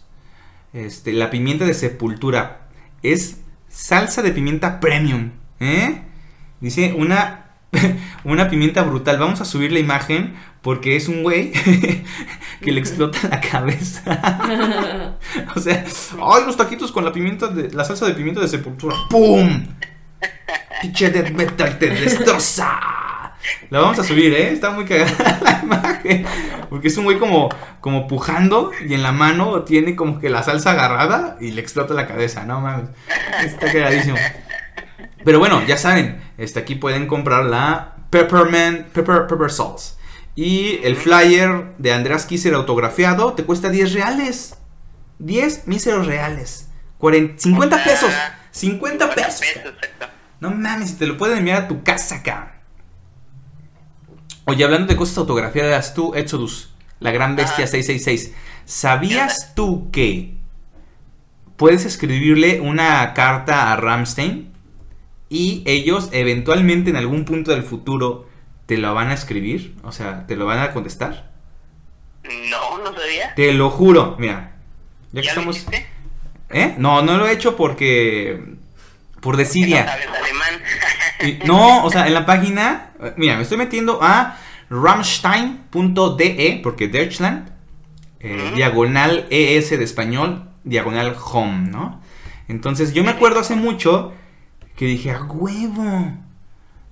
Este, 0.73 1.12
la 1.12 1.31
pimienta 1.31 1.65
de 1.65 1.75
sepultura. 1.75 2.69
Es 3.03 3.41
salsa 3.69 4.23
de 4.23 4.33
pimienta 4.33 4.81
premium. 4.81 5.31
¿Eh? 5.61 6.03
Dice 6.61 6.95
una, 6.97 7.41
una 8.25 8.49
pimienta 8.49 8.83
brutal. 8.83 9.19
Vamos 9.19 9.41
a 9.41 9.45
subir 9.45 9.73
la 9.73 9.79
imagen 9.79 10.35
porque 10.63 10.97
es 10.97 11.09
un 11.09 11.23
güey 11.23 11.53
que 12.61 12.73
le 12.73 12.81
explota 12.81 13.19
la 13.29 13.41
cabeza. 13.41 15.17
o 15.57 15.61
sea, 15.61 15.85
ay, 16.23 16.43
los 16.47 16.57
taquitos 16.57 16.93
con 16.93 17.05
la 17.05 17.13
pimienta 17.13 17.49
de 17.49 17.71
la 17.71 17.85
salsa 17.85 18.07
de 18.07 18.15
pimienta 18.15 18.41
de 18.41 18.49
sepultura. 18.49 18.97
¡Pum! 19.11 19.67
Pinche 20.81 21.11
death 21.11 21.31
metal 21.31 21.79
destroza. 21.79 22.81
La 23.71 23.81
vamos 23.81 23.99
a 23.99 24.05
subir, 24.05 24.33
¿eh? 24.35 24.53
Está 24.53 24.71
muy 24.71 24.85
cagada 24.85 25.41
la 25.43 25.61
imagen. 25.63 26.25
Porque 26.69 26.89
es 26.89 26.97
un 26.97 27.05
güey 27.05 27.19
como, 27.19 27.49
como 27.81 28.07
pujando 28.07 28.71
y 28.87 28.95
en 28.95 29.03
la 29.03 29.13
mano 29.13 29.63
tiene 29.63 29.97
como 29.97 30.21
que 30.21 30.31
la 30.31 30.43
salsa 30.43 30.73
agarrada 30.73 31.37
y 31.41 31.51
le 31.51 31.61
explota 31.61 31.95
la 31.95 32.07
cabeza. 32.07 32.45
No 32.45 32.61
mames. 32.61 32.91
Está 33.45 33.73
cagadísimo. 33.73 34.17
Pero 35.25 35.39
bueno, 35.39 35.65
ya 35.67 35.77
saben, 35.77 36.23
este, 36.39 36.61
aquí 36.61 36.75
pueden 36.75 37.07
comprar 37.07 37.45
la 37.45 37.97
Pepperman, 38.11 38.89
Pepper, 38.93 39.27
Pepper 39.27 39.51
Sauce. 39.51 39.95
Y 40.35 40.81
el 40.83 40.97
flyer 40.97 41.75
de 41.79 41.93
Andreas 41.93 42.27
Kisser 42.27 42.55
autografiado 42.55 43.35
te 43.35 43.45
cuesta 43.45 43.69
10 43.69 43.93
reales. 43.93 44.57
10 45.19 45.67
míseros 45.67 46.07
reales. 46.07 46.69
40, 46.99 47.41
50 47.41 47.77
O 47.77 47.79
sea, 47.79 47.85
pesos. 47.87 48.11
50 48.53 49.15
pesos. 49.15 49.41
pesos, 49.41 49.73
exacto. 49.73 50.07
No 50.41 50.51
mames, 50.51 50.99
te 50.99 51.07
lo 51.07 51.17
pueden 51.17 51.39
enviar 51.39 51.63
a 51.63 51.69
tu 51.69 51.83
casa, 51.83 52.23
cabrón. 52.23 52.51
Oye, 54.45 54.65
hablando 54.65 54.89
de 54.89 54.97
cosas 54.97 55.19
autografiadas, 55.19 55.95
tú, 55.95 56.15
Exodus, 56.15 56.75
la 56.99 57.13
gran 57.13 57.37
bestia 57.37 57.65
Ajá. 57.65 57.71
666, 57.73 58.35
¿sabías 58.65 59.55
tú 59.55 59.91
que 59.93 60.37
puedes 61.57 61.85
escribirle 61.85 62.61
una 62.61 63.15
carta 63.15 63.73
a 63.73 63.77
Ramstein 63.77 64.52
y 65.33 65.62
ellos 65.66 66.11
eventualmente 66.12 66.90
en 66.90 66.97
algún 66.97 67.25
punto 67.25 67.51
del 67.53 67.62
futuro 67.62 68.29
te 68.66 68.77
lo 68.77 68.92
van 68.95 69.09
a 69.09 69.14
escribir? 69.14 69.75
O 69.83 69.90
sea, 69.90 70.27
te 70.27 70.37
lo 70.37 70.45
van 70.47 70.59
a 70.59 70.73
contestar. 70.73 71.31
No, 72.51 72.79
no 72.79 72.92
sabía. 72.97 73.35
Te 73.35 73.53
lo 73.55 73.71
juro, 73.71 74.16
mira. 74.18 74.53
Ya 75.12 75.23
que 75.23 75.27
¿Ya 75.27 75.35
lo 75.35 75.40
estamos... 75.40 75.57
hiciste? 75.57 75.87
¿Eh? 76.51 76.75
No, 76.79 77.01
no 77.03 77.16
lo 77.16 77.27
he 77.27 77.33
hecho 77.33 77.57
porque... 77.57 78.42
Por 79.21 79.35
No 79.35 79.38
desidia. 79.38 79.87
sabes 79.87 80.07
alemán. 80.09 80.62
Y- 81.42 81.45
No, 81.47 81.85
o 81.85 81.90
sea, 81.90 82.07
en 82.07 82.14
la 82.14 82.27
página, 82.27 82.90
mira, 83.16 83.37
me 83.37 83.42
estoy 83.42 83.57
metiendo 83.57 84.01
a 84.03 84.38
ramstein.de, 84.71 86.61
porque 86.62 86.88
Deutschland, 86.88 87.49
eh, 88.21 88.53
diagonal 88.55 89.27
ES 89.31 89.71
de 89.71 89.85
español, 89.85 90.49
diagonal 90.64 91.16
home, 91.33 91.71
¿no? 91.71 92.01
Entonces 92.49 92.92
yo 92.92 93.03
me 93.05 93.11
acuerdo 93.11 93.40
hace 93.40 93.55
mucho 93.55 94.12
que 94.83 94.88
dije, 94.88 95.12
a 95.12 95.23
huevo, 95.23 96.12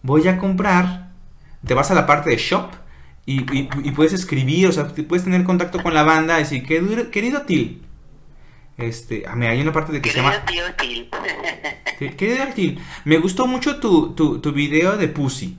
voy 0.03 0.29
a 0.29 0.39
comprar, 0.39 1.09
te 1.67 1.75
vas 1.75 1.91
a 1.91 1.95
la 1.95 2.07
parte 2.07 2.31
de 2.31 2.37
shop 2.37 2.71
y, 3.27 3.41
y- 3.53 3.69
y 3.83 3.91
puedes 3.91 4.13
escribir, 4.13 4.69
o 4.69 4.73
sea, 4.73 4.87
puedes 4.87 5.25
tener 5.25 5.43
contacto 5.43 5.83
con 5.83 5.93
la 5.93 6.05
banda 6.05 6.37
y 6.39 6.45
decir, 6.45 6.63
"Querido- 6.65 7.11
querido 7.11 7.43
Til, 7.43 7.83
este, 8.79 9.25
ah, 9.27 9.35
mira, 9.35 9.51
hay 9.51 9.61
una 9.61 9.73
parte 9.73 9.91
de 9.91 10.01
que 10.01 10.09
se 10.11 10.19
llama... 10.19 10.45
Querido 10.45 10.67
tío 10.75 10.77
Til. 10.77 11.11
¿Qué, 11.99 12.15
qué 12.15 12.39
dátil? 12.39 12.81
Me 13.05 13.19
gustó 13.19 13.49
mucho 13.49 13.81
tu, 13.81 14.15
tu, 14.15 14.39
tu 14.41 14.53
video 14.53 14.97
de 14.97 15.09
Pussy. 15.09 15.57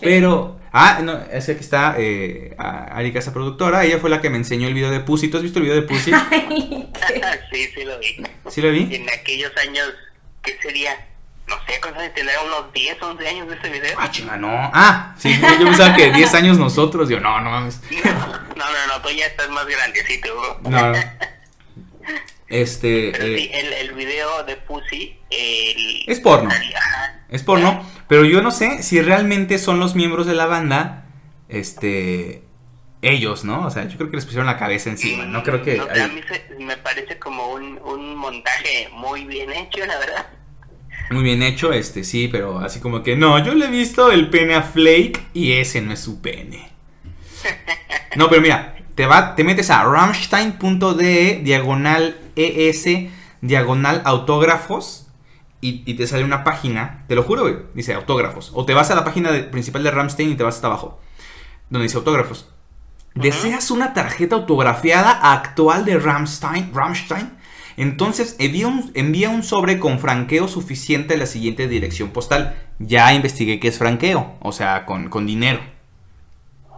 Pero. 0.00 0.58
Ah, 0.72 1.00
no, 1.04 1.16
ese 1.30 1.54
que 1.54 1.60
está 1.60 1.94
eh, 1.96 2.56
a- 2.58 2.96
Ari 2.96 3.12
Casa 3.12 3.32
Productora. 3.32 3.84
Ella 3.84 4.00
fue 4.00 4.10
la 4.10 4.20
que 4.20 4.28
me 4.30 4.36
enseñó 4.36 4.66
el 4.66 4.74
video 4.74 4.90
de 4.90 4.98
Pussy. 5.00 5.28
¿Tú 5.28 5.36
has 5.36 5.42
visto 5.44 5.60
el 5.60 5.66
video 5.66 5.80
de 5.80 5.86
Pussy? 5.86 6.10
Sí, 7.52 7.66
sí 7.74 7.84
lo 7.84 7.98
vi. 8.00 8.16
¿Sí 8.50 8.60
lo 8.62 8.72
vi? 8.72 8.94
En 8.96 9.06
aquellos 9.10 9.52
años, 9.56 9.86
¿qué 10.44 10.58
sería? 10.62 11.08
No 11.46 11.56
sé, 11.66 11.78
¿cuántos 11.80 12.02
años 12.02 12.14
tendrá? 12.14 12.34
¿Unos 12.42 12.72
10, 12.72 13.02
11 13.02 13.28
años 13.28 13.48
de 13.48 13.56
ese 13.56 13.68
video? 13.68 13.96
Ah, 13.98 14.10
chinga, 14.10 14.36
no. 14.36 14.48
Ah, 14.72 15.14
sí, 15.18 15.38
yo 15.60 15.66
pensaba 15.66 15.94
que 15.94 16.10
10 16.12 16.34
años 16.34 16.58
nosotros. 16.58 17.08
Yo, 17.08 17.20
no, 17.20 17.40
no 17.40 17.50
mames. 17.50 17.80
No, 18.56 18.64
no, 18.64 18.86
no, 18.88 19.02
tú 19.02 19.10
ya 19.10 19.26
estás 19.26 19.50
más 19.50 19.66
grandecito. 19.66 20.34
bro. 20.34 20.70
No, 20.70 20.92
no. 20.92 20.98
Este. 22.46 23.10
Pero 23.12 23.24
sí, 23.24 23.50
eh, 23.52 23.60
el, 23.60 23.72
el 23.72 23.92
video 23.94 24.44
de 24.44 24.56
Pussy, 24.56 25.18
el... 25.30 26.04
Es 26.06 26.20
porno. 26.20 26.50
Es 27.30 27.42
porno. 27.42 27.84
Pero 28.06 28.24
yo 28.26 28.42
no 28.42 28.50
sé 28.50 28.82
si 28.82 29.00
realmente 29.00 29.58
son 29.58 29.80
los 29.80 29.94
miembros 29.94 30.26
de 30.26 30.34
la 30.34 30.46
banda. 30.46 31.06
Este. 31.48 32.44
Ellos, 33.06 33.44
¿no? 33.44 33.66
O 33.66 33.70
sea, 33.70 33.86
yo 33.88 33.96
creo 33.98 34.08
que 34.10 34.16
les 34.16 34.24
pusieron 34.24 34.46
la 34.46 34.56
cabeza 34.56 34.88
encima. 34.90 35.24
No 35.26 35.42
creo 35.42 35.62
que. 35.62 35.76
No, 35.76 35.84
a 35.84 36.08
mí 36.08 36.20
se- 36.26 36.64
me 36.64 36.76
parece 36.78 37.18
como 37.18 37.48
un, 37.48 37.78
un 37.84 38.16
montaje 38.16 38.88
muy 38.92 39.24
bien 39.24 39.52
hecho, 39.52 39.84
la 39.86 39.98
verdad. 39.98 40.26
Muy 41.10 41.22
bien 41.22 41.42
hecho, 41.42 41.72
este 41.72 42.02
sí, 42.02 42.28
pero 42.28 42.60
así 42.60 42.80
como 42.80 43.02
que 43.02 43.14
no, 43.14 43.38
yo 43.44 43.54
le 43.54 43.66
he 43.66 43.70
visto 43.70 44.10
el 44.10 44.30
pene 44.30 44.54
a 44.54 44.62
Flake 44.62 45.20
y 45.34 45.52
ese 45.52 45.82
no 45.82 45.92
es 45.92 46.00
su 46.00 46.20
pene. 46.22 46.70
No, 48.16 48.28
pero 48.30 48.40
mira, 48.40 48.76
te 48.94 49.06
va, 49.06 49.34
te 49.34 49.42
metes 49.42 49.70
a 49.70 49.82
ramstein.de 49.82 51.40
diagonal 51.42 52.16
ES 52.36 52.86
diagonal 53.40 54.02
autógrafos 54.04 55.08
y, 55.60 55.82
y 55.84 55.94
te 55.94 56.06
sale 56.06 56.22
una 56.22 56.44
página, 56.44 57.04
te 57.08 57.16
lo 57.16 57.24
juro, 57.24 57.42
güey, 57.42 57.56
dice 57.74 57.92
autógrafos. 57.94 58.52
O 58.54 58.64
te 58.64 58.72
vas 58.72 58.90
a 58.92 58.94
la 58.94 59.02
página 59.04 59.32
de- 59.32 59.42
principal 59.42 59.82
de 59.82 59.90
Ramstein 59.90 60.30
y 60.30 60.34
te 60.36 60.44
vas 60.44 60.54
hasta 60.56 60.68
abajo, 60.68 61.00
donde 61.70 61.84
dice 61.84 61.96
autógrafos. 61.96 62.48
¿Deseas 63.14 63.70
una 63.70 63.92
tarjeta 63.94 64.34
autografiada 64.36 65.32
actual 65.32 65.84
de 65.84 65.98
Ramstein? 65.98 66.72
Ramstein? 66.74 67.30
Entonces 67.76 68.36
envía 68.38 68.68
un, 68.68 68.90
envía 68.94 69.30
un 69.30 69.42
sobre 69.42 69.78
con 69.78 69.98
franqueo 69.98 70.46
suficiente 70.48 71.14
a 71.14 71.16
la 71.16 71.26
siguiente 71.26 71.66
dirección 71.68 72.10
postal. 72.10 72.56
Ya 72.78 73.12
investigué 73.14 73.58
qué 73.60 73.68
es 73.68 73.78
franqueo, 73.78 74.36
o 74.40 74.52
sea, 74.52 74.84
con, 74.86 75.08
con 75.08 75.26
dinero. 75.26 75.60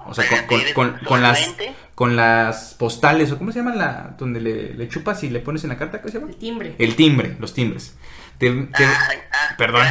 O 0.07 0.15
sea, 0.15 0.25
con, 0.29 0.41
con- 0.47 0.63
con- 0.75 0.99
con 1.07 1.23
las, 1.23 1.55
con 1.95 2.17
las 2.17 2.75
postales, 2.75 3.33
o 3.33 3.39
¿cómo 3.39 3.53
se 3.53 3.59
llama 3.59 3.75
la? 3.75 4.15
Donde 4.19 4.41
le, 4.41 4.75
le 4.75 4.89
chupas 4.89 5.23
y 5.25 5.31
le 5.31 5.41
pones 5.41 5.65
en 5.65 5.71
la 5.71 5.77
carta, 5.79 6.01
¿cómo 6.01 6.13
se 6.13 6.19
llama? 6.19 6.31
El 6.31 6.37
timbre. 6.39 6.75
El 6.79 6.97
timbre, 6.97 7.37
los 7.41 7.53
timbres. 7.55 7.97
Te- 8.39 8.51
te- 8.53 8.85
Ah, 8.85 9.09
ah, 9.33 9.55
perdón. 9.59 9.87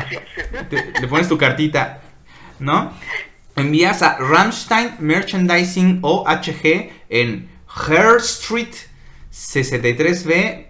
te- 0.69 0.93
le 1.01 1.08
pones 1.08 1.27
tu 1.27 1.38
cartita, 1.38 2.01
¿no? 2.60 2.91
Envías 3.55 4.01
a 4.01 4.17
Rammstein 4.17 4.95
Merchandising 4.99 5.99
OHG 6.01 6.91
en 7.09 7.49
Herr 7.87 8.17
Street 8.17 8.75
63B 9.31 10.65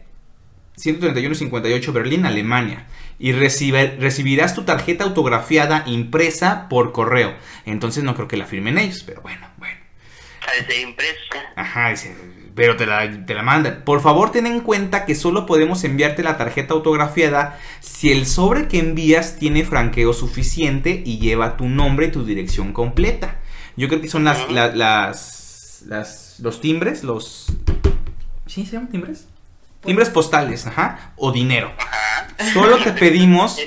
13158 0.76 1.94
Berlín, 1.94 2.26
Alemania. 2.26 2.88
Y 3.18 3.32
recibirás 3.32 4.54
tu 4.54 4.64
tarjeta 4.64 5.04
autografiada 5.06 5.84
impresa 5.88 6.68
por 6.70 6.92
correo. 6.92 7.34
Entonces 7.66 8.04
no 8.04 8.14
creo 8.14 8.28
que 8.28 8.38
la 8.38 8.46
firmen 8.46 8.78
ellos, 8.78 9.04
pero 9.04 9.22
bueno, 9.22 9.48
bueno. 10.56 10.68
Ha 10.68 10.68
de 10.68 10.74
ser 10.74 10.82
impresa. 10.88 11.54
Ajá, 11.56 11.90
dice, 11.90 12.16
pero 12.56 12.76
te 12.78 12.86
la, 12.86 13.26
te 13.26 13.34
la 13.34 13.44
mandan. 13.44 13.84
Por 13.86 14.02
favor, 14.02 14.32
ten 14.32 14.46
en 14.48 14.62
cuenta 14.62 15.06
que 15.06 15.16
solo 15.16 15.46
podemos 15.46 15.84
enviarte 15.84 16.24
la 16.24 16.38
tarjeta 16.38 16.74
autografiada 16.74 17.60
si 17.82 18.12
el 18.12 18.26
sobre 18.26 18.68
que 18.68 18.80
envías 18.80 19.38
tiene 19.38 19.66
franqueo 19.66 20.14
suficiente 20.14 21.02
y 21.06 21.20
lleva 21.20 21.58
tu 21.58 21.68
nombre 21.68 22.08
y 22.08 22.12
tu 22.12 22.26
dirección 22.26 22.72
completa. 22.74 23.38
Yo 23.78 23.88
creo 23.90 24.00
que 24.02 24.08
son 24.08 24.24
las, 24.24 24.50
la- 24.52 24.74
las, 24.74 25.84
las- 25.88 26.40
los 26.40 26.62
timbres, 26.62 27.04
los... 27.04 27.48
¿Sí 28.46 28.66
se 28.66 28.74
llaman 28.74 28.90
timbres? 28.90 29.28
Timbres 29.84 30.10
postales, 30.10 30.66
ajá, 30.66 31.14
o 31.18 31.32
dinero. 31.32 31.72
Ajá. 31.78 32.28
Solo 32.54 32.78
te 32.78 32.92
pedimos 33.00 33.60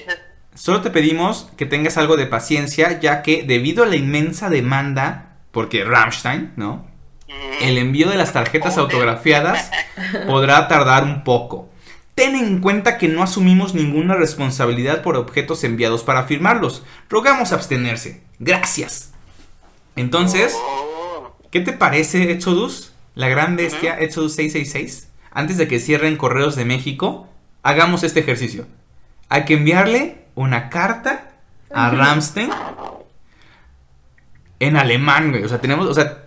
Solo 0.54 0.80
te 0.82 0.90
pedimos 0.90 1.48
que 1.56 1.66
tengas 1.66 1.98
algo 1.98 2.16
de 2.16 2.26
paciencia, 2.26 2.98
ya 2.98 3.22
que 3.22 3.44
debido 3.44 3.84
a 3.84 3.86
la 3.86 3.94
inmensa 3.94 4.50
demanda, 4.50 5.27
porque 5.58 5.82
Rammstein, 5.82 6.52
¿no? 6.54 6.86
El 7.60 7.78
envío 7.78 8.08
de 8.08 8.14
las 8.14 8.32
tarjetas 8.32 8.78
autografiadas 8.78 9.72
podrá 10.28 10.68
tardar 10.68 11.02
un 11.02 11.24
poco. 11.24 11.68
Ten 12.14 12.36
en 12.36 12.60
cuenta 12.60 12.96
que 12.96 13.08
no 13.08 13.24
asumimos 13.24 13.74
ninguna 13.74 14.14
responsabilidad 14.14 15.02
por 15.02 15.16
objetos 15.16 15.64
enviados 15.64 16.04
para 16.04 16.22
firmarlos. 16.22 16.84
Rogamos 17.08 17.50
abstenerse. 17.50 18.22
Gracias. 18.38 19.10
Entonces, 19.96 20.56
Oh. 20.56 21.34
¿qué 21.50 21.58
te 21.58 21.72
parece, 21.72 22.30
Exodus? 22.30 22.92
La 23.16 23.26
gran 23.28 23.56
bestia, 23.56 23.98
Exodus 23.98 24.36
666. 24.36 25.08
Antes 25.32 25.58
de 25.58 25.66
que 25.66 25.80
cierren 25.80 26.16
Correos 26.16 26.54
de 26.54 26.66
México, 26.66 27.26
hagamos 27.64 28.04
este 28.04 28.20
ejercicio. 28.20 28.68
Hay 29.28 29.44
que 29.44 29.54
enviarle 29.54 30.26
una 30.36 30.70
carta 30.70 31.30
a 31.74 31.90
Ramstein 31.90 32.50
en 34.60 34.76
alemán, 34.76 35.30
güey. 35.30 35.44
O 35.44 35.48
sea, 35.48 35.60
tenemos, 35.60 35.86
o 35.86 35.94
sea, 35.94 36.24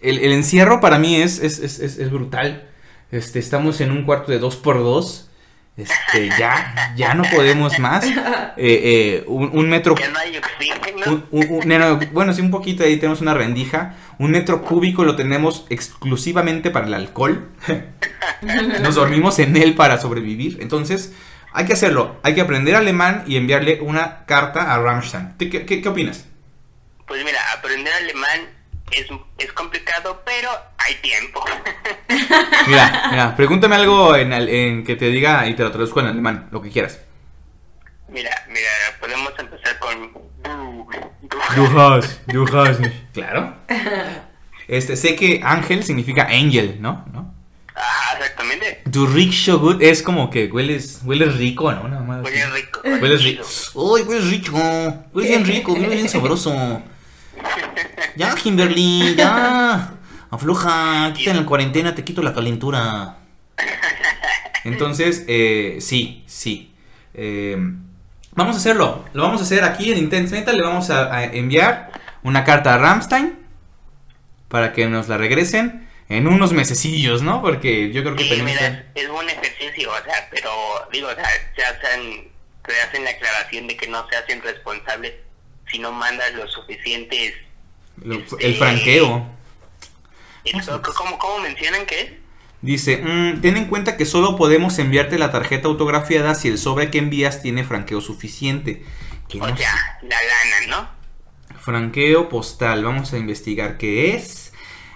el, 0.00 0.18
el 0.18 0.32
encierro 0.32 0.80
para 0.80 0.98
mí 0.98 1.16
es, 1.16 1.38
es, 1.40 1.58
es, 1.58 1.78
es- 1.80 1.98
es 1.98 2.10
brutal. 2.10 2.68
Este, 3.10 3.38
estamos 3.38 3.80
en 3.80 3.90
un 3.92 4.04
cuarto 4.04 4.32
de 4.32 4.38
dos 4.38 4.56
por 4.56 4.78
dos. 4.78 5.28
Este, 5.76 6.28
ya, 6.38 6.92
ya 6.96 7.14
no 7.14 7.22
podemos 7.24 7.78
más. 7.78 8.04
Eh, 8.54 8.80
eh, 8.84 9.24
un, 9.28 9.50
un 9.56 9.66
metro 9.70 9.94
Ya 9.96 10.08
no 10.10 10.18
hay 10.18 10.36
oxígeno. 10.36 11.06
un- 11.06 11.24
un- 11.30 11.46
un- 11.62 11.66
no, 11.68 11.78
no, 11.78 11.96
bueno, 12.12 12.34
sí, 12.34 12.42
un 12.42 12.50
poquito 12.50 12.84
ahí 12.84 12.96
tenemos 12.98 13.22
una 13.22 13.32
rendija. 13.32 13.94
Un 14.18 14.30
metro 14.32 14.60
cúbico 14.62 15.04
lo 15.04 15.16
tenemos 15.16 15.64
exclusivamente 15.70 16.70
para 16.70 16.86
el 16.86 16.92
alcohol. 16.92 17.48
Nos 18.82 18.94
dormimos 18.94 19.38
en 19.38 19.56
él 19.56 19.74
para 19.74 19.98
sobrevivir. 19.98 20.58
Entonces, 20.60 21.14
hay 21.54 21.64
que 21.64 21.72
hacerlo. 21.72 22.16
Hay 22.22 22.34
que 22.34 22.42
aprender 22.42 22.76
alemán 22.76 23.24
y 23.26 23.36
enviarle 23.36 23.80
una 23.80 24.26
carta 24.26 24.74
a 24.74 24.78
Rammstein. 24.78 25.30
¿Qué, 25.38 25.48
qué- 25.48 25.80
qué 25.80 25.88
opinas? 25.88 26.26
Pues 27.06 27.24
mira, 27.24 27.38
aprender 27.52 27.92
alemán 27.92 28.40
es, 28.90 29.06
es 29.38 29.52
complicado, 29.52 30.22
pero 30.24 30.50
hay 30.78 30.94
tiempo. 30.96 31.44
Mira, 32.66 33.08
mira, 33.10 33.36
pregúntame 33.36 33.74
algo 33.74 34.14
en, 34.14 34.32
al- 34.32 34.48
en 34.48 34.84
que 34.84 34.94
te 34.96 35.06
diga 35.06 35.46
y 35.48 35.54
te 35.56 35.62
lo 35.62 35.70
traduzco 35.72 36.00
en 36.00 36.06
alemán, 36.06 36.48
lo 36.52 36.60
que 36.62 36.70
quieras. 36.70 37.00
mira, 38.08 38.30
mira, 38.48 38.70
podemos 39.00 39.32
empezar 39.38 39.78
con... 39.78 40.12
du, 41.56 41.80
hast, 41.80 42.20
du 42.26 42.44
hast. 42.56 42.80
Claro. 43.12 43.56
Este, 44.68 44.96
sé 44.96 45.16
que 45.16 45.40
ángel 45.42 45.82
significa 45.84 46.24
angel, 46.30 46.76
¿no? 46.80 47.04
¿No? 47.12 47.34
Ah, 47.74 48.14
exactamente. 48.18 48.82
Du 48.84 49.06
riechst 49.06 49.46
so 49.46 49.58
gut 49.58 49.82
es 49.82 50.02
como 50.02 50.30
que 50.30 50.46
hueles, 50.46 51.00
hueles 51.04 51.36
rico, 51.36 51.72
¿no? 51.72 51.88
Nada 51.88 52.02
más. 52.02 52.22
Huele 52.22 52.46
rico. 52.50 52.80
Hueles 52.84 53.24
rico. 53.24 53.44
Uy, 53.74 54.02
hueles 54.02 54.30
rico. 54.30 54.58
Hueles 55.12 55.30
bien 55.30 55.44
rico, 55.46 55.72
hueles 55.72 55.90
bien 55.90 56.08
sabroso. 56.08 56.82
Ya, 58.16 58.34
Kimberly, 58.34 59.14
ya. 59.16 59.94
Afloja, 60.30 61.12
quita 61.14 61.34
la 61.34 61.44
cuarentena, 61.44 61.94
te 61.94 62.04
quito 62.04 62.22
la 62.22 62.32
calentura. 62.34 63.16
Entonces, 64.64 65.24
eh, 65.28 65.78
sí, 65.80 66.24
sí. 66.26 66.72
Eh, 67.14 67.56
vamos 68.32 68.56
a 68.56 68.58
hacerlo. 68.58 69.04
Lo 69.12 69.22
vamos 69.24 69.40
a 69.40 69.44
hacer 69.44 69.64
aquí 69.64 69.92
en 69.92 69.98
Intense 69.98 70.34
Metal. 70.34 70.56
Le 70.56 70.62
vamos 70.62 70.90
a, 70.90 71.14
a 71.14 71.24
enviar 71.24 71.90
una 72.22 72.44
carta 72.44 72.74
a 72.74 72.78
Ramstein 72.78 73.38
para 74.48 74.72
que 74.72 74.86
nos 74.86 75.08
la 75.08 75.18
regresen 75.18 75.88
en 76.08 76.26
unos 76.28 76.52
mesecillos, 76.52 77.22
¿no? 77.22 77.40
Porque 77.42 77.90
yo 77.92 78.02
creo 78.02 78.14
que 78.16 78.24
Sí, 78.24 78.30
tenemos... 78.30 78.52
mira, 78.52 78.86
es 78.94 79.08
buen 79.08 79.28
ejercicio, 79.28 79.90
o 79.90 80.04
sea, 80.04 80.28
pero 80.30 80.50
digo, 80.92 81.08
o 81.08 81.14
sea, 81.14 81.26
se 81.56 81.64
hacen, 81.64 82.28
se 82.66 82.82
hacen 82.82 83.04
la 83.04 83.10
aclaración 83.10 83.66
de 83.66 83.76
que 83.76 83.86
no 83.88 84.06
se 84.08 84.16
hacen 84.16 84.42
responsables 84.42 85.14
si 85.70 85.78
no 85.78 85.90
mandas 85.92 86.32
los 86.34 86.52
suficientes. 86.52 87.34
El 88.40 88.54
franqueo. 88.56 89.26
¿cómo, 90.96 91.18
¿Cómo 91.18 91.38
mencionan 91.40 91.82
es? 91.88 92.12
Dice, 92.60 92.98
"Mm, 92.98 93.40
ten 93.40 93.56
en 93.56 93.66
cuenta 93.66 93.96
que 93.96 94.04
solo 94.06 94.36
podemos 94.36 94.78
enviarte 94.78 95.18
la 95.18 95.32
tarjeta 95.32 95.66
autografiada 95.68 96.34
si 96.34 96.48
el 96.48 96.58
sobre 96.58 96.90
que 96.90 96.98
envías 96.98 97.42
tiene 97.42 97.64
franqueo 97.64 98.00
suficiente. 98.00 98.84
Que 99.28 99.40
O 99.40 99.46
no 99.48 99.56
sé. 99.56 99.62
sea, 99.62 99.98
la 100.02 100.16
ganan, 100.16 100.70
¿no? 100.70 101.58
Franqueo 101.60 102.28
postal, 102.28 102.84
vamos 102.84 103.12
a 103.12 103.18
investigar 103.18 103.78
qué 103.78 104.14
es. 104.14 104.52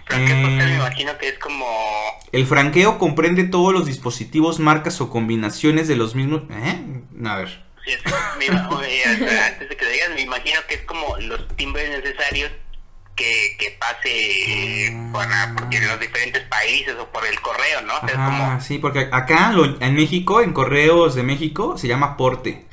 Franqueo 0.06 0.36
postal 0.42 0.66
me 0.68 0.72
Eh, 0.74 0.76
imagino 0.76 1.18
que 1.18 1.28
es 1.28 1.38
como. 1.38 1.66
el 2.32 2.46
franqueo 2.46 2.98
comprende 2.98 3.44
todos 3.44 3.72
los 3.72 3.86
dispositivos, 3.86 4.58
marcas 4.60 5.00
o 5.00 5.10
combinaciones 5.10 5.88
de 5.88 5.96
los 5.96 6.14
mismos... 6.14 6.42
¿Eh? 6.50 7.02
A 7.24 7.36
ver. 7.36 7.64
sí, 7.84 7.92
es- 7.92 8.02
me 8.38 8.46
ima- 8.46 8.68
oye, 8.70 9.04
hasta 9.04 9.46
antes 9.46 9.68
de 9.68 9.76
que 9.76 9.84
lo 9.84 9.90
digas, 9.90 10.10
me 10.14 10.20
imagino 10.22 10.60
que 10.68 10.74
es 10.76 10.82
como 10.82 11.16
los 11.18 11.48
timbres 11.56 11.88
necesarios 11.90 12.50
que, 13.16 13.56
que 13.58 13.70
pase 13.80 14.92
Ah. 14.94 15.10
para, 15.12 15.54
porque 15.56 15.78
en 15.78 15.88
los 15.88 15.98
diferentes 15.98 16.42
países 16.44 16.94
o 17.00 17.06
por 17.10 17.26
el 17.26 17.40
correo, 17.40 17.82
¿no? 17.82 17.94
O 17.96 18.00
sea, 18.00 18.08
es 18.10 18.14
Ajá, 18.16 18.26
como. 18.48 18.60
sí, 18.60 18.78
porque 18.78 19.08
acá 19.10 19.50
lo- 19.52 19.80
en 19.80 19.94
México, 19.94 20.40
en 20.42 20.52
correos 20.52 21.14
de 21.14 21.22
México, 21.22 21.76
se 21.78 21.88
llama 21.88 22.16
porte. 22.16 22.66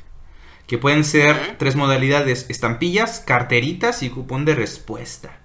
Que 0.66 0.78
pueden 0.78 1.04
ser 1.04 1.34
Ujú. 1.36 1.54
tres 1.58 1.76
modalidades: 1.76 2.46
estampillas, 2.48 3.20
carteritas 3.20 4.02
y 4.02 4.10
cupón 4.10 4.44
de 4.44 4.54
respuesta. 4.54 5.38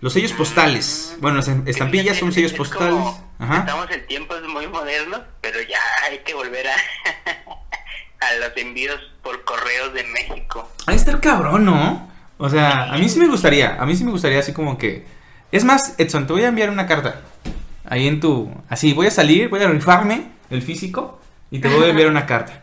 Los 0.00 0.12
sellos 0.14 0.32
postales. 0.32 1.16
Bueno, 1.20 1.36
las 1.38 1.48
em- 1.48 1.62
estampillas 1.66 2.18
son 2.18 2.32
sellos 2.32 2.52
Es 2.52 2.58
postales. 2.58 3.04
Ajá. 3.38 3.58
Estamos 3.60 3.90
en 3.90 4.06
tiempos 4.06 4.42
muy 4.48 4.66
modernos, 4.66 5.20
pero 5.40 5.60
ya 5.62 5.78
hay 6.04 6.18
que 6.18 6.34
volver 6.34 6.66
a, 6.68 6.74
a 8.20 8.34
los 8.34 8.56
envíos 8.56 9.00
por 9.22 9.44
correos 9.44 9.94
de 9.94 10.04
México. 10.04 10.70
Ahí 10.86 10.96
está 10.96 11.10
el 11.12 11.20
cabrón, 11.20 11.64
¿no? 11.64 12.10
O 12.44 12.50
sea, 12.50 12.92
a 12.92 12.98
mí 12.98 13.08
sí 13.08 13.18
me 13.18 13.26
gustaría. 13.26 13.76
A 13.80 13.86
mí 13.86 13.96
sí 13.96 14.04
me 14.04 14.10
gustaría 14.10 14.38
así 14.38 14.52
como 14.52 14.76
que. 14.76 15.06
Es 15.50 15.64
más, 15.64 15.94
Edson, 15.98 16.26
te 16.26 16.32
voy 16.34 16.42
a 16.44 16.48
enviar 16.48 16.68
una 16.70 16.86
carta. 16.86 17.22
Ahí 17.88 18.06
en 18.06 18.20
tu. 18.20 18.52
Así, 18.68 18.92
voy 18.92 19.06
a 19.06 19.10
salir, 19.10 19.48
voy 19.48 19.62
a 19.62 19.68
rifarme 19.68 20.28
el 20.50 20.60
físico 20.62 21.20
y 21.50 21.60
te 21.60 21.68
voy 21.68 21.84
a 21.84 21.88
enviar 21.88 22.08
una 22.08 22.26
carta. 22.32 22.62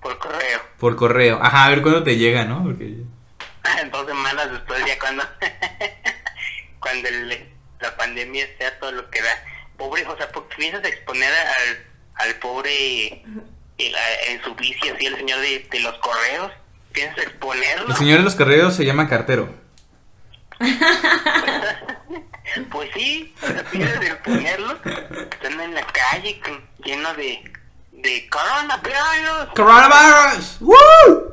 Por 0.00 0.18
correo. 0.18 0.60
Por 0.78 0.96
correo. 0.96 1.38
Ajá, 1.42 1.66
a 1.66 1.68
ver 1.70 1.82
cuándo 1.82 2.02
te 2.02 2.16
llega, 2.16 2.44
¿no? 2.44 2.62
Porque. 2.64 2.94
Dos 3.90 4.06
semanas 4.12 4.50
después, 4.50 4.84
ya 4.86 4.98
cuando, 4.98 5.22
cuando 6.80 7.08
el- 7.08 7.48
la 7.80 7.96
pandemia 7.96 8.46
sea 8.58 8.78
todo 8.78 8.92
lo 8.92 9.10
que 9.10 9.20
da. 9.20 9.30
Pobre, 9.76 10.06
o 10.06 10.16
sea, 10.16 10.28
porque 10.30 10.56
piensas 10.56 10.84
exponer 10.84 11.30
al, 11.32 12.26
al 12.26 12.34
pobre 12.36 13.22
el- 13.78 13.94
a- 13.94 14.30
en 14.30 14.42
su 14.42 14.54
bici, 14.54 14.88
así, 14.88 15.06
el 15.06 15.16
señor 15.16 15.40
de, 15.40 15.66
de 15.70 15.80
los 15.80 15.94
correos. 15.98 16.52
¿Piensas 16.92 17.18
exponerlo? 17.18 17.88
El 17.88 17.96
señor 17.96 18.18
de 18.18 18.24
los 18.24 18.34
correos 18.34 18.74
se 18.74 18.84
llama 18.84 19.08
cartero. 19.08 19.48
Pues 22.70 22.90
sí, 22.94 23.32
o 23.42 23.46
sea, 23.46 23.64
piensas 23.64 24.04
exponerlo. 24.04 24.76
Están 24.84 25.60
en 25.60 25.74
la 25.74 25.86
calle 25.86 26.38
lleno 26.84 27.14
de, 27.14 27.42
de 27.92 28.28
coronavirus. 28.28 29.54
¡Coronavirus! 29.54 30.56
¡Woo! 30.60 31.32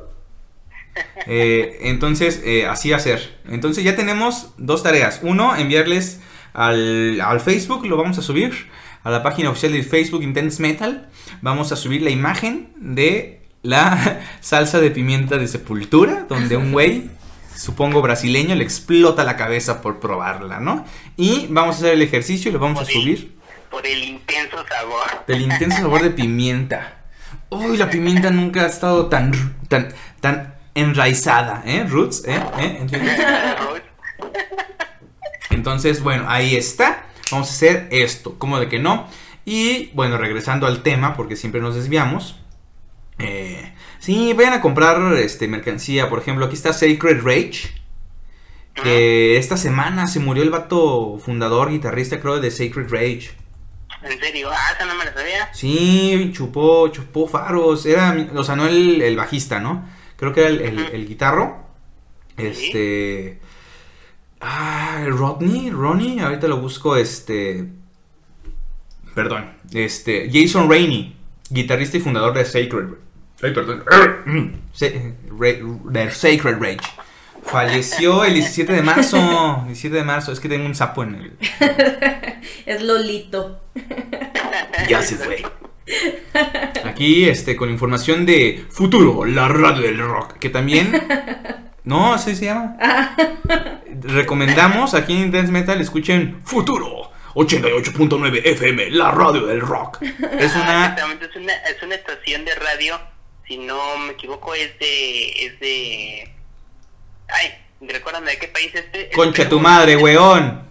Eh, 1.27 1.79
entonces, 1.81 2.41
eh, 2.45 2.67
así 2.67 2.93
hacer. 2.93 3.37
Entonces 3.49 3.83
ya 3.83 3.95
tenemos 3.95 4.53
dos 4.57 4.83
tareas. 4.83 5.19
Uno, 5.21 5.55
enviarles 5.55 6.21
al, 6.53 7.19
al 7.21 7.39
Facebook, 7.41 7.85
lo 7.85 7.97
vamos 7.97 8.17
a 8.17 8.21
subir 8.21 8.69
a 9.03 9.09
la 9.09 9.23
página 9.23 9.49
oficial 9.49 9.73
de 9.73 9.83
Facebook 9.83 10.23
Intense 10.23 10.61
Metal. 10.61 11.09
Vamos 11.41 11.71
a 11.71 11.75
subir 11.75 12.01
la 12.01 12.09
imagen 12.09 12.73
de 12.77 13.38
la 13.61 14.21
salsa 14.41 14.79
de 14.79 14.91
pimienta 14.91 15.37
de 15.37 15.47
sepultura, 15.47 16.25
donde 16.29 16.57
un 16.57 16.71
güey, 16.71 17.09
supongo 17.55 18.01
brasileño, 18.01 18.55
le 18.55 18.63
explota 18.63 19.23
la 19.23 19.35
cabeza 19.35 19.81
por 19.81 19.99
probarla, 19.99 20.59
¿no? 20.59 20.85
Y 21.17 21.47
vamos 21.49 21.75
a 21.75 21.79
hacer 21.79 21.93
el 21.93 22.01
ejercicio 22.01 22.49
y 22.49 22.53
lo 22.53 22.59
vamos 22.59 22.79
a 22.79 22.83
el- 22.83 22.87
subir. 22.89 23.39
Por 23.69 23.85
el 23.85 24.03
intenso 24.03 24.57
sabor. 24.67 25.25
Del 25.27 25.41
intenso 25.43 25.77
sabor 25.77 26.01
de 26.01 26.09
pimienta. 26.09 27.03
Uy, 27.51 27.77
la 27.77 27.87
pimienta 27.89 28.31
nunca 28.31 28.61
ha 28.61 28.65
estado 28.65 29.07
tan, 29.07 29.31
tan, 29.67 29.89
tan 30.21 30.55
enraizada, 30.73 31.61
¿eh? 31.65 31.85
Roots, 31.87 32.23
¿eh? 32.25 32.41
¿Eh? 32.59 32.77
¿Entiendes? 32.81 33.19
Entonces, 35.49 36.01
bueno, 36.01 36.25
ahí 36.27 36.55
está. 36.55 37.05
Vamos 37.31 37.49
a 37.49 37.51
hacer 37.51 37.87
esto, 37.91 38.37
como 38.39 38.59
de 38.59 38.69
que 38.69 38.79
no. 38.79 39.07
Y 39.45 39.87
bueno, 39.93 40.17
regresando 40.17 40.67
al 40.67 40.81
tema, 40.83 41.15
porque 41.15 41.35
siempre 41.35 41.61
nos 41.61 41.75
desviamos. 41.75 42.38
Eh, 43.19 43.73
sí, 43.99 44.33
vayan 44.33 44.53
a 44.53 44.61
comprar 44.61 45.13
este, 45.17 45.47
mercancía. 45.47 46.09
Por 46.09 46.19
ejemplo, 46.19 46.45
aquí 46.45 46.55
está 46.55 46.73
Sacred 46.73 47.21
Rage. 47.23 47.79
Que 48.73 49.37
esta 49.37 49.57
semana 49.57 50.07
se 50.07 50.19
murió 50.21 50.41
el 50.41 50.51
vato 50.51 51.17
fundador, 51.19 51.69
guitarrista, 51.69 52.21
creo, 52.21 52.39
de 52.39 52.49
Sacred 52.49 52.89
Rage. 52.89 53.31
En 54.01 54.17
serio, 54.19 54.49
ah, 54.49 54.71
esa 54.73 54.85
no 54.85 54.95
me 54.95 55.03
la 55.03 55.13
sabía. 55.13 55.53
Sí, 55.53 56.31
chupó, 56.33 56.87
chupó 56.87 57.27
faros. 57.27 57.85
Era, 57.85 58.15
o 58.35 58.43
sea, 58.43 58.55
no 58.55 58.67
el, 58.67 59.01
el 59.01 59.17
bajista, 59.17 59.59
¿no? 59.59 59.85
Creo 60.15 60.33
que 60.33 60.41
era 60.41 60.49
el, 60.49 60.61
el- 60.61 60.79
el 60.93 61.07
guitarro. 61.07 61.67
Este. 62.37 63.39
Ah, 64.39 65.03
Rodney, 65.09 65.69
Ronnie, 65.71 66.21
ahorita 66.21 66.47
lo 66.47 66.57
busco, 66.61 66.95
este. 66.95 67.67
Perdón, 69.13 69.51
este. 69.73 70.29
Jason 70.31 70.69
Rainey, 70.69 71.17
guitarrista 71.49 71.97
y 71.97 71.99
fundador 71.99 72.33
de 72.37 72.45
Sacred. 72.45 72.85
Ay, 73.41 73.53
perdón. 73.53 73.83
De 75.85 76.11
Sacred 76.11 76.57
Rage. 76.59 76.79
Falleció 77.43 78.25
el 78.25 78.33
17 78.33 78.73
de 78.73 78.81
marzo. 78.81 79.63
17 79.65 79.95
de 79.95 80.03
marzo, 80.03 80.31
es 80.31 80.39
que 80.39 80.49
tengo 80.49 80.65
un 80.65 80.75
sapo 80.75 81.03
en 81.03 81.15
el. 81.15 81.33
Es 82.65 82.81
Lolito. 82.81 83.61
Ya 84.87 85.01
se 85.01 85.15
fue. 85.15 85.43
Aquí, 86.85 87.27
este, 87.27 87.55
con 87.55 87.69
información 87.69 88.25
de 88.25 88.65
Futuro, 88.69 89.25
la 89.25 89.47
radio 89.47 89.81
del 89.83 89.97
rock, 89.99 90.37
que 90.37 90.49
también... 90.49 90.91
No, 91.83 92.13
así 92.13 92.35
se 92.35 92.45
llama. 92.45 92.77
Recomendamos 94.01 94.93
aquí 94.93 95.13
en 95.13 95.23
Intense 95.23 95.51
Metal, 95.51 95.79
escuchen 95.81 96.41
Futuro, 96.43 97.11
88.9 97.33 98.41
FM, 98.43 98.91
la 98.91 99.09
radio 99.11 99.45
del 99.47 99.61
rock. 99.61 100.01
Es 100.03 100.51
Ah, 100.55 100.61
una... 100.61 100.85
Exactamente, 100.85 101.25
es 101.25 101.35
una, 101.35 101.53
es 101.53 101.81
una 101.81 101.95
estación 101.95 102.45
de 102.45 102.53
radio, 102.55 102.99
si 103.49 103.57
no 103.57 103.97
me 103.97 104.13
equivoco, 104.13 104.53
es 104.55 104.77
de... 104.79 105.45
Es 105.45 105.59
de... 105.59 106.31
Ay, 107.27 107.53
recuérdame 107.81 108.31
de 108.31 108.37
qué 108.39 108.47
país 108.47 108.67
es 108.73 108.85
este. 108.85 109.09
Concha 109.11 109.49
tu 109.49 109.59
madre, 109.59 109.97
weón. 109.97 110.69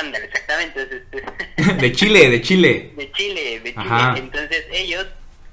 Ándale, 0.00 0.26
exactamente. 0.26 0.82
es 0.82 0.90
este- 0.92 1.72
De 1.80 1.92
Chile, 1.92 2.28
de 2.30 2.42
Chile. 2.42 2.92
de 2.96 3.12
Chile, 3.12 3.60
de 3.60 3.70
Chile. 3.72 3.84
Ajá. 3.86 4.14
Entonces 4.18 4.66
ellos, 4.70 5.06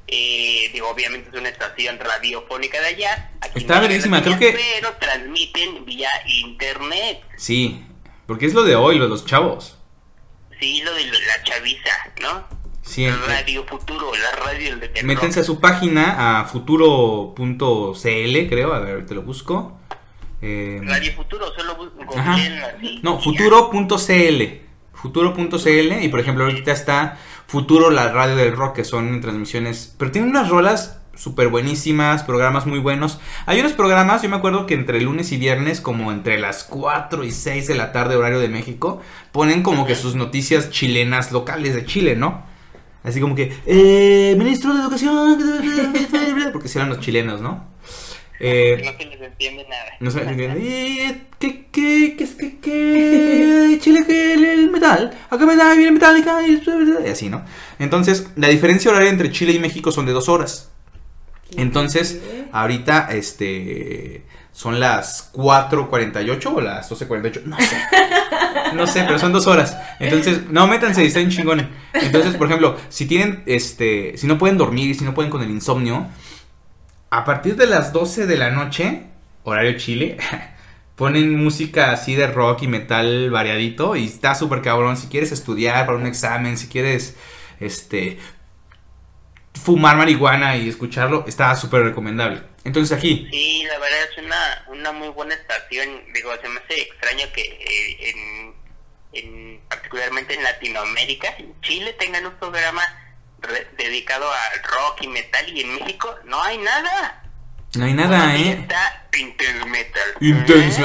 eh, 0.08 0.70
digo, 0.74 0.90
obviamente 0.90 1.30
es 1.32 1.40
una 1.40 1.50
estación 1.50 1.98
radiofónica 2.00 2.80
de 2.82 2.88
allá. 2.88 3.32
Aquí 3.42 3.60
Está 3.60 3.80
la 3.82 3.88
creo 4.22 4.38
que- 4.40 4.52
Pero 4.52 4.94
transmiten 5.00 5.86
vía 5.86 6.10
internet. 6.26 7.22
Sí, 7.38 7.84
porque 8.28 8.48
es 8.48 8.54
lo 8.54 8.64
de 8.64 8.76
hoy, 8.76 8.98
lo 8.98 9.06
de 9.06 9.10
los 9.12 9.26
chavos. 9.26 9.78
Sí, 10.60 10.82
lo 10.84 10.94
de 10.94 11.06
la 11.06 11.44
chaviza, 11.44 11.92
¿no? 12.22 12.61
Eh, 12.98 13.14
Radio 13.28 13.64
Futuro, 13.66 14.12
la 14.14 14.44
radio 14.46 14.76
del 14.78 14.92
terror. 14.92 15.04
Métense 15.06 15.40
a 15.40 15.44
su 15.44 15.60
página, 15.60 16.40
a 16.42 16.46
futuro.cl, 16.46 18.50
creo, 18.50 18.74
a 18.74 18.80
ver, 18.80 19.06
te 19.06 19.16
lo 19.16 19.22
busco. 19.24 19.78
Eh, 20.42 20.82
Radio 20.84 21.14
Futuro, 21.14 21.46
solo 21.56 21.78
bu- 21.78 22.18
Ajá. 22.18 22.32
googleenlo 22.32 22.66
así. 22.66 23.00
No, 23.04 23.20
futuro.cl. 23.20 24.44
Futuro.cl 24.94 26.04
y 26.04 26.08
por 26.10 26.20
ejemplo 26.20 26.44
ahorita 26.46 26.72
está 26.72 27.18
Futuro, 27.48 27.90
la 27.90 28.12
radio 28.14 28.36
del 28.36 28.56
rock, 28.56 28.76
que 28.78 28.84
son 28.86 29.20
transmisiones, 29.20 29.94
pero 29.98 30.12
tienen 30.12 30.30
unas 30.30 30.48
rolas 30.50 31.00
súper 31.16 31.50
buenísimas, 31.50 32.24
programas 32.24 32.66
muy 32.66 32.80
buenos. 32.80 33.20
Hay 33.46 33.60
unos 33.60 33.74
programas, 33.74 34.22
yo 34.22 34.30
me 34.30 34.38
acuerdo 34.38 34.66
que 34.68 34.74
entre 34.74 35.02
lunes 35.02 35.32
y 35.34 35.38
viernes, 35.38 35.82
como 35.82 36.12
entre 36.14 36.40
las 36.40 36.64
4 36.64 37.26
y 37.26 37.32
6 37.32 37.68
de 37.68 37.76
la 37.76 37.92
tarde 37.92 38.16
horario 38.16 38.40
de 38.40 38.48
México, 38.48 39.02
ponen 39.34 39.64
como 39.64 39.86
que 39.86 39.96
sus 39.96 40.16
noticias 40.16 40.70
chilenas 40.70 41.34
locales 41.34 41.76
de 41.76 41.86
Chile, 41.86 42.16
¿no? 42.16 42.46
Así 43.04 43.20
como 43.20 43.34
que, 43.36 43.52
eh, 43.66 44.36
ministro 44.38 44.74
de 44.74 44.82
Educación, 44.82 45.40
porque 46.54 46.68
si 46.68 46.78
eran 46.78 46.90
los 46.90 47.00
chilenos, 47.00 47.42
¿no? 47.42 47.72
Eh, 48.40 48.82
ya, 48.84 48.92
No 48.92 48.98
se 48.98 49.06
les 49.06 49.22
entiende 49.22 49.66
nada. 49.70 49.86
no 50.00 50.12
se 50.12 50.22
entiende. 50.22 50.60
¿Y 50.60 51.22
¿Qué, 51.38 51.66
qué, 51.72 52.16
qué, 52.18 52.28
qué, 52.38 52.58
qué? 52.60 53.78
Chile, 53.80 54.04
que 54.06 54.34
el, 54.34 54.72
metal. 54.72 55.12
Acá 55.30 55.46
me 55.46 55.56
da 55.56 55.74
bien 55.76 55.94
metálica. 55.94 56.42
Y, 56.48 56.62
y 57.06 57.10
así, 57.10 57.30
¿no? 57.30 57.44
Entonces, 57.80 58.28
la 58.36 58.48
diferencia 58.48 58.92
horaria 58.92 59.10
entre 59.10 59.32
Chile 59.32 59.54
y 59.54 59.60
México 59.60 59.92
son 59.92 60.06
de 60.06 60.12
dos 60.12 60.28
horas. 60.30 60.72
Entonces, 61.56 62.20
ahorita, 62.52 63.10
este. 63.12 64.24
Son 64.54 64.80
las 64.80 65.32
4.48 65.34 66.54
o 66.54 66.62
las 66.62 66.92
12.48, 66.92 67.44
no 67.46 67.58
sé. 67.58 67.78
No 68.74 68.88
sé, 68.88 69.04
pero 69.04 69.20
son 69.20 69.34
dos 69.34 69.48
horas. 69.48 69.78
Entonces, 70.00 70.50
no, 70.50 70.68
métanse 70.68 71.06
están 71.06 71.30
chingón. 71.30 71.70
Entonces, 71.94 72.36
por 72.36 72.48
ejemplo, 72.48 72.78
si 72.90 73.06
tienen, 73.06 73.44
este, 73.46 74.18
si 74.18 74.28
no 74.28 74.38
pueden 74.38 74.58
dormir, 74.58 74.96
si 74.96 75.04
no 75.04 75.14
pueden 75.14 75.32
con 75.32 75.42
el 75.42 75.50
insomnio, 75.50 76.08
a 77.10 77.26
partir 77.26 77.56
de 77.56 77.68
las 77.68 77.92
12 77.92 78.28
de 78.28 78.38
la 78.38 78.50
noche, 78.50 79.04
horario 79.44 79.78
Chile, 79.78 80.18
ponen 80.96 81.44
música 81.44 81.92
así 81.92 82.16
de 82.16 82.28
rock 82.28 82.64
y 82.64 82.68
metal 82.68 83.30
variadito 83.30 83.96
y 83.96 84.06
está 84.06 84.36
súper 84.36 84.62
cabrón. 84.62 84.98
Si 84.98 85.08
quieres 85.08 85.32
estudiar 85.32 85.86
para 85.86 85.98
un 85.98 86.06
examen, 86.06 86.58
si 86.58 86.68
quieres, 86.68 87.18
este, 87.60 88.20
fumar 89.54 89.96
marihuana 89.96 90.56
y 90.58 90.70
escucharlo, 90.70 91.26
está 91.28 91.56
súper 91.56 91.84
recomendable. 91.84 92.42
Entonces 92.64 92.98
aquí. 92.98 93.28
Sí, 93.32 93.64
la 93.68 93.78
verdad 93.80 94.00
es 94.12 94.18
una, 94.24 94.66
una 94.68 94.92
muy 94.92 95.10
buena 95.10 95.34
estación. 95.34 96.04
Digo, 96.14 96.32
se 96.42 96.48
me 96.50 96.60
hace 96.60 96.82
extraño 96.82 97.26
que 97.34 97.42
eh, 97.42 98.10
en, 98.10 98.56
en, 99.14 99.62
particularmente 99.68 100.34
en 100.36 100.44
Latinoamérica, 100.44 101.36
en 101.38 101.60
Chile, 101.62 101.94
tengan 101.94 102.26
un 102.26 102.36
programa 102.38 102.84
re- 103.40 103.68
dedicado 103.78 104.32
al 104.32 104.64
rock 104.64 105.02
y 105.02 105.08
metal 105.08 105.46
y 105.50 105.62
en 105.62 105.76
México 105.76 106.16
no 106.26 106.42
hay 106.44 106.58
nada. 106.58 107.24
No 107.78 107.86
hay 107.86 107.94
nada, 107.94 108.36
¿eh? 108.36 108.52
Está 108.62 109.06
Intense 109.18 109.66
Metal. 109.66 110.02
Intense 110.20 110.82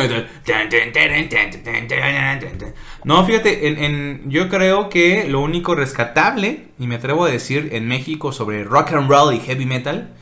¿Eh? 2.45 2.74
No, 3.05 3.24
fíjate, 3.24 3.66
en, 3.68 3.78
en- 3.82 4.30
yo 4.30 4.49
creo 4.49 4.89
que 4.89 5.24
lo 5.28 5.41
único 5.41 5.74
rescatable, 5.74 6.68
y 6.78 6.87
me 6.87 6.97
atrevo 6.97 7.24
a 7.24 7.30
decir, 7.30 7.70
en 7.72 7.89
México 7.89 8.32
sobre 8.32 8.64
rock 8.64 8.93
and 8.93 9.11
roll 9.11 9.34
y 9.34 9.41
heavy 9.41 9.66
metal, 9.66 10.14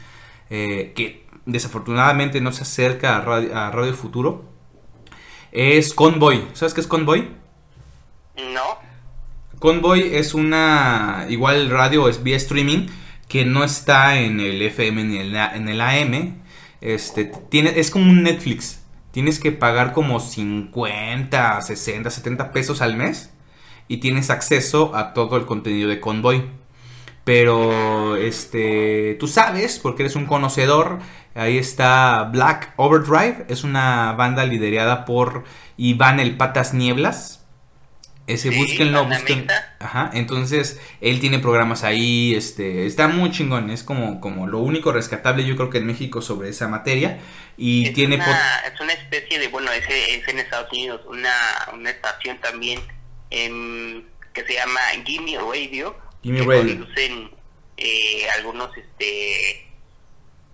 eh, 0.50 0.92
que 0.94 1.26
desafortunadamente 1.46 2.40
no 2.40 2.52
se 2.52 2.62
acerca 2.62 3.16
a 3.16 3.20
Radio, 3.20 3.56
a 3.56 3.70
Radio 3.70 3.94
Futuro, 3.94 4.44
es 5.52 5.92
Convoy. 5.94 6.46
¿Sabes 6.54 6.74
qué 6.74 6.80
es 6.80 6.86
Convoy? 6.86 7.28
No. 8.52 8.78
Convoy 9.58 10.14
es 10.16 10.34
una 10.34 11.26
igual 11.28 11.70
radio 11.70 12.08
es 12.08 12.22
vía 12.22 12.36
streaming 12.36 12.86
que 13.28 13.44
no 13.44 13.64
está 13.64 14.18
en 14.18 14.40
el 14.40 14.60
FM 14.60 15.04
ni 15.04 15.18
en 15.18 15.68
el 15.68 15.80
AM. 15.80 16.43
Este 16.84 17.24
tiene 17.24 17.80
es 17.80 17.90
como 17.90 18.10
un 18.10 18.22
Netflix. 18.22 18.82
Tienes 19.10 19.40
que 19.40 19.52
pagar 19.52 19.92
como 19.92 20.20
50, 20.20 21.60
60, 21.62 22.10
70 22.10 22.52
pesos 22.52 22.82
al 22.82 22.96
mes 22.96 23.32
y 23.88 23.98
tienes 23.98 24.28
acceso 24.28 24.94
a 24.94 25.14
todo 25.14 25.36
el 25.38 25.46
contenido 25.46 25.88
de 25.88 26.00
Convoy. 26.00 26.44
Pero 27.24 28.16
este 28.16 29.16
tú 29.18 29.28
sabes 29.28 29.78
porque 29.78 30.02
eres 30.02 30.14
un 30.14 30.26
conocedor, 30.26 30.98
ahí 31.34 31.56
está 31.56 32.24
Black 32.30 32.74
Overdrive, 32.76 33.46
es 33.48 33.64
una 33.64 34.12
banda 34.12 34.44
liderada 34.44 35.06
por 35.06 35.44
Iván 35.78 36.20
el 36.20 36.36
Patas 36.36 36.74
Nieblas. 36.74 37.43
Ese 38.26 38.50
Sí, 38.50 38.56
búsquenlo, 38.56 39.04
mixta. 39.04 39.76
Ajá, 39.80 40.10
entonces 40.14 40.80
él 41.02 41.20
tiene 41.20 41.40
programas 41.40 41.84
ahí, 41.84 42.34
este, 42.34 42.86
está 42.86 43.06
muy 43.06 43.30
chingón, 43.30 43.68
es 43.68 43.82
como, 43.82 44.20
como 44.20 44.46
lo 44.46 44.60
único 44.60 44.92
rescatable 44.92 45.44
yo 45.44 45.56
creo 45.56 45.68
que 45.68 45.78
en 45.78 45.86
México 45.86 46.22
sobre 46.22 46.48
esa 46.48 46.66
materia 46.68 47.18
y 47.58 47.88
es, 47.88 47.92
tiene 47.92 48.16
una, 48.16 48.60
es 48.60 48.80
una 48.80 48.94
especie 48.94 49.38
de, 49.38 49.48
bueno, 49.48 49.70
es, 49.72 49.84
es 49.88 50.26
en 50.26 50.38
Estados 50.38 50.72
Unidos, 50.72 51.02
una, 51.06 51.32
una 51.74 51.90
estación 51.90 52.40
también 52.40 52.80
em, 53.28 54.02
que 54.32 54.44
se 54.44 54.54
llama 54.54 54.80
Gimme 55.04 55.36
Radio, 55.38 55.94
Gimme 56.22 56.40
que 56.40 56.46
Radio. 56.46 56.78
conducen 56.78 57.30
eh, 57.76 58.26
algunos, 58.36 58.76
este, 58.76 59.66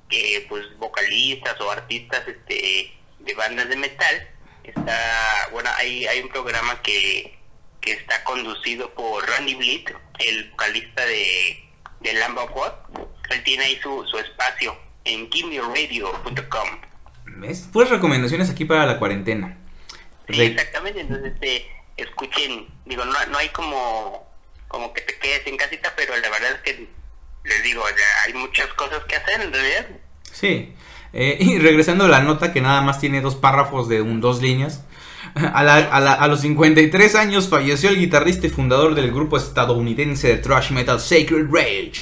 que, 0.09 0.45
pues, 0.49 0.65
vocalistas 0.79 1.61
o 1.61 1.71
artistas, 1.71 2.27
este, 2.27 2.93
de 3.21 3.35
bandas 3.35 3.69
de 3.69 3.77
metal. 3.77 4.29
Está, 4.65 5.49
bueno, 5.53 5.71
hay, 5.77 6.07
hay 6.07 6.21
un 6.21 6.29
programa 6.29 6.83
que, 6.83 7.40
que 7.81 7.93
está 7.93 8.23
conducido 8.25 8.93
por 8.95 9.27
Randy 9.29 9.55
Blit, 9.55 9.91
el 10.19 10.51
vocalista 10.51 11.05
de, 11.05 11.65
de 12.01 12.13
Lamb 12.15 12.39
of 12.39 12.51
God. 12.51 13.07
Él 13.31 13.43
tiene 13.45 13.65
ahí 13.65 13.79
su, 13.83 14.05
su 14.07 14.19
espacio 14.19 14.77
en 15.05 15.31
gimmeradio.com. 15.31 16.69
¿ves? 17.37 17.69
Puras 17.73 17.91
recomendaciones 17.91 18.51
aquí 18.51 18.65
para 18.65 18.87
la 18.87 18.99
cuarentena. 18.99 19.57
Sí, 20.29 20.43
exactamente, 20.43 21.01
entonces 21.01 21.33
este, 21.33 21.67
escuchen, 21.97 22.69
digo, 22.85 23.05
no, 23.05 23.13
no 23.27 23.39
hay 23.39 23.49
como, 23.49 24.29
como 24.69 24.93
que 24.93 25.01
te 25.03 25.19
quedes 25.19 25.47
en 25.47 25.57
casita, 25.57 25.93
pero 25.97 26.17
la 26.17 26.29
verdad 26.29 26.53
es 26.53 26.61
que 26.61 26.89
les 27.45 27.63
digo, 27.63 27.83
ya 27.89 28.23
hay 28.27 28.35
muchas 28.35 28.69
cosas 28.75 29.05
que 29.05 29.17
hacer 29.17 29.41
en 29.41 29.53
realidad. 29.53 29.87
Sí. 30.31 30.75
Eh, 31.13 31.37
y 31.41 31.59
regresando 31.59 32.05
a 32.05 32.09
la 32.09 32.21
nota 32.21 32.53
que 32.53 32.61
nada 32.61 32.81
más 32.81 33.01
tiene 33.01 33.21
dos 33.21 33.37
párrafos 33.37 33.89
de 33.89 34.03
un, 34.03 34.21
dos 34.21 34.41
líneas. 34.41 34.85
A, 35.35 36.27
los 36.29 36.41
53 36.41 37.15
años 37.15 37.49
falleció 37.49 37.91
el 37.91 37.99
guitarrista 37.99 38.47
y 38.47 38.51
fundador 38.51 38.95
del 38.95 39.11
grupo 39.13 39.37
estadounidense 39.37 40.29
de 40.29 40.37
thrash 40.37 40.71
metal 40.73 41.01
Sacred 41.01 41.47
Rage, 41.51 41.93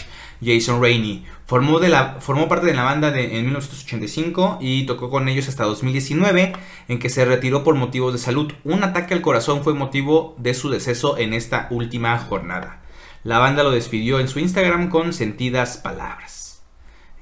Jason 0.43 0.81
Rainey. 0.83 1.25
Formó, 1.47 1.79
de 1.79 1.89
la, 1.89 2.17
formó 2.21 2.47
parte 2.49 2.67
de 2.67 2.75
la 2.75 2.83
banda 2.85 3.11
de- 3.11 3.39
en 3.39 3.45
1985 3.47 4.59
y 4.61 4.85
tocó 4.85 5.09
con 5.11 5.29
ellos 5.29 5.49
hasta 5.49 5.65
2019, 5.65 6.53
en 6.89 6.99
que 6.99 7.09
se 7.09 7.25
retiró 7.25 7.65
por 7.65 7.75
motivos 7.75 8.13
de 8.13 8.19
salud. 8.19 8.53
Un 8.65 8.85
ataque 8.85 9.15
al 9.15 9.23
corazón 9.23 9.63
fue 9.65 9.73
motivo 9.75 10.35
de 10.39 10.53
su 10.55 10.69
deceso 10.69 11.17
en 11.19 11.33
esta 11.33 11.67
última 11.71 12.19
jornada. 12.19 12.83
La 13.25 13.39
banda 13.39 13.63
lo 13.63 13.71
despidió 13.71 14.21
en 14.21 14.29
su 14.29 14.39
Instagram 14.41 14.91
con 14.91 15.13
sentidas 15.13 15.79
palabras. 15.79 16.63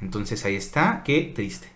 Entonces 0.00 0.44
ahí 0.44 0.57
está, 0.57 1.02
qué 1.04 1.32
triste. 1.34 1.68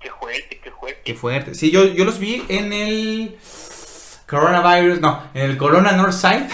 Qué 0.00 0.10
fuerte, 0.10 0.60
qué 0.62 0.70
fuerte. 0.70 1.00
Qué 1.04 1.14
fuerte. 1.14 1.54
Sí, 1.54 1.70
yo, 1.70 1.84
yo 1.84 2.04
los 2.04 2.18
vi 2.18 2.44
en 2.48 2.72
el 2.72 3.36
Coronavirus, 4.26 5.00
no, 5.00 5.24
en 5.34 5.50
el 5.50 5.56
Corona 5.56 5.92
Northside. 5.92 6.48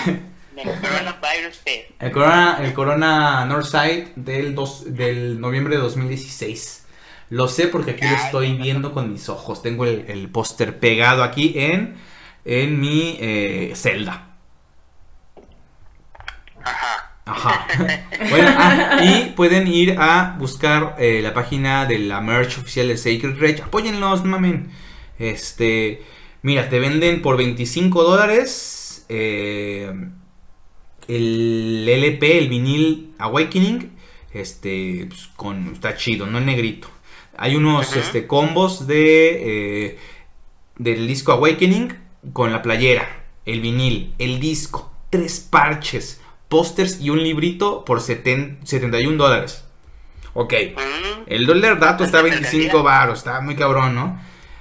El 0.57 0.81
coronavirus 0.81 1.59
Fest. 1.59 1.91
El 2.01 2.13
Corona, 2.13 2.59
el 2.63 2.73
Corona 2.73 3.45
Northside 3.45 4.13
del, 4.17 4.55
dos, 4.55 4.95
del 4.95 5.39
noviembre 5.39 5.77
de 5.77 5.83
2016. 5.83 6.87
Lo 7.29 7.47
sé 7.49 7.69
porque 7.69 7.91
aquí 7.93 8.07
lo 8.09 8.17
estoy 8.17 8.55
viendo 8.55 8.93
con 8.93 9.13
mis 9.13 9.29
ojos. 9.29 9.63
Tengo 9.63 9.85
el, 9.85 10.07
el 10.09 10.31
póster 10.31 10.79
pegado 10.79 11.23
aquí 11.23 11.53
en, 11.57 11.97
en 12.47 12.81
mi 12.81 13.19
eh, 13.21 13.73
celda. 13.77 14.37
Ajá. 16.65 16.96
Ajá. 17.27 17.67
Bueno, 18.31 18.49
ah, 18.57 19.01
y 19.05 19.33
pueden 19.35 19.69
ir 19.69 19.97
a 19.99 20.37
buscar 20.39 20.97
eh, 20.99 21.21
la 21.23 21.35
página 21.35 21.85
de 21.87 21.99
la 21.99 22.21
merch 22.21 22.59
oficial 22.59 22.89
de 22.89 22.97
Sacred 22.97 23.39
Rage. 23.39 23.63
Apóyenlos, 23.63 24.25
mamen. 24.25 24.71
Este, 25.19 26.03
mira, 26.43 26.69
te 26.69 26.81
venden 26.81 27.23
por 27.23 27.37
25 27.37 28.03
dólares 28.03 29.05
eh, 29.09 29.93
el 31.09 31.89
LP, 31.89 32.39
el 32.39 32.49
vinil 32.49 33.15
Awakening. 33.19 33.93
Este, 34.33 35.07
pues, 35.09 35.29
con, 35.37 35.73
está 35.73 35.97
chido, 35.97 36.27
no 36.27 36.39
el 36.39 36.47
negrito. 36.47 36.89
Hay 37.37 37.55
unos 37.55 37.95
este, 37.97 38.27
combos 38.27 38.87
de 38.87 39.87
eh, 39.87 39.99
del 40.79 41.07
disco 41.07 41.33
Awakening 41.33 41.95
con 42.33 42.53
la 42.53 42.63
playera, 42.63 43.25
el 43.45 43.61
vinil, 43.61 44.15
el 44.19 44.41
disco, 44.41 44.93
tres 45.11 45.41
parches, 45.41 46.21
pósters 46.49 47.01
y 47.01 47.11
un 47.11 47.23
librito 47.23 47.85
por 47.85 48.01
seten- 48.01 48.59
71 48.65 49.17
dólares. 49.17 49.65
Ok, 50.35 50.53
el 51.27 51.47
dólar 51.47 51.79
dato 51.81 52.05
está 52.05 52.19
a 52.19 52.23
25 52.23 52.83
baros, 52.83 53.19
está 53.21 53.41
muy 53.41 53.57
cabrón, 53.57 53.95
¿no? 53.95 54.21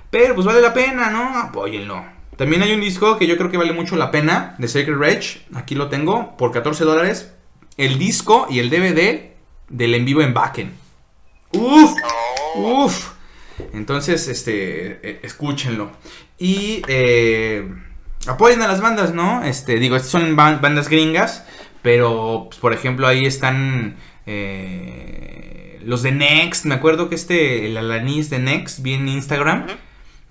Pero 0.09 0.33
pues 0.35 0.45
vale 0.47 0.61
la 0.61 0.73
pena, 0.73 1.09
¿no? 1.09 1.37
Apóyenlo. 1.37 2.05
También 2.37 2.63
hay 2.63 2.71
un 2.73 2.81
disco 2.81 3.17
que 3.17 3.27
yo 3.27 3.37
creo 3.37 3.49
que 3.51 3.57
vale 3.57 3.73
mucho 3.73 3.95
la 3.97 4.09
pena, 4.11 4.55
de 4.57 4.67
Sacred 4.67 4.97
Rage. 4.97 5.41
Aquí 5.53 5.75
lo 5.75 5.89
tengo, 5.89 6.35
por 6.37 6.51
14 6.51 6.83
dólares. 6.85 7.33
El 7.77 7.97
disco 7.99 8.47
y 8.49 8.59
el 8.59 8.69
DVD 8.69 9.31
del 9.69 9.95
en 9.95 10.05
vivo 10.05 10.21
en 10.21 10.33
Backen. 10.33 10.73
¡Uf! 11.51 11.91
no. 12.55 12.61
Uf. 12.85 13.09
Entonces, 13.73 14.27
este, 14.27 14.99
eh, 15.09 15.19
escúchenlo. 15.23 15.91
Y 16.37 16.81
eh, 16.87 17.69
apoyen 18.27 18.61
a 18.61 18.67
las 18.67 18.81
bandas, 18.81 19.13
¿no? 19.13 19.43
Este, 19.43 19.75
digo, 19.77 19.95
estas 19.97 20.11
son 20.11 20.35
ban- 20.37 20.59
bandas 20.61 20.89
gringas, 20.89 21.45
pero, 21.85 22.47
pues, 22.47 22.59
por 22.59 22.73
ejemplo, 22.73 23.05
ahí 23.05 23.27
están 23.27 23.97
eh, 24.25 25.79
los 25.83 26.01
de 26.01 26.13
Next. 26.13 26.65
Me 26.65 26.73
acuerdo 26.73 27.09
que 27.09 27.13
este, 27.13 27.67
el 27.67 27.77
Alanis 27.77 28.31
de 28.31 28.39
Next, 28.39 28.81
vi 28.81 28.95
en 28.95 29.07
Instagram, 29.07 29.67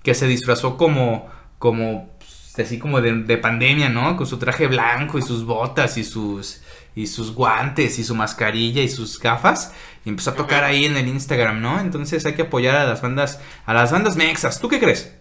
que 0.03 0.13
se 0.15 0.27
disfrazó 0.27 0.75
como, 0.75 1.29
como, 1.57 2.09
pues, 2.17 2.59
así 2.59 2.77
como 2.77 2.99
de, 2.99 3.23
de 3.23 3.37
pandemia, 3.37 3.87
¿no? 3.87 4.17
Con 4.17 4.27
su 4.27 4.37
traje 4.37 4.67
blanco 4.67 5.17
y 5.17 5.21
sus 5.21 5.45
botas 5.45 5.97
y 5.97 6.03
sus, 6.03 6.61
y 6.93 7.07
sus 7.07 7.33
guantes 7.33 7.99
y 7.99 8.03
su 8.03 8.15
mascarilla 8.15 8.81
y 8.81 8.89
sus 8.89 9.17
gafas. 9.17 9.73
Y 10.03 10.09
empezó 10.09 10.31
a 10.31 10.35
tocar 10.35 10.65
ahí 10.65 10.83
en 10.83 10.97
el 10.97 11.07
Instagram, 11.07 11.61
¿no? 11.61 11.79
Entonces 11.79 12.25
hay 12.25 12.33
que 12.33 12.41
apoyar 12.41 12.75
a 12.75 12.83
las 12.83 13.01
bandas, 13.01 13.39
a 13.65 13.73
las 13.73 13.93
bandas 13.93 14.17
mexas. 14.17 14.59
¿Tú 14.59 14.67
qué 14.67 14.81
crees? 14.81 15.15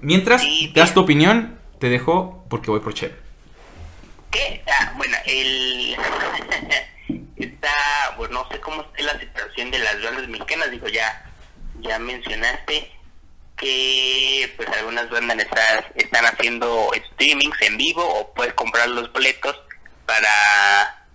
Mientras 0.00 0.42
das 0.74 0.94
tu 0.94 1.00
opinión, 1.00 1.58
te 1.78 1.90
dejo 1.90 2.46
porque 2.48 2.70
voy 2.70 2.80
por 2.80 2.94
Cheve. 2.94 3.29
¿Qué? 4.30 4.62
Ah, 4.66 4.92
bueno, 4.96 5.16
el... 5.26 5.96
está, 7.36 8.14
bueno, 8.16 8.42
no 8.42 8.48
sé 8.50 8.60
cómo 8.60 8.82
esté 8.82 9.02
la 9.02 9.18
situación 9.18 9.70
de 9.70 9.78
las 9.78 10.02
bandas 10.02 10.28
mexicanas, 10.28 10.70
digo, 10.70 10.88
ya, 10.88 11.30
ya 11.80 11.98
mencionaste 11.98 12.90
que 13.56 14.52
pues 14.56 14.68
algunas 14.70 15.10
bandas 15.10 15.38
están, 15.38 15.84
están 15.94 16.24
haciendo 16.24 16.90
streamings 17.12 17.60
en 17.60 17.76
vivo 17.76 18.02
o 18.02 18.32
puedes 18.32 18.54
comprar 18.54 18.88
los 18.88 19.12
boletos 19.12 19.54
para, 20.06 21.06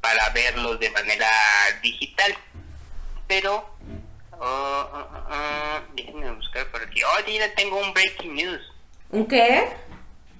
para 0.00 0.28
verlos 0.30 0.80
de 0.80 0.90
manera 0.90 1.28
digital. 1.80 2.36
Pero, 3.28 3.76
oh, 4.32 4.40
oh, 4.40 5.08
oh, 5.14 5.28
oh, 5.30 5.80
déjenme 5.94 6.32
buscar 6.32 6.66
por 6.72 6.82
aquí. 6.82 7.00
Oh, 7.04 7.30
ya 7.30 7.54
tengo 7.54 7.78
un 7.78 7.94
breaking 7.94 8.34
news. 8.34 8.60
¿Un 9.10 9.26
qué? 9.26 9.68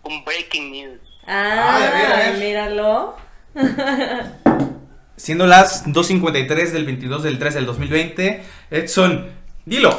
Un 0.03 0.25
breaking 0.25 0.73
news. 0.73 1.12
Ah, 1.27 1.77
a 1.77 1.91
ver, 1.91 2.13
a 2.13 2.17
ver. 2.17 2.39
míralo. 2.39 3.17
Siendo 5.17 5.47
las 5.47 5.87
2.53 5.87 6.71
del 6.71 6.85
22 6.85 7.23
del 7.23 7.39
3 7.39 7.55
del 7.55 7.67
2020, 7.67 8.43
Edson, 8.71 9.31
dilo. 9.65 9.99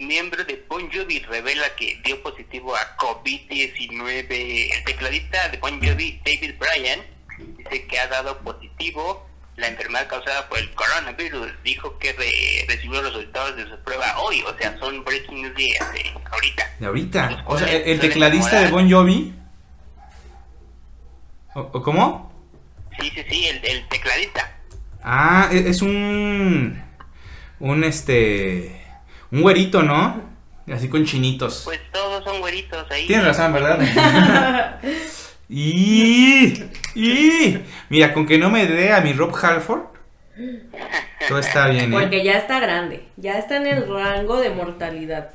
Miembro 0.00 0.42
de 0.44 0.64
Bon 0.68 0.90
Jovi 0.90 1.20
revela 1.20 1.64
que 1.76 2.00
dio 2.04 2.20
positivo 2.22 2.74
a 2.74 2.96
COVID-19. 2.96 4.26
El 4.76 4.84
tecladista 4.84 5.48
de 5.50 5.58
Bon 5.58 5.78
Jovi, 5.80 6.20
David 6.24 6.54
Bryan, 6.58 7.00
dice 7.56 7.86
que 7.86 7.98
ha 8.00 8.08
dado 8.08 8.38
positivo 8.38 9.28
la 9.56 9.68
enfermedad 9.68 10.08
causada 10.08 10.48
por 10.48 10.58
el 10.58 10.68
coronavirus. 10.72 11.52
Dijo 11.62 11.96
que 11.98 12.12
re- 12.14 12.64
recibió 12.66 13.00
los 13.02 13.14
resultados 13.14 13.54
de 13.56 13.68
su 13.68 13.76
prueba 13.84 14.18
hoy. 14.18 14.42
O 14.42 14.56
sea, 14.58 14.76
son 14.80 15.04
breaking 15.04 15.42
news 15.42 15.54
de, 15.54 15.78
ahorita. 16.32 16.70
De 16.80 16.86
ahorita. 16.86 17.44
O 17.46 17.56
sea, 17.58 17.68
el, 17.72 18.00
tecladista 18.00 18.60
de. 18.62 18.70
Bon 18.70 18.90
Jovi. 18.90 19.32
¿O, 21.54 21.82
cómo? 21.82 22.32
Sí, 22.98 23.10
sí, 23.14 23.24
sí, 23.28 23.46
el, 23.46 23.64
el 23.64 23.88
tecladista. 23.88 24.50
Ah, 25.02 25.48
e- 25.52 25.68
es 25.68 25.82
un. 25.82 26.82
Un 27.60 27.84
este. 27.84 28.80
Un 29.30 29.42
güerito, 29.42 29.82
¿no? 29.82 30.30
Así 30.72 30.88
con 30.88 31.04
chinitos. 31.04 31.62
Pues 31.64 31.80
todos 31.92 32.22
son 32.24 32.40
güeritos 32.40 32.90
ahí. 32.90 33.06
Tienes 33.06 33.26
razón, 33.26 33.52
¿verdad? 33.52 34.80
y, 35.48 36.62
y 36.94 37.58
mira, 37.88 38.14
con 38.14 38.26
que 38.26 38.38
no 38.38 38.50
me 38.50 38.66
dé 38.66 38.92
a 38.92 39.00
mi 39.00 39.12
Rob 39.12 39.34
Halford, 39.34 39.82
todo 41.28 41.38
está 41.38 41.68
bien, 41.68 41.92
¿eh? 41.92 41.98
Porque 41.98 42.24
ya 42.24 42.38
está 42.38 42.60
grande. 42.60 43.06
Ya 43.16 43.38
está 43.38 43.56
en 43.56 43.66
el 43.66 43.88
rango 43.88 44.40
de 44.40 44.50
mortalidad. 44.50 45.30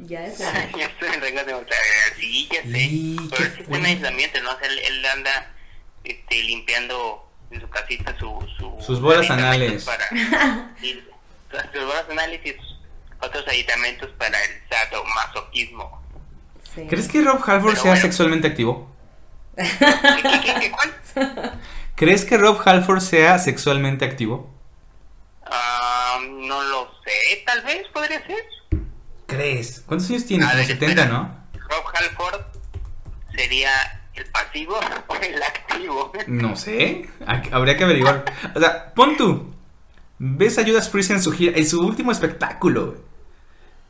Ya 0.00 0.26
es 0.26 0.38
grande. 0.40 0.72
ya 0.78 0.86
estoy 0.86 1.08
en 1.14 1.20
reglas 1.20 1.46
de 1.46 1.54
otra 1.54 1.76
Sí, 2.18 2.48
ya 2.50 2.62
sé. 2.62 2.82
Y, 2.82 3.16
Pero 3.30 3.44
qué 3.44 3.50
sí 3.56 3.62
está 3.62 3.76
en 3.76 3.86
aislamiento, 3.86 4.42
¿no? 4.42 4.50
O 4.50 4.58
sea, 4.58 4.68
él, 4.68 4.78
él 4.78 5.06
anda 5.06 5.52
este, 6.04 6.42
limpiando 6.42 7.28
en 7.50 7.60
su 7.60 7.68
casita 7.68 8.16
su, 8.18 8.46
su 8.58 8.76
Sus 8.80 9.00
bolas 9.00 9.30
anales. 9.30 9.84
Para, 9.84 10.08
sí, 10.80 11.02
sus 11.72 11.84
bolas 11.84 12.04
anales 12.10 12.40
y 12.44 12.52
sus 12.52 12.78
otros 13.20 13.46
aditamentos 13.46 14.10
para 14.18 14.36
el 14.42 14.50
sadomasoquismo. 14.68 16.02
Sí. 16.74 16.86
¿Crees 16.88 17.08
que 17.08 17.20
Rob 17.22 17.36
Halford 17.44 17.72
Pero 17.72 17.82
sea 17.82 17.90
bueno. 17.92 18.02
sexualmente 18.02 18.48
activo? 18.48 18.90
¿Qué, 19.56 19.62
qué, 19.68 20.40
qué, 20.44 20.54
qué, 20.60 20.70
cuál? 20.72 20.94
¿Crees 21.96 22.24
que 22.24 22.38
Rob 22.38 22.60
Halford 22.66 23.00
sea 23.00 23.38
sexualmente 23.38 24.04
activo? 24.06 24.50
Ah, 25.44 26.18
no 26.26 26.62
lo 26.64 26.90
sé, 27.04 27.42
tal 27.44 27.60
vez 27.62 27.86
podría 27.92 28.26
ser. 28.26 28.42
¿Crees? 29.26 29.82
¿Cuántos 29.86 30.08
años 30.10 30.24
tiene? 30.24 30.44
A 30.44 30.48
Como 30.48 30.58
ver, 30.58 30.66
70, 30.66 31.02
espera. 31.02 31.18
¿no? 31.18 31.42
Rob 31.68 31.84
Halford 31.94 32.40
sería 33.36 34.01
el 34.14 34.24
pasivo 34.26 34.76
o 35.08 35.14
el 35.16 35.42
activo. 35.42 36.12
No 36.26 36.56
sé. 36.56 37.08
Ha- 37.26 37.42
Habría 37.52 37.76
que 37.76 37.84
averiguar. 37.84 38.24
O 38.54 38.60
sea, 38.60 38.92
pon 38.94 39.16
tú. 39.16 39.52
Ves 40.18 40.58
a 40.58 40.64
Judas 40.64 40.88
Priest 40.88 41.10
en 41.10 41.22
su 41.22 41.32
gira, 41.32 41.56
en 41.58 41.66
su 41.66 41.80
último 41.80 42.12
espectáculo, 42.12 42.86
güey. 42.86 42.98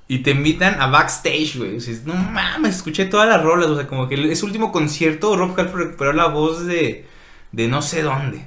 Y 0.08 0.18
te 0.18 0.30
invitan 0.32 0.80
a 0.80 0.86
backstage, 0.88 1.56
güey. 1.56 1.72
Dices, 1.72 2.04
no 2.04 2.14
mames, 2.14 2.76
escuché 2.76 3.06
todas 3.06 3.28
las 3.28 3.42
rolas. 3.42 3.68
O 3.68 3.76
sea, 3.76 3.86
como 3.86 4.08
que 4.08 4.14
en 4.16 4.36
su 4.36 4.46
último 4.46 4.72
concierto, 4.72 5.36
Rob 5.36 5.58
Halford 5.58 5.80
recuperó 5.84 6.12
la 6.12 6.26
voz 6.26 6.66
de. 6.66 7.06
de 7.52 7.68
no 7.68 7.82
sé 7.82 8.02
dónde. 8.02 8.44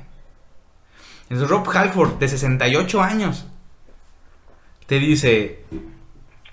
Es 1.30 1.48
Rob 1.48 1.68
Halford, 1.76 2.20
de 2.20 2.28
68 2.28 3.02
años. 3.02 3.46
Te 4.86 5.00
dice, 5.00 5.64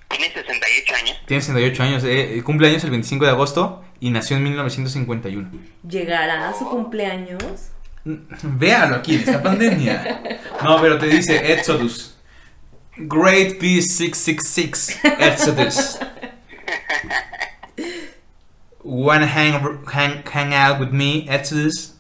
Tiene 0.08 0.32
68 0.32 0.94
años. 0.94 1.16
tiene 1.26 1.40
68 1.42 1.82
años, 1.82 2.04
eh, 2.06 2.40
cumple 2.44 2.68
años 2.68 2.82
el 2.84 2.90
25 2.90 3.26
de 3.26 3.30
agosto 3.30 3.84
y 4.03 4.11
nació 4.11 4.36
en 4.36 4.42
1951. 4.42 5.48
¿Llegará 5.88 6.48
a 6.48 6.59
su 6.59 6.68
cumpleaños? 6.68 7.68
Véalo 8.05 8.96
aquí, 8.96 9.14
esta 9.14 9.40
pandemia. 9.40 10.40
No, 10.64 10.80
pero 10.82 10.98
te 10.98 11.07
dice 11.07 11.53
Exodus. 11.53 12.18
Great 12.96 13.61
B666 13.61 14.98
Exodus. 15.20 15.98
Wanna 18.82 19.28
hang, 19.28 19.84
hang, 19.86 20.24
hang 20.24 20.53
out 20.53 20.80
with 20.80 20.90
me, 20.90 21.24
Exodus? 21.28 21.94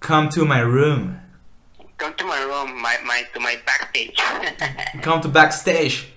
Come 0.00 0.28
to 0.28 0.44
my 0.44 0.60
room. 0.60 1.18
Come 1.96 2.12
to 2.18 2.26
my 2.26 2.42
room, 2.42 2.82
my, 2.82 2.98
my, 3.06 3.22
to 3.32 3.40
my 3.40 3.56
backstage. 3.64 4.20
Come 5.00 5.22
to 5.22 5.28
backstage. 5.28 6.11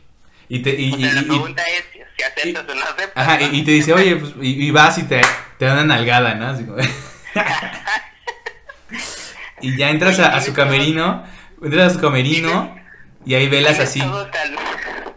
Y 0.49 0.59
te, 0.59 0.69
y, 0.79 0.93
o 0.93 0.97
y- 0.97 1.03
sea, 1.03 1.13
la 1.13 1.21
y- 1.21 1.25
pregunta 1.25 1.63
es 1.63 1.85
si 2.17 2.23
aceptas 2.23 2.63
o 2.69 2.75
no 2.75 2.83
aceptas. 2.83 3.11
ajá, 3.15 3.41
y, 3.41 3.45
y 3.59 3.63
te 3.63 3.71
dice, 3.71 3.93
oye, 3.93 4.15
pues, 4.17 4.33
y, 4.41 4.67
y 4.67 4.71
vas 4.71 4.97
y 4.97 5.03
te, 5.03 5.21
te 5.57 5.65
dan 5.65 5.77
una 5.79 5.95
nalgada, 5.95 6.35
¿no? 6.35 6.47
Así 6.49 6.63
como- 6.65 6.77
y 9.61 9.77
ya 9.77 9.89
entras 9.89 10.19
a, 10.19 10.35
a 10.35 10.41
su 10.41 10.53
camerino, 10.53 11.23
entras 11.63 11.91
a 11.91 11.93
su 11.95 11.99
camerino 12.01 12.75
y 13.25 13.33
ahí 13.35 13.47
velas 13.47 13.79
así. 13.79 13.99
todo 13.99 14.25
tan, 14.27 14.55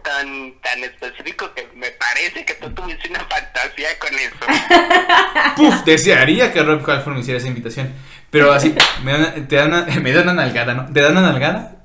tan, 0.03 0.53
tan 0.61 0.83
específico 0.83 1.53
que 1.53 1.67
me 1.75 1.91
parece 1.91 2.43
que 2.45 2.55
tú 2.55 2.69
tuviste 2.71 3.09
una 3.09 3.19
fantasía 3.19 3.89
con 3.99 4.13
eso. 4.15 4.35
Puf, 5.55 5.83
desearía 5.85 6.51
que 6.51 6.63
Rob 6.63 6.89
Halford 6.89 7.13
me 7.13 7.19
hiciera 7.19 7.37
esa 7.37 7.47
invitación. 7.47 7.93
Pero 8.31 8.51
así, 8.51 8.73
me 9.03 9.11
dan, 9.13 9.47
te 9.47 9.55
dan 9.55 9.67
una, 9.73 9.81
me 10.01 10.11
dan 10.11 10.23
una 10.23 10.33
nalgada, 10.33 10.73
¿no? 10.73 10.91
Te 10.91 11.01
dan 11.01 11.11
una 11.11 11.21
nalgada 11.31 11.83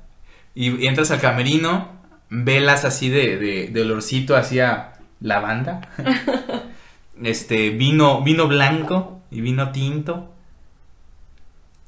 y, 0.55 0.75
y 0.83 0.87
entras 0.87 1.11
al 1.11 1.19
camerino, 1.21 1.94
velas 2.29 2.85
así 2.85 3.09
de, 3.09 3.37
de, 3.37 3.67
de 3.67 3.81
olorcito 3.81 4.35
hacia 4.35 4.93
lavanda. 5.19 5.81
Este, 7.23 7.69
vino, 7.69 8.23
vino 8.23 8.47
blanco 8.47 9.21
y 9.31 9.39
vino 9.39 9.71
tinto. 9.71 10.33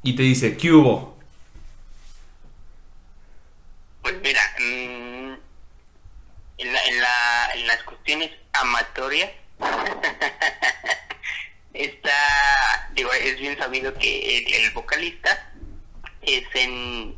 Y 0.04 0.16
te 0.16 0.24
dice, 0.24 0.56
¿qué 0.56 0.72
hubo? 0.72 1.18
Pues 4.02 4.16
mira, 4.24 4.42
mm, 4.58 5.34
en, 6.60 6.74
la, 6.74 6.84
en, 6.86 7.02
la, 7.02 7.50
en 7.56 7.68
las 7.68 7.84
cuestiones 7.84 8.32
amatorias, 8.54 9.32
está, 11.74 12.90
digo, 12.94 13.12
es 13.12 13.38
bien 13.38 13.58
sabido 13.58 13.94
que 13.96 14.38
el, 14.38 14.54
el 14.54 14.72
vocalista 14.72 15.52
es 16.22 16.44
en, 16.54 17.18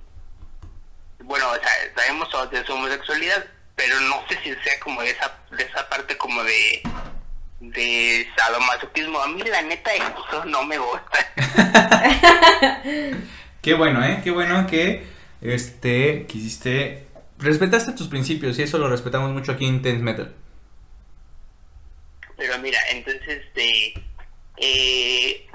bueno, 1.30 1.48
o 1.48 1.54
sea, 1.54 1.70
sabemos 1.96 2.28
de 2.50 2.66
su 2.66 2.74
homosexualidad, 2.74 3.46
pero 3.76 4.00
no 4.00 4.28
sé 4.28 4.36
si 4.44 4.50
sea 4.64 4.80
como 4.84 5.00
de 5.04 5.12
esa, 5.12 5.32
de 5.56 5.64
esa 5.64 5.88
parte 5.88 6.18
como 6.18 6.44
de, 6.44 6.82
de 7.60 8.28
sadomasoquismo. 8.36 9.22
A 9.22 9.28
mí 9.28 9.44
la 9.44 9.62
neta 9.62 9.94
eso 9.94 10.44
no 10.46 10.64
me 10.64 10.80
gusta. 10.80 11.32
Qué 13.62 13.74
bueno, 13.76 14.04
¿eh? 14.04 14.22
Qué 14.24 14.32
bueno 14.32 14.66
que 14.66 15.06
este 15.42 16.26
quisiste 16.28 17.06
respetaste 17.38 17.92
tus 17.92 18.08
principios 18.08 18.58
y 18.58 18.64
eso 18.64 18.80
lo 18.80 18.90
respetamos 18.90 19.32
mucho 19.32 19.52
aquí 19.52 19.68
en 19.68 19.84
Tense 19.84 20.02
Metal. 20.02 20.34
Pero 22.38 22.58
mira, 22.58 22.80
entonces, 22.90 23.44
este, 23.46 23.94
eh, 24.58 25.48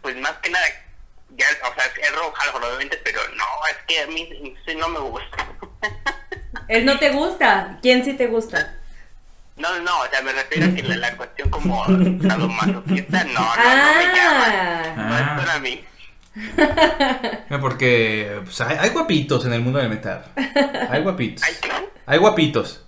pues 0.00 0.16
más 0.16 0.32
que 0.38 0.50
nada, 0.50 0.66
ya, 1.36 1.46
o 1.70 1.74
sea, 1.74 1.84
es 1.86 2.12
Halford, 2.40 2.64
obviamente, 2.64 3.00
pero 3.04 3.20
no, 3.36 3.44
es 3.70 3.76
que 3.86 4.00
a 4.00 4.06
mí 4.06 4.54
sí 4.66 4.74
no 4.74 4.88
me 4.88 5.00
gusta. 5.00 5.46
Él 6.68 6.84
no 6.84 6.98
te 6.98 7.10
gusta. 7.10 7.78
¿Quién 7.82 8.04
sí 8.04 8.14
te 8.14 8.26
gusta? 8.26 8.76
No, 9.56 9.78
no, 9.80 10.00
o 10.00 10.06
sea, 10.10 10.22
me 10.22 10.32
refiero 10.32 10.66
a 10.66 10.74
que 10.74 10.82
la, 10.82 10.96
la 10.96 11.16
cuestión 11.16 11.50
como 11.50 11.84
sadomasoquista, 11.84 13.24
no, 13.24 13.40
no, 13.40 13.56
no 13.56 13.94
me 13.98 14.16
llama. 14.16 14.46
Ah, 14.46 14.94
No 14.96 15.18
es 15.18 15.46
para 15.46 15.58
mí. 15.58 15.84
No, 17.50 17.60
Porque 17.60 18.40
pues, 18.44 18.60
hay, 18.62 18.78
hay 18.80 18.90
guapitos 18.90 19.44
en 19.44 19.52
el 19.52 19.60
mundo 19.60 19.78
del 19.78 19.90
metal. 19.90 20.24
Hay 20.90 21.02
guapitos. 21.02 21.44
¿Hay 22.06 22.18
guapitos. 22.18 22.84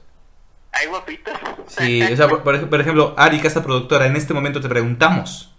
¿Hay 0.72 0.86
guapitos? 0.86 1.34
Sí, 1.68 2.02
o 2.02 2.16
sea, 2.16 2.28
por, 2.28 2.42
por 2.42 2.80
ejemplo, 2.80 3.14
Ari, 3.16 3.40
esta 3.44 3.62
productora, 3.62 4.06
en 4.06 4.16
este 4.16 4.34
momento 4.34 4.60
te 4.60 4.68
preguntamos, 4.68 5.54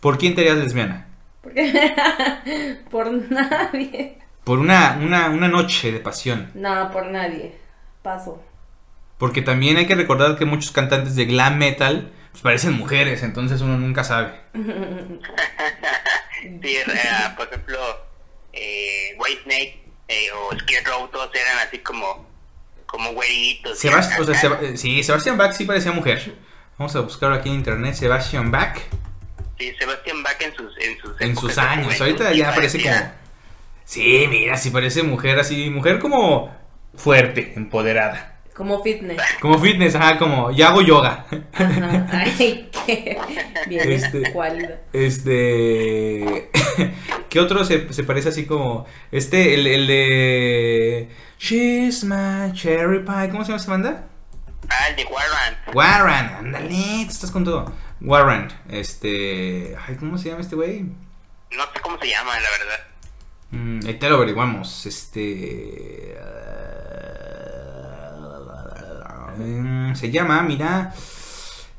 ¿por 0.00 0.18
quién 0.18 0.34
te 0.34 0.42
harías 0.42 0.58
lesbiana? 0.58 1.07
Porque- 1.42 2.78
por 2.90 3.10
nadie. 3.12 4.18
Por 4.44 4.58
una, 4.58 4.98
una, 5.02 5.28
una 5.30 5.48
noche 5.48 5.92
de 5.92 6.00
pasión. 6.00 6.50
No, 6.54 6.90
por 6.90 7.06
nadie. 7.06 7.54
Paso. 8.02 8.42
Porque 9.18 9.42
también 9.42 9.76
hay 9.76 9.86
que 9.86 9.94
recordar 9.94 10.36
que 10.36 10.44
muchos 10.44 10.70
cantantes 10.70 11.16
de 11.16 11.24
glam 11.26 11.58
metal 11.58 12.12
pues, 12.30 12.42
parecen 12.42 12.72
mujeres, 12.74 13.22
entonces 13.22 13.60
uno 13.60 13.76
nunca 13.76 14.04
sabe. 14.04 14.32
Sí, 16.40 16.76
por 17.36 17.48
ejemplo, 17.48 17.78
eh, 18.52 19.16
White 19.18 19.42
Snake 19.42 19.84
eh, 20.06 20.28
o 20.32 20.56
Skid 20.56 20.86
Row, 20.86 21.08
todos 21.08 21.30
eran 21.34 21.66
así 21.66 21.78
como, 21.78 22.26
como 22.86 23.12
güeritos. 23.12 23.82
Sebast- 23.82 24.18
o 24.20 24.24
sea, 24.24 24.58
eh, 24.62 24.76
sí, 24.76 25.02
Sebastian 25.02 25.36
Bach 25.36 25.52
sí 25.52 25.64
parecía 25.64 25.92
mujer. 25.92 26.36
Vamos 26.78 26.94
a 26.94 27.00
buscarlo 27.00 27.34
aquí 27.36 27.48
en 27.48 27.56
internet, 27.56 27.94
Sebastian 27.94 28.50
Bach. 28.52 28.78
Sí, 29.58 29.72
Sebastián 29.78 30.22
Bach 30.22 30.40
en 30.40 30.54
sus 30.54 30.78
en 30.78 30.98
sus, 30.98 31.20
En 31.20 31.36
sus 31.36 31.58
años, 31.58 32.00
ahorita 32.00 32.32
ya 32.32 32.54
parece 32.54 32.78
parecía- 32.78 33.00
como... 33.00 33.18
Sí, 33.84 34.26
mira, 34.28 34.56
sí 34.56 34.70
parece 34.70 35.02
mujer 35.02 35.38
así, 35.38 35.70
mujer 35.70 35.98
como 35.98 36.54
fuerte, 36.94 37.54
empoderada. 37.56 38.34
Como 38.54 38.82
fitness. 38.82 39.20
Como 39.40 39.56
fitness, 39.60 39.94
ajá, 39.94 40.18
como 40.18 40.50
ya 40.50 40.68
hago 40.70 40.82
yoga. 40.82 41.26
Ajá. 41.52 42.06
Ay, 42.10 42.68
qué 42.86 43.16
bien 43.68 43.92
Este- 43.92 44.32
cualidad. 44.32 44.80
Este. 44.92 46.50
¿Qué 47.28 47.38
otro 47.40 47.64
se, 47.64 47.92
se 47.92 48.02
parece 48.02 48.30
así 48.30 48.46
como. 48.46 48.84
Este, 49.12 49.54
el, 49.54 49.66
el 49.68 49.86
de. 49.86 51.08
She's 51.38 52.02
my 52.04 52.52
cherry 52.52 53.04
pie. 53.04 53.28
¿Cómo 53.30 53.44
se 53.44 53.52
llama 53.52 53.62
esa 53.62 53.70
banda? 53.70 54.04
Ah, 54.68 54.88
el 54.90 54.96
de 54.96 55.04
Warren. 55.04 55.56
Warren, 55.72 56.36
ándale, 56.38 57.02
estás 57.02 57.30
con 57.30 57.44
todo. 57.44 57.72
Warren, 58.00 58.48
este. 58.68 59.76
Ay, 59.86 59.96
¿cómo 59.96 60.16
se 60.18 60.28
llama 60.28 60.40
este 60.40 60.54
güey? 60.56 60.82
No 60.82 61.64
sé 61.72 61.80
cómo 61.82 61.98
se 61.98 62.08
llama, 62.08 62.34
la 62.38 62.48
verdad. 62.50 62.80
Mm, 63.50 63.80
ahí 63.86 63.94
te 63.94 64.08
lo 64.08 64.16
averiguamos. 64.16 64.86
Este. 64.86 66.16
mm, 69.36 69.94
se 69.94 70.10
llama, 70.10 70.42
mira. 70.42 70.92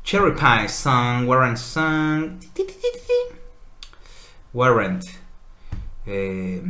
Cherry 0.03 0.33
Pie 0.33 0.67
Song, 0.67 1.27
Warren 1.27 1.55
Song. 1.55 2.39
Warren. 4.53 4.99
Eh, 6.05 6.61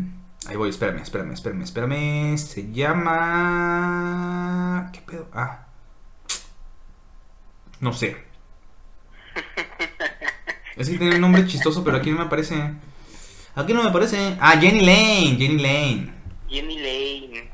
ahí 0.46 0.56
voy, 0.58 0.70
espérame, 0.70 1.02
espérame, 1.02 1.32
espérame, 1.32 1.64
espérame. 1.64 2.38
Se 2.38 2.72
llama. 2.72 4.12
¿Qué 4.94 5.02
pedo? 5.02 5.28
Ah. 5.34 5.66
No 7.80 7.94
sé. 7.94 8.29
Es 10.80 10.90
que 10.90 10.98
tiene 10.98 11.16
un 11.16 11.22
nombre 11.22 11.46
chistoso, 11.46 11.84
pero 11.84 11.98
aquí 11.98 12.10
no 12.10 12.20
me 12.20 12.24
aparece. 12.24 12.56
Aquí 13.54 13.74
no 13.74 13.84
me 13.84 13.90
aparece. 13.90 14.38
Ah, 14.40 14.58
Jenny 14.58 14.80
Lane, 14.80 15.36
Jenny 15.38 15.62
Lane. 15.62 16.14
Jenny 16.48 16.78
Lane, 16.78 17.52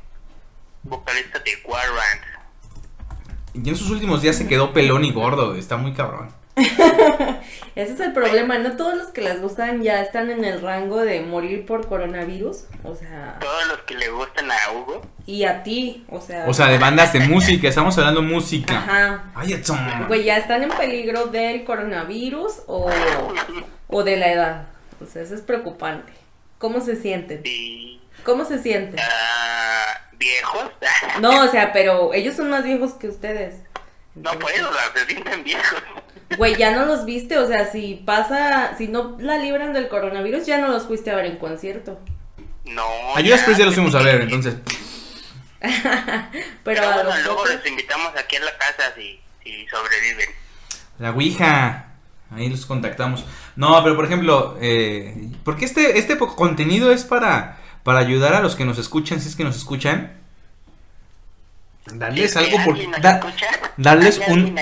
vocalista 0.84 1.40
de 1.40 1.50
Warren. 1.64 2.20
Y 3.52 3.68
en 3.68 3.74
sus 3.74 3.90
últimos 3.90 4.22
días 4.22 4.36
se 4.36 4.46
quedó 4.46 4.72
pelón 4.72 5.04
y 5.04 5.10
gordo, 5.10 5.56
está 5.56 5.76
muy 5.76 5.92
cabrón. 5.92 6.28
Ese 7.76 7.92
es 7.92 8.00
el 8.00 8.12
problema, 8.14 8.56
no 8.58 8.76
todos 8.76 8.96
los 8.96 9.08
que 9.08 9.20
les 9.20 9.42
gustan 9.42 9.82
ya 9.82 10.00
están 10.00 10.30
en 10.30 10.44
el 10.44 10.62
rango 10.62 10.98
de 11.02 11.20
morir 11.20 11.66
por 11.66 11.86
coronavirus, 11.86 12.64
o 12.82 12.94
sea, 12.94 13.36
Todos 13.40 13.66
los 13.68 13.78
que 13.80 13.94
le 13.94 14.08
gustan 14.08 14.50
a 14.50 14.72
Hugo. 14.72 15.02
y 15.26 15.44
a 15.44 15.62
ti, 15.62 16.06
o 16.08 16.20
sea, 16.20 16.46
O 16.48 16.54
sea, 16.54 16.68
de 16.68 16.78
bandas 16.78 17.12
de 17.12 17.20
música, 17.20 17.68
estamos 17.68 17.96
hablando 17.98 18.22
música. 18.22 18.78
ajá, 18.78 19.24
Ay, 19.34 19.62
güey, 20.08 20.24
ya 20.24 20.38
están 20.38 20.62
en 20.62 20.70
peligro 20.70 21.26
del 21.26 21.64
coronavirus 21.64 22.60
o, 22.66 22.90
o 23.88 24.02
de 24.02 24.16
la 24.16 24.32
edad, 24.32 24.66
o 25.02 25.06
sea, 25.06 25.22
eso 25.22 25.34
es 25.34 25.42
preocupante. 25.42 26.12
¿Cómo 26.58 26.80
se 26.80 26.96
sienten? 26.96 27.42
¿Cómo 28.24 28.46
se 28.46 28.58
sienten? 28.62 28.98
ah, 28.98 30.00
viejos. 30.12 30.64
No, 31.20 31.44
o 31.44 31.48
sea, 31.48 31.72
pero 31.72 32.12
ellos 32.14 32.34
son 32.36 32.48
más 32.50 32.64
viejos 32.64 32.94
que 32.94 33.08
ustedes. 33.08 33.54
No 34.16 34.32
puedo, 34.38 34.70
se 34.94 35.06
sienten 35.06 35.44
viejos. 35.44 35.82
Güey, 36.38 36.56
ya 36.56 36.72
no 36.74 36.86
los 36.86 37.04
viste, 37.04 37.38
o 37.38 37.46
sea, 37.46 37.70
si 37.70 38.02
pasa, 38.04 38.74
si 38.76 38.88
no 38.88 39.16
la 39.20 39.38
libran 39.38 39.72
del 39.72 39.88
coronavirus, 39.88 40.44
ya 40.46 40.58
no 40.58 40.68
los 40.68 40.86
fuiste 40.86 41.10
a 41.10 41.16
ver 41.16 41.26
en 41.26 41.36
concierto. 41.36 42.00
No. 42.64 42.82
A 43.14 43.20
Judas 43.22 43.42
Priest 43.44 43.60
ya 43.60 43.66
los 43.66 43.74
fuimos 43.74 43.94
a 43.94 44.02
ver, 44.02 44.22
entonces. 44.22 44.56
Pero 45.60 45.70
Pero 46.64 46.82
a 46.82 46.94
bueno, 46.94 47.10
los 47.10 47.24
luego 47.24 47.40
otros- 47.42 47.56
los 47.56 47.66
invitamos 47.66 48.12
aquí 48.16 48.36
a 48.36 48.40
la 48.40 48.56
casa 48.58 48.92
si, 48.96 49.20
si 49.42 49.66
sobreviven. 49.68 50.28
La 50.98 51.10
Ouija. 51.10 51.82
Ahí 52.30 52.48
los 52.48 52.66
contactamos. 52.66 53.24
No, 53.54 53.80
pero 53.84 53.94
por 53.94 54.04
ejemplo, 54.04 54.58
eh, 54.60 55.28
porque 55.44 55.64
este, 55.64 55.96
este 55.98 56.18
contenido 56.18 56.90
es 56.90 57.04
para, 57.04 57.58
para 57.84 58.00
ayudar 58.00 58.34
a 58.34 58.40
los 58.40 58.56
que 58.56 58.64
nos 58.64 58.78
escuchan, 58.78 59.20
si 59.20 59.28
es 59.28 59.36
que 59.36 59.44
nos 59.44 59.56
escuchan. 59.56 60.12
Darles 61.94 62.36
algo 62.36 62.56
por 62.64 63.00
da- 63.00 63.20
darles 63.76 64.20
¿hay 64.20 64.32
un, 64.34 64.54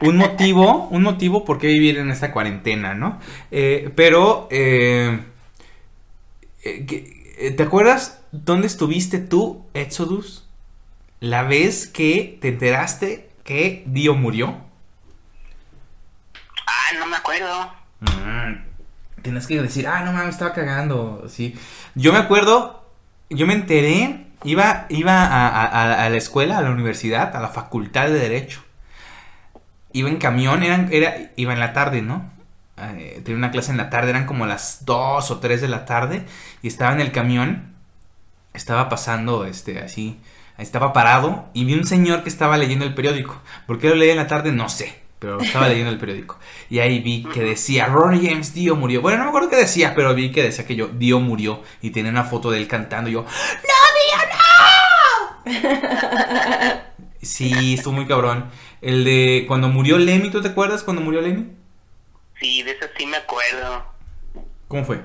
un 0.08 0.16
motivo, 0.16 0.88
un 0.88 1.02
motivo 1.02 1.44
por 1.44 1.58
qué 1.58 1.68
vivir 1.68 1.98
en 1.98 2.10
esta 2.10 2.32
cuarentena, 2.32 2.94
¿no? 2.94 3.20
Eh, 3.50 3.92
pero, 3.94 4.48
eh, 4.50 5.20
eh, 6.64 7.50
¿te 7.56 7.62
acuerdas 7.62 8.20
dónde 8.32 8.66
estuviste 8.66 9.18
tú, 9.18 9.64
Exodus? 9.74 10.48
La 11.20 11.44
vez 11.44 11.86
que 11.86 12.38
te 12.40 12.48
enteraste 12.48 13.30
que 13.44 13.84
Dio 13.86 14.14
murió. 14.14 14.56
Ah, 16.66 16.98
no 16.98 17.06
me 17.06 17.16
acuerdo. 17.16 17.72
Mm, 18.00 19.22
Tienes 19.22 19.46
que 19.46 19.62
decir, 19.62 19.86
ah, 19.86 20.02
no 20.04 20.12
mames, 20.12 20.34
estaba 20.34 20.52
cagando. 20.52 21.26
Sí. 21.28 21.54
Yo 21.94 22.12
me 22.12 22.18
acuerdo, 22.18 22.84
yo 23.30 23.46
me 23.46 23.52
enteré, 23.54 24.26
iba, 24.44 24.86
iba 24.88 25.24
a, 25.24 26.08
la 26.08 26.16
escuela, 26.16 26.58
a 26.58 26.62
la 26.62 26.70
universidad, 26.70 27.34
a 27.36 27.40
la 27.40 27.48
facultad 27.48 28.06
de 28.06 28.18
Derecho. 28.18 28.62
Iba 29.92 30.08
en 30.08 30.16
camión, 30.16 30.62
eran, 30.62 30.88
era, 30.92 31.14
iba 31.36 31.52
en 31.52 31.60
la 31.60 31.72
tarde, 31.72 32.02
¿no? 32.02 32.30
Eh, 32.78 33.20
tenía 33.24 33.38
una 33.38 33.50
clase 33.50 33.70
en 33.70 33.76
la 33.76 33.90
tarde, 33.90 34.10
eran 34.10 34.26
como 34.26 34.46
las 34.46 34.84
2 34.84 35.30
o 35.30 35.38
3 35.38 35.60
de 35.60 35.68
la 35.68 35.84
tarde, 35.84 36.24
y 36.62 36.68
estaba 36.68 36.92
en 36.92 37.00
el 37.00 37.12
camión, 37.12 37.74
estaba 38.54 38.88
pasando, 38.88 39.44
este, 39.44 39.80
así, 39.80 40.20
estaba 40.58 40.92
parado, 40.92 41.48
y 41.52 41.64
vi 41.64 41.74
un 41.74 41.84
señor 41.84 42.22
que 42.22 42.28
estaba 42.28 42.56
leyendo 42.56 42.84
el 42.84 42.94
periódico. 42.94 43.40
¿Por 43.66 43.78
qué 43.78 43.88
lo 43.90 43.94
leí 43.94 44.10
en 44.10 44.16
la 44.16 44.26
tarde? 44.26 44.52
No 44.52 44.68
sé, 44.68 45.01
pero 45.22 45.40
estaba 45.40 45.68
leyendo 45.68 45.92
el 45.92 45.98
periódico. 45.98 46.36
Y 46.68 46.80
ahí 46.80 46.98
vi 46.98 47.22
que 47.22 47.42
decía, 47.44 47.86
Ronnie 47.86 48.28
James 48.28 48.52
Dio 48.54 48.74
murió. 48.74 49.00
Bueno, 49.00 49.18
no 49.18 49.24
me 49.24 49.28
acuerdo 49.28 49.50
qué 49.50 49.56
decía, 49.56 49.94
pero 49.94 50.12
vi 50.16 50.32
que 50.32 50.42
decía 50.42 50.66
que 50.66 50.74
yo, 50.74 50.88
Dio 50.88 51.20
murió. 51.20 51.62
Y 51.80 51.90
tenía 51.90 52.10
una 52.10 52.24
foto 52.24 52.50
de 52.50 52.58
él 52.58 52.66
cantando. 52.66 53.08
Y 53.08 53.12
yo, 53.12 53.22
¡No, 53.22 53.28
Dio, 55.44 55.52
no! 55.54 56.80
sí, 57.22 57.74
estuvo 57.74 57.94
muy 57.94 58.08
cabrón. 58.08 58.50
El 58.80 59.04
de 59.04 59.44
cuando 59.46 59.68
murió 59.68 59.96
Lemmy, 59.96 60.28
¿tú 60.28 60.42
te 60.42 60.48
acuerdas 60.48 60.82
cuando 60.82 61.02
murió 61.02 61.20
Lemmy? 61.20 61.52
Sí, 62.40 62.64
de 62.64 62.72
eso 62.72 62.86
sí 62.98 63.06
me 63.06 63.18
acuerdo. 63.18 63.84
¿Cómo 64.66 64.84
fue? 64.84 65.02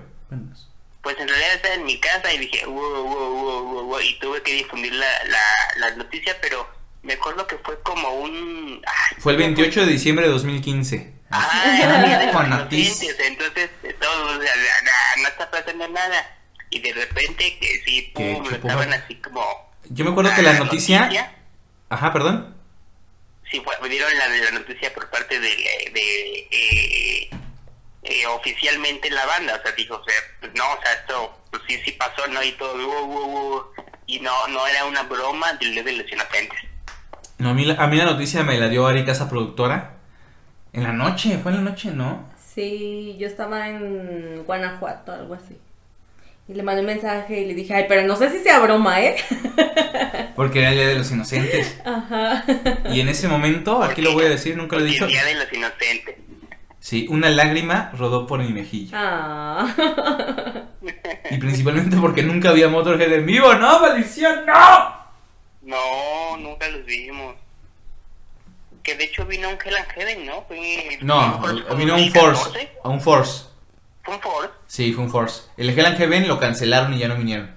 Pues 1.03 1.15
en 1.19 1.27
realidad 1.27 1.53
estaba 1.53 1.75
en 1.75 1.85
mi 1.85 1.99
casa 1.99 2.33
y 2.33 2.39
dije, 2.39 2.65
wow, 2.65 3.03
wow, 3.03 3.03
wow, 3.03 3.65
wow, 3.65 3.85
wow, 3.85 3.99
y 3.99 4.17
tuve 4.17 4.41
que 4.41 4.53
difundir 4.55 4.93
la, 4.95 5.05
la, 5.25 5.89
la 5.89 5.95
noticia, 5.95 6.35
pero 6.41 6.76
me 7.07 7.13
acuerdo 7.13 7.47
que 7.47 7.57
fue 7.59 7.81
como 7.83 8.09
un... 8.11 8.81
ah, 8.85 9.15
Fue 9.19 9.31
el 9.31 9.37
28 9.37 9.85
de 9.85 9.91
diciembre 9.93 10.25
de 10.25 10.31
2015. 10.33 11.13
Ah, 11.31 11.79
era 11.81 12.03
día 12.03 12.19
de 12.19 12.25
los 12.25 12.35
Con 12.35 12.51
entonces 12.51 13.69
todos, 13.99 14.37
o 14.37 14.41
sea, 14.41 14.53
no, 14.83 15.21
no 15.23 15.27
está 15.29 15.49
pasando 15.49 15.87
nada. 15.87 16.37
Y 16.69 16.79
de 16.79 16.91
repente 16.93 17.57
que 17.59 17.81
sí, 17.85 18.11
pum, 18.13 18.43
lo 18.45 18.55
estaban 18.57 18.93
así 18.93 19.15
como... 19.15 19.41
Yo 19.85 20.03
me 20.03 20.11
acuerdo 20.11 20.35
que 20.35 20.41
la 20.41 20.53
noticia... 20.53 21.33
Ajá, 21.89 22.11
perdón. 22.11 22.57
Sí, 23.49 23.61
fue, 23.63 23.73
me 23.81 23.87
dieron 23.87 24.11
la, 24.17 24.27
la 24.27 24.51
noticia 24.51 24.93
por 24.93 25.09
parte 25.09 25.39
de, 25.39 25.47
de 25.47 26.47
eh, 26.51 27.29
eh, 28.03 28.27
oficialmente 28.27 29.09
la 29.09 29.25
banda, 29.25 29.55
o 29.55 29.61
sea, 29.61 29.71
dijo, 29.71 29.95
o 29.95 30.03
sea, 30.03 30.13
pues 30.41 30.51
no, 30.55 30.73
o 30.73 30.81
sea, 30.81 30.91
esto, 30.91 31.41
pues 31.51 31.63
sí, 31.69 31.79
sí 31.85 31.93
pasó, 31.93 32.27
¿no? 32.27 32.43
Y 32.43 32.51
todo, 32.51 32.75
wow, 32.75 33.05
wow, 33.07 33.27
wow, 33.29 33.73
y 34.05 34.19
no, 34.19 34.47
no 34.49 34.67
era 34.67 34.83
una 34.83 35.03
broma 35.03 35.53
de 35.53 35.67
los 35.93 36.11
Inocentes. 36.11 36.59
No, 37.39 37.49
a 37.49 37.53
mí, 37.53 37.65
la- 37.65 37.75
a 37.75 37.87
mí 37.87 37.97
la 37.97 38.05
noticia 38.05 38.43
me 38.43 38.57
la 38.57 38.67
dio 38.69 38.87
Ari 38.87 39.05
Casa 39.05 39.29
Productora. 39.29 39.91
En 40.73 40.83
la 40.83 40.91
noche, 40.93 41.37
fue 41.41 41.51
en 41.51 41.63
la 41.63 41.69
noche, 41.71 41.91
¿no? 41.91 42.25
Sí, 42.53 43.15
yo 43.19 43.27
estaba 43.27 43.69
en 43.69 44.43
Guanajuato, 44.45 45.11
algo 45.11 45.33
así. 45.35 45.57
Y 46.47 46.53
le 46.53 46.63
mandé 46.63 46.81
un 46.81 46.87
mensaje 46.87 47.41
y 47.41 47.45
le 47.45 47.53
dije, 47.53 47.73
ay, 47.73 47.85
pero 47.89 48.07
no 48.07 48.15
sé 48.15 48.29
si 48.31 48.39
sea 48.39 48.59
broma, 48.59 49.01
¿eh? 49.01 49.15
Porque 50.35 50.59
era 50.59 50.69
el 50.69 50.75
Día 50.75 50.87
de 50.87 50.95
los 50.95 51.11
Inocentes. 51.11 51.79
Ajá. 51.85 52.43
Y 52.91 53.01
en 53.01 53.09
ese 53.09 53.27
momento, 53.27 53.83
aquí 53.83 54.01
lo 54.01 54.13
voy 54.13 54.25
a 54.25 54.29
decir, 54.29 54.55
nunca 54.55 54.77
lo 54.77 54.83
he 54.83 54.85
dicho. 54.85 55.05
el 55.05 55.11
Día 55.11 55.25
de 55.25 55.35
los 55.35 55.51
Inocentes. 55.51 56.15
Sí, 56.79 57.05
una 57.09 57.29
lágrima 57.29 57.91
rodó 57.97 58.25
por 58.27 58.39
mi 58.39 58.53
mejilla. 58.53 58.91
Ah. 58.95 60.65
Y 61.29 61.37
principalmente 61.37 61.97
porque 61.97 62.23
nunca 62.23 62.49
había 62.49 62.69
Motorhead 62.69 63.11
en 63.11 63.25
vivo. 63.25 63.53
¡No, 63.55 63.79
maldición! 63.81 64.45
¡No! 64.45 64.96
No, 65.67 66.37
nunca 66.37 66.67
los 66.69 66.85
vimos. 66.85 67.35
Que 68.83 68.95
de 68.95 69.03
hecho 69.03 69.25
vino 69.25 69.49
un 69.49 69.57
Hell 69.63 69.75
and 69.75 69.87
Heaven, 69.89 70.25
¿no? 70.25 70.43
Fue, 70.47 70.97
No, 71.01 71.39
vino 71.75 71.95
un 71.95 72.11
2014. 72.11 72.41
Force. 72.41 72.71
A 72.83 72.89
un 72.89 73.01
Force. 73.01 73.43
Fue 74.03 74.15
un 74.15 74.21
Force. 74.21 74.49
Sí, 74.67 74.93
fue 74.93 75.03
un 75.03 75.11
Force. 75.11 75.41
El 75.57 75.69
Hell 75.77 75.85
and 75.85 75.97
Heaven 75.97 76.27
lo 76.27 76.39
cancelaron 76.39 76.93
y 76.93 76.99
ya 76.99 77.09
no 77.09 77.15
vinieron. 77.17 77.53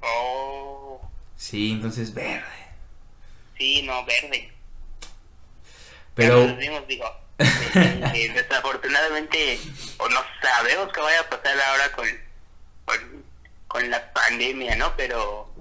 Oh, 0.00 1.00
Sí, 1.36 1.70
entonces 1.72 2.12
verde. 2.12 2.42
sí, 3.56 3.82
no, 3.82 4.04
verde. 4.04 4.52
Pero 6.16 6.40
Ya 6.40 6.46
nos 6.48 6.58
vimos, 6.58 6.86
digo. 6.88 7.06
eh, 7.38 7.46
eh, 8.14 8.32
desafortunadamente, 8.34 9.60
o 9.98 10.08
no 10.08 10.20
sabemos 10.42 10.92
qué 10.92 11.00
vaya 11.00 11.20
a 11.20 11.28
pasar 11.30 11.56
ahora 11.60 11.92
con, 11.92 12.08
con, 12.86 13.24
con 13.68 13.90
la 13.90 14.12
pandemia, 14.12 14.74
¿no? 14.76 14.96
Pero, 14.96 15.52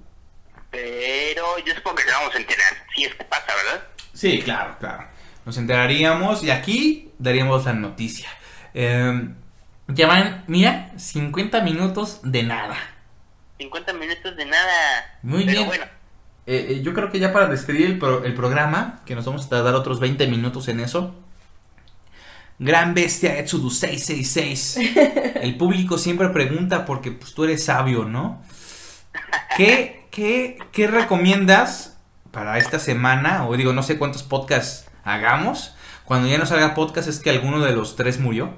pero 0.72 1.44
yo 1.66 1.74
supongo 1.76 1.98
que 1.98 2.06
nos 2.06 2.14
vamos 2.14 2.36
a 2.36 2.38
enterar. 2.38 2.74
si 2.96 3.06
es 3.06 3.16
que 3.16 3.24
pasa, 3.26 3.46
¿verdad? 3.64 3.88
Sí, 4.14 4.42
claro, 4.42 4.78
claro. 4.80 5.08
Nos 5.46 5.58
enteraríamos 5.58 6.44
y 6.44 6.50
aquí 6.52 7.12
daríamos 7.20 7.66
la 7.66 7.74
noticia. 7.74 8.30
Eh, 8.74 9.30
ya 9.88 10.08
van, 10.08 10.44
mira, 10.48 10.92
50 10.98 11.62
minutos 11.62 12.20
de 12.24 12.44
nada. 12.44 12.76
50 13.60 13.94
minutos 13.94 14.36
de 14.36 14.46
nada. 14.46 15.20
Muy 15.22 15.46
Pero 15.46 15.52
bien. 15.60 15.68
bueno, 15.68 15.86
Eh, 16.48 16.68
eh, 16.70 16.82
yo 16.84 16.94
creo 16.94 17.10
que 17.12 17.20
ya 17.20 17.32
para 17.34 17.48
despedir 17.48 17.86
el, 17.88 18.00
pro- 18.00 18.24
el 18.24 18.34
programa, 18.34 19.02
que 19.06 19.16
nos 19.16 19.26
vamos 19.26 19.46
a 19.46 19.50
tardar 19.50 19.74
otros 19.76 20.00
20 20.00 20.28
minutos 20.28 20.68
en 20.68 20.80
eso. 20.80 21.16
Gran 22.58 22.94
bestia 22.94 23.38
Exodus 23.40 23.80
666. 23.80 24.78
El 25.42 25.58
público 25.58 25.98
siempre 25.98 26.30
pregunta 26.30 26.86
porque 26.86 27.12
pues, 27.12 27.34
tú 27.34 27.44
eres 27.44 27.66
sabio, 27.66 28.06
¿no? 28.06 28.42
¿Qué, 29.58 30.08
qué, 30.12 30.58
qué 30.72 30.88
recomiendas 30.88 31.98
para 32.32 32.58
esta 32.58 32.80
semana? 32.80 33.48
O 33.48 33.56
digo, 33.56 33.74
no 33.74 33.84
sé 33.84 33.98
cuántos 33.98 34.24
podcasts 34.24 34.90
hagamos. 35.04 35.76
Cuando 36.06 36.28
ya 36.28 36.38
no 36.38 36.46
salga 36.46 36.76
podcast 36.76 37.08
es 37.08 37.20
que 37.20 37.30
alguno 37.30 37.64
de 37.64 37.72
los 37.74 37.96
tres 37.96 38.20
murió. 38.20 38.54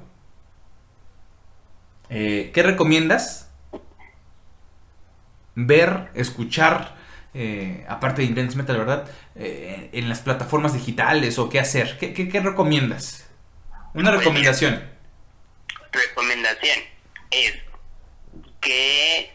Eh, 2.10 2.52
¿Qué 2.54 2.64
recomiendas? 2.64 3.50
Ver, 5.56 6.10
escuchar, 6.14 6.96
eh, 7.34 7.86
aparte 7.90 8.22
de 8.22 8.28
Intense 8.28 8.58
Metal, 8.58 8.78
¿verdad? 8.78 9.10
Eh, 9.36 9.90
en 9.94 10.08
las 10.10 10.20
plataformas 10.20 10.74
digitales 10.74 11.40
o 11.40 11.50
qué 11.50 11.60
hacer. 11.60 11.98
¿Qué, 11.98 12.14
qué, 12.14 12.40
recomiendas? 12.40 13.28
Una 13.94 14.12
Pues 14.12 14.20
recomendación. 14.20 14.84
recomendación 15.92 16.80
es 17.32 17.54
que, 18.62 19.32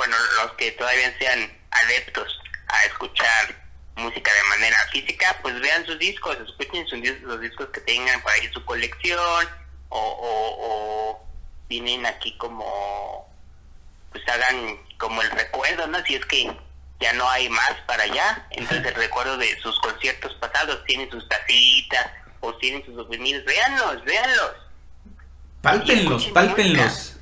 bueno, 0.00 0.16
los 0.42 0.52
que 0.52 0.72
todavía 0.72 1.14
sean 1.18 1.52
adeptos 1.70 2.40
a 2.68 2.84
escuchar 2.86 3.54
música 3.96 4.32
de 4.32 4.48
manera 4.48 4.78
física, 4.90 5.38
pues 5.42 5.60
vean 5.60 5.84
sus 5.84 5.98
discos, 5.98 6.38
escuchen 6.40 6.86
sus 6.86 7.20
los 7.20 7.38
discos 7.38 7.66
que 7.66 7.82
tengan 7.82 8.18
por 8.22 8.32
ahí 8.32 8.48
su 8.50 8.64
colección 8.64 9.46
o, 9.90 9.98
o, 9.98 10.56
o 10.58 11.28
tienen 11.68 12.06
aquí 12.06 12.34
como, 12.38 13.30
pues 14.10 14.26
hagan 14.26 14.78
como 14.96 15.20
el 15.20 15.30
recuerdo, 15.32 15.86
¿no? 15.86 16.02
Si 16.06 16.14
es 16.14 16.24
que 16.24 16.50
ya 16.98 17.12
no 17.12 17.28
hay 17.28 17.50
más 17.50 17.74
para 17.86 18.04
allá, 18.04 18.46
entonces 18.52 18.86
el 18.86 18.94
recuerdo 18.94 19.36
de 19.36 19.60
sus 19.60 19.78
conciertos 19.80 20.32
pasados, 20.36 20.82
tienen 20.86 21.10
sus 21.10 21.28
tacitas 21.28 22.06
o 22.40 22.54
tienen 22.54 22.82
sus 22.86 22.94
souvenirs, 22.94 23.44
véanlos, 23.44 24.02
véanlos. 24.06 24.52
Pálpenlos, 25.60 26.26
pálpenlos. 26.28 27.19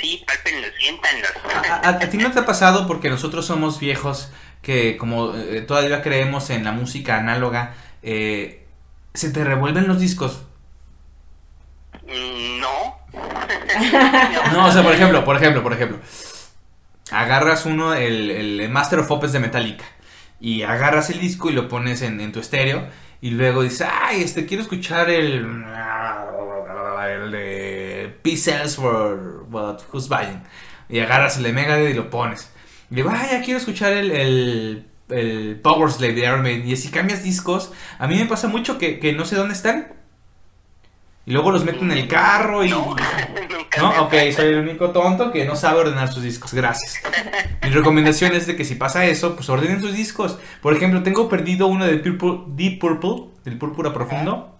Sí, 0.00 0.24
pálpenlos, 0.26 0.70
siéntanlos. 0.78 1.30
¿A, 1.70 1.74
a- 1.74 1.90
a 1.90 1.98
ti 2.10 2.18
no 2.18 2.30
te 2.32 2.40
ha 2.40 2.46
pasado 2.46 2.86
porque 2.86 3.08
nosotros 3.10 3.46
somos 3.46 3.80
viejos 3.80 4.30
que 4.62 4.96
como 4.96 5.34
eh, 5.34 5.62
todavía 5.62 6.02
creemos 6.02 6.50
en 6.50 6.64
la 6.64 6.72
música 6.72 7.16
análoga, 7.18 7.74
eh, 8.02 8.66
se 9.14 9.30
te 9.30 9.44
revuelven 9.44 9.86
los 9.88 10.00
discos? 10.00 10.42
Mm, 12.06 12.60
No. 12.60 12.96
No, 14.52 14.66
o 14.66 14.72
sea, 14.72 14.82
por 14.82 14.92
ejemplo, 14.92 15.24
por 15.24 15.36
ejemplo, 15.36 15.62
por 15.62 15.72
ejemplo. 15.72 15.98
Agarras 17.10 17.66
uno, 17.66 17.94
el, 17.94 18.30
el 18.30 18.68
Master 18.68 18.98
of 19.00 19.06
Puppets 19.08 19.32
de 19.32 19.40
Metallica, 19.40 19.84
y 20.40 20.62
agarras 20.62 21.10
el 21.10 21.20
disco 21.20 21.48
y 21.50 21.52
lo 21.52 21.68
pones 21.68 22.02
en, 22.02 22.20
en 22.20 22.32
tu 22.32 22.40
estéreo, 22.40 22.86
y 23.20 23.30
luego 23.30 23.62
dices, 23.62 23.86
ay, 23.90 24.22
este, 24.22 24.44
quiero 24.46 24.62
escuchar 24.62 25.08
el 25.10 25.46
de 28.26 28.30
P-Cells 28.30 28.76
for 28.76 29.46
what, 29.50 29.80
Who's 29.92 30.08
Buying. 30.08 30.42
Y 30.88 31.00
agarras 31.00 31.36
el 31.36 31.44
de 31.44 31.52
Megadeth 31.52 31.90
y 31.90 31.94
lo 31.94 32.10
pones. 32.10 32.50
Y 32.90 32.96
digo, 32.96 33.10
ay, 33.12 33.28
ya 33.32 33.42
quiero 33.42 33.58
escuchar 33.58 33.92
el... 33.92 34.10
el 34.10 34.86
el 35.08 35.60
Power 35.62 35.88
Slave 35.88 36.14
de 36.14 36.22
Iron 36.22 36.42
Maiden. 36.42 36.68
Y 36.68 36.72
así 36.72 36.88
cambias 36.88 37.22
discos. 37.22 37.72
A 38.00 38.08
mí 38.08 38.16
me 38.16 38.26
pasa 38.26 38.48
mucho 38.48 38.76
que, 38.76 38.98
que 38.98 39.12
no 39.12 39.24
sé 39.24 39.36
dónde 39.36 39.54
están. 39.54 39.92
Y 41.26 41.32
luego 41.32 41.50
los 41.50 41.64
meto 41.64 41.80
en 41.80 41.92
el 41.92 42.08
carro 42.08 42.64
y... 42.64 42.70
No, 42.70 42.96
No, 43.78 44.04
ok, 44.04 44.14
soy 44.34 44.46
el 44.46 44.60
único 44.60 44.90
tonto 44.90 45.30
que 45.32 45.44
no 45.44 45.54
sabe 45.54 45.80
ordenar 45.80 46.10
sus 46.10 46.22
discos, 46.22 46.54
gracias. 46.54 47.02
Mi 47.62 47.70
recomendación 47.70 48.34
es 48.34 48.46
de 48.46 48.56
que 48.56 48.64
si 48.64 48.74
pasa 48.74 49.04
eso, 49.04 49.34
pues 49.34 49.50
ordenen 49.50 49.80
sus 49.80 49.94
discos. 49.94 50.38
Por 50.62 50.74
ejemplo, 50.74 51.02
tengo 51.02 51.28
perdido 51.28 51.66
uno 51.66 51.84
de 51.84 51.98
Purple, 51.98 52.54
Deep 52.54 52.78
Purple, 52.78 53.34
del 53.44 53.58
Púrpura 53.58 53.92
Profundo, 53.92 54.56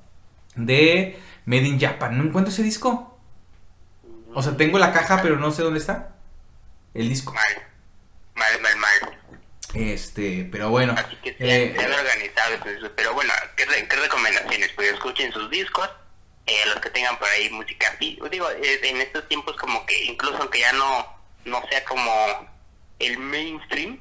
de 0.55 1.19
Made 1.47 1.67
in 1.67 1.81
Japan. 1.81 2.19
No 2.19 2.25
encuentro 2.25 2.53
ese 2.53 2.63
disco. 2.63 3.16
O 4.39 4.43
sea, 4.43 4.55
tengo 4.55 4.79
la 4.79 4.93
caja, 4.93 5.23
pero 5.23 5.39
no 5.39 5.51
sé 5.51 5.63
dónde 5.63 5.81
está. 5.81 6.15
El 6.93 7.09
disco. 7.09 7.33
Mal, 7.33 7.63
mal, 8.35 8.61
mal, 8.61 8.77
mal. 8.77 9.19
Este, 9.73 10.47
pero 10.53 10.69
bueno. 10.69 10.95
Así 10.97 11.17
que 11.23 11.35
sean, 11.39 11.49
eh, 11.51 11.75
sean 11.75 11.91
organizados. 11.93 12.61
Pero 12.95 13.15
bueno, 13.15 13.33
¿qué, 13.57 13.65
re- 13.65 13.89
qué 13.89 13.97
recomendaciones? 13.97 14.73
Pues 14.77 14.93
escuchen 14.93 15.33
sus 15.33 15.49
discos, 15.49 15.89
eh, 16.45 16.53
los 16.67 16.81
que 16.83 16.91
tengan 16.91 17.19
por 17.19 17.29
ahí 17.29 17.49
música. 17.49 17.97
Digo, 17.99 18.27
eh, 18.29 18.81
en 18.83 19.01
estos 19.01 19.27
tiempos 19.27 19.57
como 19.57 19.87
que 19.87 20.05
incluso 20.05 20.37
aunque 20.37 20.61
ya 20.61 20.73
no, 20.75 21.07
no 21.47 21.63
sea 21.71 21.83
como 21.87 22.13
el 22.99 23.17
mainstream, 23.19 23.99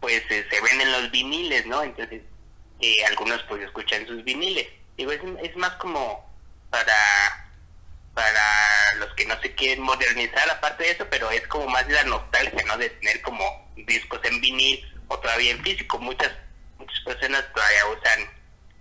pues 0.00 0.22
eh, 0.30 0.46
se 0.50 0.60
venden 0.62 0.90
los 0.90 1.10
viniles, 1.10 1.66
¿no? 1.66 1.82
Entonces, 1.82 2.22
eh, 2.80 3.04
algunos 3.08 3.42
pues 3.42 3.62
escuchan 3.62 4.06
sus 4.06 4.24
viniles. 4.24 4.68
Digo, 4.96 5.12
es, 5.12 5.20
es 5.42 5.54
más 5.56 5.72
como 5.72 6.34
para 6.70 7.45
para 8.16 8.94
los 8.98 9.12
que 9.14 9.26
no 9.26 9.38
se 9.42 9.54
quieren 9.54 9.82
modernizar 9.82 10.48
aparte 10.48 10.84
de 10.84 10.90
eso, 10.92 11.06
pero 11.10 11.30
es 11.30 11.46
como 11.48 11.66
más 11.68 11.86
la 11.86 12.02
nostalgia, 12.04 12.64
¿no? 12.64 12.78
De 12.78 12.88
tener 12.88 13.20
como 13.20 13.44
discos 13.76 14.20
en 14.24 14.40
vinil 14.40 14.82
o 15.08 15.18
todavía 15.18 15.50
en 15.50 15.62
físico. 15.62 15.98
Muchas 15.98 16.32
muchas 16.78 16.98
personas 17.00 17.44
todavía 17.52 17.86
usan 17.88 18.20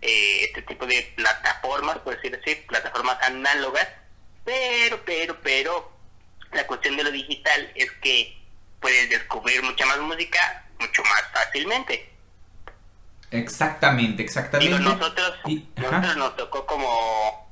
eh, 0.02 0.46
este 0.46 0.62
tipo 0.62 0.86
de 0.86 1.14
plataformas, 1.18 1.98
por 1.98 2.16
decir 2.16 2.40
así, 2.42 2.56
plataformas 2.66 3.22
análogas, 3.24 3.90
pero, 4.46 5.04
pero, 5.04 5.38
pero, 5.42 5.92
la 6.54 6.66
cuestión 6.66 6.96
de 6.96 7.04
lo 7.04 7.12
digital 7.12 7.70
es 7.76 7.92
que 8.02 8.38
puedes 8.80 9.10
descubrir 9.10 9.62
mucha 9.64 9.86
más 9.86 10.00
música 10.00 10.64
mucho 10.80 11.04
más 11.04 11.24
fácilmente. 11.34 12.10
exactamente, 13.32 14.24
Digo, 14.24 14.28
exactamente. 14.30 14.80
nosotros, 14.80 15.40
Y- 15.46 15.68
nosotros 15.76 16.16
nos 16.16 16.38
tocó 16.38 16.66
como 16.66 17.45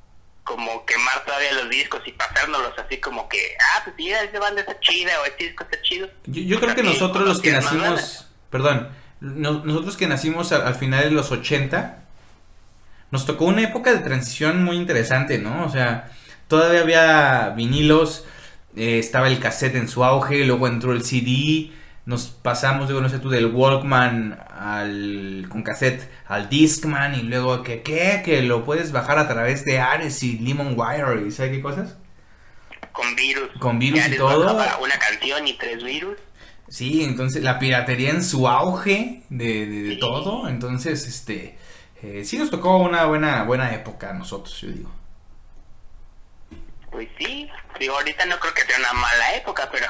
como 0.44 0.86
quemar 0.86 1.24
todavía 1.26 1.54
los 1.54 1.70
discos 1.70 2.02
y 2.06 2.12
pasárnoslos 2.12 2.74
así 2.78 2.98
como 2.98 3.30
que, 3.30 3.38
ah, 3.60 3.82
pues 3.86 3.96
mira, 3.98 4.22
esta 4.24 4.40
banda 4.40 4.62
está 4.62 4.80
chida 4.80 5.12
o 5.22 5.26
este 5.26 5.46
disco 5.46 5.64
está 5.64 5.82
chido. 5.82 6.10
Yo, 6.26 6.42
yo 6.42 6.58
creo 6.60 6.70
que 6.76 6.82
También 6.84 6.94
nosotros 7.00 7.26
los 7.28 7.40
que 7.42 7.52
nacimos, 7.52 8.28
perdón, 8.50 8.90
no- 9.22 9.64
nosotros 9.64 9.96
que 9.98 10.08
nacimos 10.08 10.52
al, 10.52 10.68
al 10.68 10.76
final 10.76 11.04
de 11.06 11.12
los 11.12 11.32
80, 11.32 12.00
nos 13.12 13.26
tocó 13.26 13.46
una 13.46 13.62
época 13.62 13.92
de 13.94 14.00
transición 14.00 14.64
muy 14.64 14.76
interesante, 14.76 15.38
¿no? 15.38 15.66
O 15.66 15.70
sea, 15.70 16.12
todavía 16.48 16.82
había 16.82 17.50
vinilos, 17.56 18.26
eh, 18.76 19.00
estaba 19.00 19.28
el 19.28 19.40
cassette 19.40 19.76
en 19.76 19.88
su 19.88 20.04
auge, 20.04 20.44
luego 20.46 20.68
entró 20.68 20.92
el 20.94 21.04
CD, 21.06 21.72
nos 22.06 22.26
pasamos, 22.28 22.88
digo, 22.90 23.02
no 23.02 23.10
sé 23.10 23.20
tú, 23.20 23.30
del 23.30 23.46
Walkman 23.48 24.40
al, 24.64 25.46
con 25.50 25.62
cassette 25.64 26.10
al 26.28 26.48
Discman 26.50 27.16
y 27.16 27.24
luego 27.24 27.64
que, 27.64 27.82
¿qué? 27.82 28.22
Que 28.24 28.42
lo 28.42 28.64
puedes 28.64 28.92
bajar 28.92 29.20
a 29.20 29.28
través 29.28 29.66
de 29.66 29.80
Ares 29.80 30.24
y 30.24 30.38
Lemon 30.40 30.76
Wire 30.78 31.28
y 31.28 31.32
¿sabes 31.32 31.52
qué 31.52 31.62
cosas? 31.62 31.98
Con 32.92 33.16
virus. 33.16 33.50
Con 33.60 33.80
virus 33.80 34.08
y 34.08 34.16
todo. 34.18 34.54
Una 34.82 34.98
canción 35.00 35.48
y 35.48 35.54
tres 35.54 35.84
virus. 35.84 36.18
Sí, 36.70 37.04
entonces 37.04 37.44
la 37.44 37.60
piratería 37.60 38.12
en 38.12 38.24
su 38.24 38.48
auge 38.48 39.24
de, 39.30 39.66
de- 39.68 39.84
de 39.84 39.90
Sí. 39.96 40.00
todo. 40.00 40.48
Entonces, 40.48 41.06
este, 41.08 41.58
eh, 42.02 42.24
sí 42.26 42.38
nos 42.38 42.50
tocó 42.50 42.78
una 42.78 43.06
buena, 43.06 43.44
buena 43.44 43.74
época 43.74 44.12
a 44.12 44.14
nosotros, 44.14 44.60
yo 44.62 44.70
digo. 44.70 44.92
Pues 46.92 47.10
sí, 47.18 47.50
digo, 47.80 47.96
ahorita 47.96 48.26
no 48.28 48.40
creo 48.40 48.54
que 48.54 48.62
sea 48.62 48.78
una 48.78 48.94
mala 48.94 49.36
época, 49.36 49.68
pero... 49.72 49.88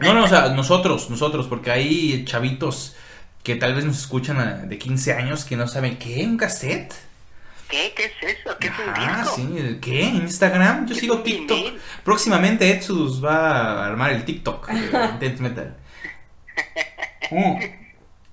No, 0.00 0.12
no, 0.12 0.24
o 0.24 0.28
sea, 0.28 0.48
nosotros, 0.54 1.08
nosotros, 1.08 1.46
porque 1.48 1.70
hay 1.70 2.24
chavitos 2.26 2.94
que 3.42 3.56
tal 3.56 3.74
vez 3.74 3.84
nos 3.84 3.98
escuchan 3.98 4.68
de 4.68 4.78
15 4.78 5.14
años 5.14 5.44
que 5.44 5.56
no 5.56 5.66
saben 5.68 5.98
qué, 5.98 6.24
un 6.24 6.36
cassette. 6.36 6.92
¿Qué? 7.68 7.92
¿Qué 7.96 8.04
es 8.04 8.38
eso? 8.38 8.56
¿Qué 8.60 8.66
es 8.68 8.72
un 8.78 8.84
Ah, 8.94 9.20
disco? 9.22 9.36
sí, 9.36 9.78
¿qué? 9.80 10.02
¿Instagram? 10.02 10.86
Yo 10.86 10.94
¿Qué 10.94 11.00
sigo 11.00 11.22
TikTok. 11.22 11.58
Próximamente 12.04 12.70
Exodus 12.70 13.24
va 13.24 13.82
a 13.82 13.86
armar 13.86 14.12
el 14.12 14.24
TikTok 14.24 14.68
de 14.68 15.30
Metal. 15.40 15.76
Mm. 17.30 17.54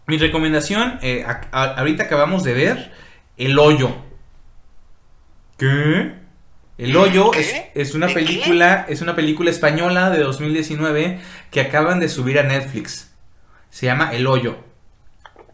Mi 0.07 0.17
recomendación, 0.17 0.99
eh, 1.01 1.23
a- 1.25 1.41
a- 1.51 1.75
ahorita 1.79 2.03
acabamos 2.03 2.43
de 2.43 2.53
ver 2.53 2.91
El 3.37 3.57
Hoyo. 3.57 3.95
¿Qué? 5.57 6.13
El 6.77 6.95
Hoyo 6.95 7.31
¿Qué? 7.31 7.39
es, 7.39 7.55
es 7.89 7.95
una 7.95 8.07
película, 8.07 8.85
es 8.89 9.01
una 9.01 9.15
película 9.15 9.49
española 9.51 10.09
de 10.09 10.19
2019 10.19 11.19
que 11.51 11.61
acaban 11.61 11.99
de 11.99 12.09
subir 12.09 12.39
a 12.39 12.43
Netflix. 12.43 13.11
Se 13.69 13.85
llama 13.85 14.11
El 14.13 14.27
Hoyo. 14.27 14.57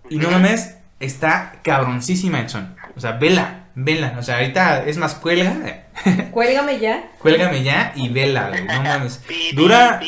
Y 0.10 0.18
no 0.18 0.30
mames, 0.32 0.76
está 1.00 1.60
cabroncísima, 1.64 2.40
Edson. 2.42 2.76
O 2.96 3.00
sea, 3.00 3.14
vela, 3.14 3.66
vela. 3.76 4.16
O 4.20 4.24
sea, 4.24 4.36
ahorita 4.38 4.84
es 4.86 4.98
más 4.98 5.16
cuelga. 5.16 5.84
Cuélgame 6.32 6.80
ya. 6.80 7.10
Cuélgame 7.20 7.64
ya 7.64 7.92
y 7.96 8.10
vela, 8.10 8.50
güey. 8.50 8.66
No 8.66 8.82
mames. 8.84 9.22
Dura, 9.54 10.00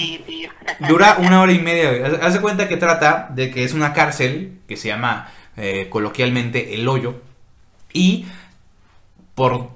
dura 0.87 1.17
una 1.19 1.41
hora 1.41 1.51
y 1.51 1.59
media, 1.59 1.89
güey. 1.89 2.03
Haz- 2.03 2.19
Haz 2.21 2.33
de 2.33 2.41
cuenta 2.41 2.67
que 2.67 2.77
trata 2.77 3.29
de 3.33 3.49
que 3.51 3.63
es 3.63 3.73
una 3.73 3.93
cárcel 3.93 4.59
que 4.67 4.77
se 4.77 4.87
llama 4.89 5.29
eh, 5.55 5.87
coloquialmente 5.89 6.73
el 6.75 6.87
hoyo. 6.87 7.21
Y 7.93 8.25
por 9.35 9.71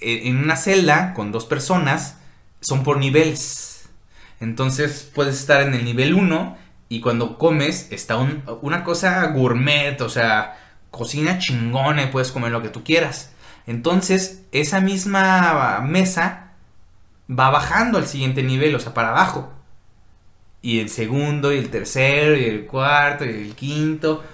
en 0.00 0.36
una 0.36 0.56
celda 0.56 1.12
con 1.14 1.32
dos 1.32 1.44
personas 1.46 2.18
son 2.60 2.84
por 2.84 2.98
niveles. 2.98 3.88
Entonces 4.40 5.10
puedes 5.14 5.38
estar 5.38 5.60
en 5.62 5.74
el 5.74 5.84
nivel 5.84 6.14
1 6.14 6.56
y 6.88 7.00
cuando 7.00 7.36
comes 7.38 7.88
está 7.92 8.16
una 8.16 8.84
cosa 8.84 9.26
gourmet, 9.26 10.00
o 10.00 10.08
sea, 10.08 10.58
cocina 10.90 11.38
chingona 11.38 12.04
y 12.04 12.06
puedes 12.06 12.32
comer 12.32 12.50
lo 12.50 12.62
que 12.62 12.70
tú 12.70 12.82
quieras. 12.82 13.32
Entonces 13.66 14.44
esa 14.52 14.80
misma 14.80 15.80
mesa 15.82 16.52
va 17.30 17.50
bajando 17.50 17.98
al 17.98 18.06
siguiente 18.06 18.42
nivel, 18.42 18.74
o 18.74 18.80
sea, 18.80 18.94
para 18.94 19.10
abajo. 19.10 19.52
Y 20.62 20.80
el 20.80 20.88
segundo, 20.88 21.52
y 21.52 21.58
el 21.58 21.70
tercero, 21.70 22.36
y 22.36 22.44
el 22.44 22.66
cuarto, 22.66 23.24
y 23.24 23.28
el 23.28 23.54
quinto. 23.54 24.24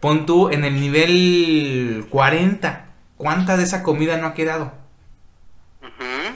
Pon 0.00 0.26
tú 0.26 0.50
en 0.50 0.64
el 0.64 0.78
nivel 0.78 2.06
40. 2.10 2.86
¿Cuánta 3.16 3.56
de 3.56 3.64
esa 3.64 3.82
comida 3.82 4.16
no 4.18 4.26
ha 4.26 4.34
quedado? 4.34 4.81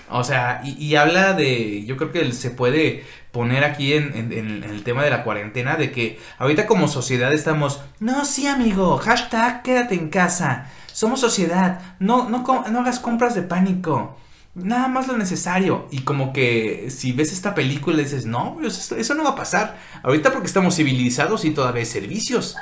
O 0.09 0.23
sea, 0.23 0.63
y, 0.65 0.95
habla 0.95 1.33
de, 1.33 1.85
yo 1.85 1.97
creo 1.97 2.13
que 2.13 2.33
se 2.33 2.51
puede 2.51 3.05
poner 3.33 3.65
aquí 3.65 3.93
en, 3.93 4.33
el 4.33 4.83
tema 4.85 5.03
de 5.03 5.11
la 5.11 5.25
cuarentena, 5.25 5.77
de 5.77 5.91
que 5.91 6.21
ahorita 6.39 6.67
como 6.67 6.87
sociedad 6.87 7.33
estamos, 7.33 7.81
no, 7.99 8.25
sí 8.25 8.47
amigo, 8.47 8.99
hashtag 8.99 9.63
quédate 9.63 9.97
en 9.97 10.09
casa, 10.09 10.71
somos 10.93 11.21
sociedad, 11.21 11.81
no, 11.99 12.29
no, 12.29 12.45
no 12.71 12.81
hagas 12.81 13.01
compras 13.01 13.35
de 13.35 13.43
pánico, 13.43 14.17
nada 14.55 14.87
más 14.87 15.09
lo 15.09 15.17
necesario. 15.17 15.89
Y 15.91 16.01
como 16.01 16.33
que 16.33 16.87
si 16.91 17.13
ves 17.13 17.33
esta 17.33 17.55
película 17.55 17.99
dices, 17.99 18.27
no, 18.27 18.59
eso, 18.63 19.15
no 19.15 19.25
va 19.25 19.31
a 19.31 19.37
pasar, 19.37 19.77
ahorita 20.05 20.33
porque 20.33 20.47
estamos 20.47 20.77
civilizados 20.77 21.45
y 21.45 21.51
todavía 21.51 21.81
hay 21.81 21.87
servicios. 21.87 22.57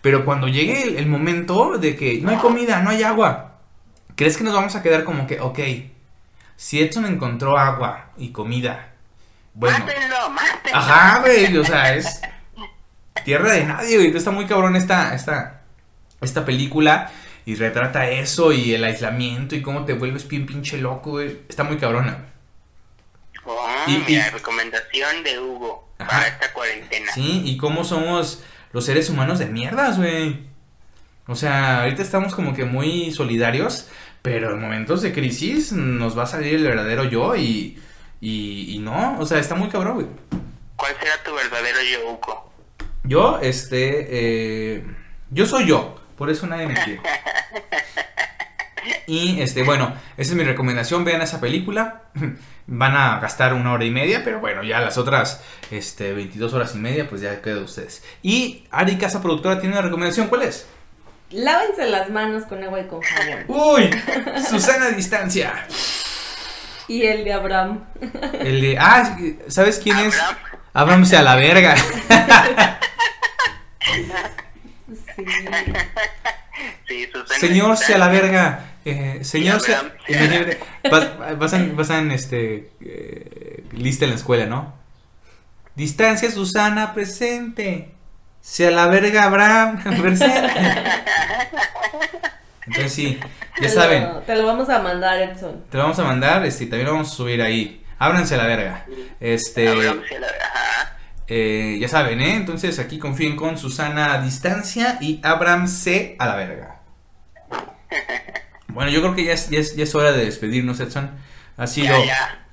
Pero 0.00 0.24
cuando 0.24 0.46
llegue 0.48 0.96
el 0.98 1.06
momento 1.06 1.78
de 1.78 1.96
que 1.96 2.20
no 2.20 2.30
hay 2.30 2.36
comida, 2.36 2.82
no 2.82 2.90
hay 2.90 3.02
agua, 3.02 3.58
¿crees 4.14 4.36
que 4.36 4.44
nos 4.44 4.54
vamos 4.54 4.76
a 4.76 4.82
quedar 4.82 5.02
como 5.02 5.26
que, 5.26 5.40
ok, 5.40 5.58
si 6.56 6.82
Edson 6.82 7.06
encontró 7.06 7.58
agua 7.58 8.10
y 8.16 8.30
comida, 8.30 8.92
bueno. 9.54 9.78
Mátenlo, 9.78 10.30
mátenlo. 10.30 10.78
Ajá, 10.78 11.20
güey, 11.20 11.56
o 11.56 11.64
sea, 11.64 11.94
es 11.94 12.20
tierra 13.24 13.52
de 13.52 13.64
nadie, 13.64 13.96
güey. 13.96 14.16
Está 14.16 14.30
muy 14.30 14.46
cabrón 14.46 14.76
esta, 14.76 15.14
esta, 15.14 15.62
esta 16.20 16.44
película 16.44 17.10
y 17.46 17.54
retrata 17.54 18.08
eso 18.08 18.52
y 18.52 18.74
el 18.74 18.84
aislamiento 18.84 19.54
y 19.54 19.62
cómo 19.62 19.84
te 19.84 19.92
vuelves 19.92 20.26
bien 20.26 20.46
pinche 20.46 20.78
loco, 20.78 21.12
güey. 21.12 21.40
Está 21.48 21.64
muy 21.64 21.76
cabrona, 21.76 22.30
Oh, 23.46 23.68
y, 23.86 23.98
mira, 24.08 24.30
recomendación 24.30 25.22
de 25.22 25.38
Hugo 25.38 25.86
para 25.98 26.28
esta 26.28 26.52
cuarentena. 26.52 27.12
Sí, 27.12 27.42
y 27.44 27.56
cómo 27.58 27.84
somos 27.84 28.42
los 28.72 28.86
seres 28.86 29.10
humanos 29.10 29.38
de 29.38 29.46
mierdas, 29.46 29.98
güey. 29.98 30.46
O 31.26 31.34
sea, 31.34 31.82
ahorita 31.82 32.02
estamos 32.02 32.34
como 32.34 32.54
que 32.54 32.64
muy 32.64 33.12
solidarios, 33.12 33.88
pero 34.24 34.54
en 34.54 34.58
momentos 34.58 35.02
de 35.02 35.12
crisis 35.12 35.70
nos 35.72 36.18
va 36.18 36.22
a 36.22 36.26
salir 36.26 36.54
el 36.54 36.62
verdadero 36.62 37.04
yo 37.04 37.36
y, 37.36 37.78
y, 38.22 38.78
no, 38.80 39.18
o 39.18 39.26
sea, 39.26 39.38
está 39.38 39.54
muy 39.54 39.68
cabrón, 39.68 39.96
güey. 39.96 40.06
¿Cuál 40.76 40.94
será 40.98 41.22
tu 41.22 41.34
verdadero 41.34 41.78
yo, 41.82 42.10
Hugo? 42.10 42.50
Yo, 43.02 43.38
este, 43.42 44.06
eh, 44.08 44.84
yo 45.30 45.44
soy 45.44 45.66
yo, 45.66 46.00
por 46.16 46.30
eso 46.30 46.46
nadie 46.46 46.68
me 46.68 46.74
quiere. 46.74 47.02
Y 49.06 49.40
este, 49.42 49.62
bueno, 49.62 49.94
esa 50.16 50.32
es 50.32 50.36
mi 50.36 50.44
recomendación, 50.44 51.04
vean 51.04 51.20
esa 51.20 51.40
película. 51.40 52.04
Van 52.66 52.96
a 52.96 53.18
gastar 53.20 53.52
una 53.52 53.72
hora 53.72 53.84
y 53.84 53.90
media, 53.90 54.22
pero 54.24 54.40
bueno, 54.40 54.62
ya 54.62 54.80
las 54.80 54.96
otras 54.96 55.44
este, 55.70 56.14
22 56.14 56.54
horas 56.54 56.74
y 56.74 56.78
media, 56.78 57.06
pues 57.08 57.20
ya 57.20 57.42
queda 57.42 57.60
ustedes. 57.60 58.02
Y 58.22 58.66
Ari 58.70 58.96
Casa 58.96 59.20
Productora 59.20 59.60
tiene 59.60 59.74
una 59.74 59.82
recomendación, 59.82 60.28
¿cuál 60.28 60.42
es? 60.42 60.66
Lávense 61.30 61.86
las 61.86 62.10
manos 62.10 62.44
con 62.44 62.62
agua 62.62 62.80
y 62.80 62.86
con 62.86 63.00
jabón. 63.00 63.44
Uy, 63.48 63.90
Susana 64.48 64.86
a 64.86 64.90
distancia. 64.90 65.66
Y 66.86 67.02
el 67.02 67.24
de 67.24 67.32
Abraham. 67.32 67.84
El 68.40 68.60
de. 68.60 68.78
Ah, 68.78 69.18
¿sabes 69.48 69.80
quién 69.82 69.98
es? 69.98 70.14
Abraham 70.72 71.04
a 71.16 71.22
la 71.22 71.36
verga. 71.36 71.76
Sí. 76.86 77.08
Susana 77.12 77.40
señor 77.40 77.76
sea 77.76 77.98
la 77.98 78.08
verga. 78.08 78.74
Eh, 78.84 79.20
señor 79.22 79.60
sea. 79.60 79.82
Vas, 80.90 81.38
vas, 81.38 81.90
en, 81.90 82.12
este. 82.12 82.70
Eh, 82.80 83.64
lista 83.72 84.04
en 84.04 84.10
la 84.10 84.16
escuela, 84.16 84.46
¿no? 84.46 84.74
Distancia 85.74 86.30
Susana 86.30 86.92
presente. 86.92 87.94
Si 88.44 88.62
a 88.62 88.70
la 88.70 88.86
verga 88.88 89.24
Abraham, 89.24 89.82
Entonces 92.66 92.92
sí, 92.92 93.18
ya 93.58 93.68
saben. 93.70 94.06
te 94.26 94.36
lo 94.36 94.44
vamos 94.44 94.68
a 94.68 94.80
mandar, 94.80 95.18
Edson. 95.18 95.64
Te 95.70 95.78
lo 95.78 95.84
vamos 95.84 95.98
a 95.98 96.04
mandar, 96.04 96.44
este, 96.44 96.66
también 96.66 96.88
lo 96.88 96.92
vamos 96.92 97.10
a 97.10 97.14
subir 97.14 97.40
ahí. 97.40 97.82
Ábranse 97.98 98.36
la 98.36 98.46
verga. 98.46 98.84
Este. 99.18 99.72
Eh, 101.26 101.78
ya 101.80 101.88
saben, 101.88 102.20
¿eh? 102.20 102.36
Entonces 102.36 102.78
aquí 102.78 102.98
confíen 102.98 103.34
con 103.34 103.56
Susana 103.56 104.12
a 104.12 104.20
distancia 104.20 104.98
y 105.00 105.20
Abraham 105.22 105.66
C 105.66 106.14
a 106.18 106.26
la 106.26 106.36
verga. 106.36 106.80
Bueno, 108.68 108.90
yo 108.90 109.00
creo 109.00 109.14
que 109.14 109.24
ya 109.24 109.32
es, 109.32 109.48
ya 109.48 109.82
es, 109.82 109.94
hora 109.94 110.12
de 110.12 110.22
despedirnos, 110.22 110.80
Edson. 110.80 111.12
Ha 111.56 111.66
sido 111.66 111.96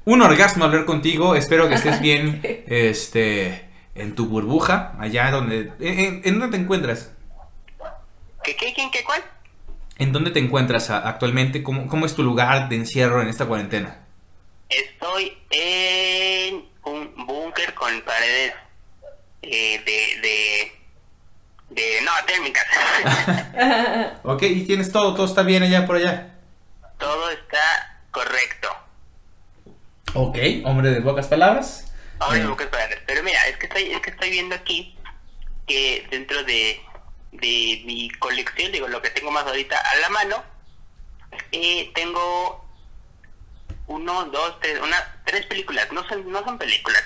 un 0.05 0.21
orgasmo 0.21 0.63
hablar 0.63 0.85
contigo. 0.85 1.35
Espero 1.35 1.67
que 1.67 1.75
estés 1.75 1.99
bien. 2.07 2.39
Este 2.67 3.70
en 3.95 4.15
tu 4.15 4.27
burbuja, 4.27 4.95
allá 4.99 5.31
donde... 5.31 5.71
¿En, 5.79 6.39
dónde 6.39 6.57
te 6.57 6.63
encuentras? 6.63 7.11
¿Qué, 8.43 8.55
qué, 8.55 8.73
quién, 8.73 8.89
qué, 8.91 9.03
cuál? 9.03 9.23
¿En 9.97 10.11
dónde 10.11 10.31
te 10.31 10.39
encuentras 10.39 10.89
actualmente? 10.89 11.61
¿Cómo, 11.61 11.87
¿Cómo 11.87 12.05
es 12.05 12.15
tu 12.15 12.23
lugar 12.23 12.69
de 12.69 12.77
encierro 12.77 13.21
en 13.21 13.27
esta 13.27 13.45
cuarentena? 13.45 13.99
Estoy 14.69 15.37
en 15.49 16.65
un 16.85 17.25
búnker 17.25 17.73
con 17.73 18.01
paredes 18.01 18.53
eh, 19.41 19.81
de, 19.85 20.21
de, 20.21 20.71
de... 21.69 22.01
No, 22.01 22.11
térmicas. 22.25 22.65
ok, 24.23 24.43
¿y 24.43 24.65
tienes 24.65 24.91
todo? 24.91 25.13
¿Todo 25.13 25.25
está 25.25 25.43
bien 25.43 25.63
allá 25.63 25.85
por 25.85 25.97
allá? 25.97 26.35
Todo 26.97 27.29
está 27.29 28.01
correcto. 28.11 28.69
Ok, 30.13 30.37
hombre 30.63 30.91
de 30.91 31.01
pocas 31.01 31.27
palabras. 31.27 31.90
Pero 33.05 33.23
mira, 33.23 33.47
es 33.47 33.57
que 33.57 33.65
estoy, 33.65 33.91
es 33.91 34.01
que 34.01 34.09
estoy 34.11 34.29
viendo 34.29 34.55
aquí 34.55 34.97
que 35.67 36.07
dentro 36.09 36.43
de, 36.43 36.81
de 37.31 37.81
mi 37.85 38.09
colección, 38.19 38.71
digo, 38.71 38.87
lo 38.87 39.01
que 39.01 39.09
tengo 39.09 39.31
más 39.31 39.45
ahorita 39.45 39.77
a 39.77 39.95
la 39.97 40.09
mano, 40.09 40.43
eh, 41.51 41.91
tengo 41.93 42.65
uno, 43.87 44.25
dos, 44.25 44.59
tres, 44.61 44.79
una, 44.81 45.21
tres 45.25 45.45
películas. 45.45 45.91
No 45.91 46.07
son, 46.07 46.29
no 46.31 46.43
son 46.43 46.57
películas, 46.57 47.03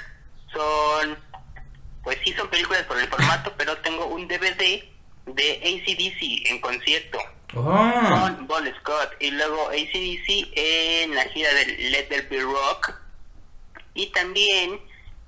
son, 0.51 1.17
pues 2.03 2.17
sí 2.23 2.33
son 2.33 2.49
películas 2.49 2.83
por 2.83 2.99
el 2.99 3.07
formato, 3.07 3.53
pero 3.57 3.77
tengo 3.77 4.05
un 4.07 4.27
DVD 4.27 4.83
de 5.25 5.51
ACDC 5.63 6.49
en 6.51 6.61
concierto. 6.61 7.19
Oh. 7.53 7.63
Con 7.63 8.47
Bon 8.47 8.75
Scott 8.79 9.13
y 9.19 9.31
luego 9.31 9.69
ACDC 9.69 10.51
en 10.55 11.15
la 11.15 11.23
gira 11.25 11.53
del 11.53 11.91
Let 11.91 12.07
There 12.09 12.27
Be 12.27 12.41
Rock 12.41 12.93
y 13.93 14.07
también 14.07 14.81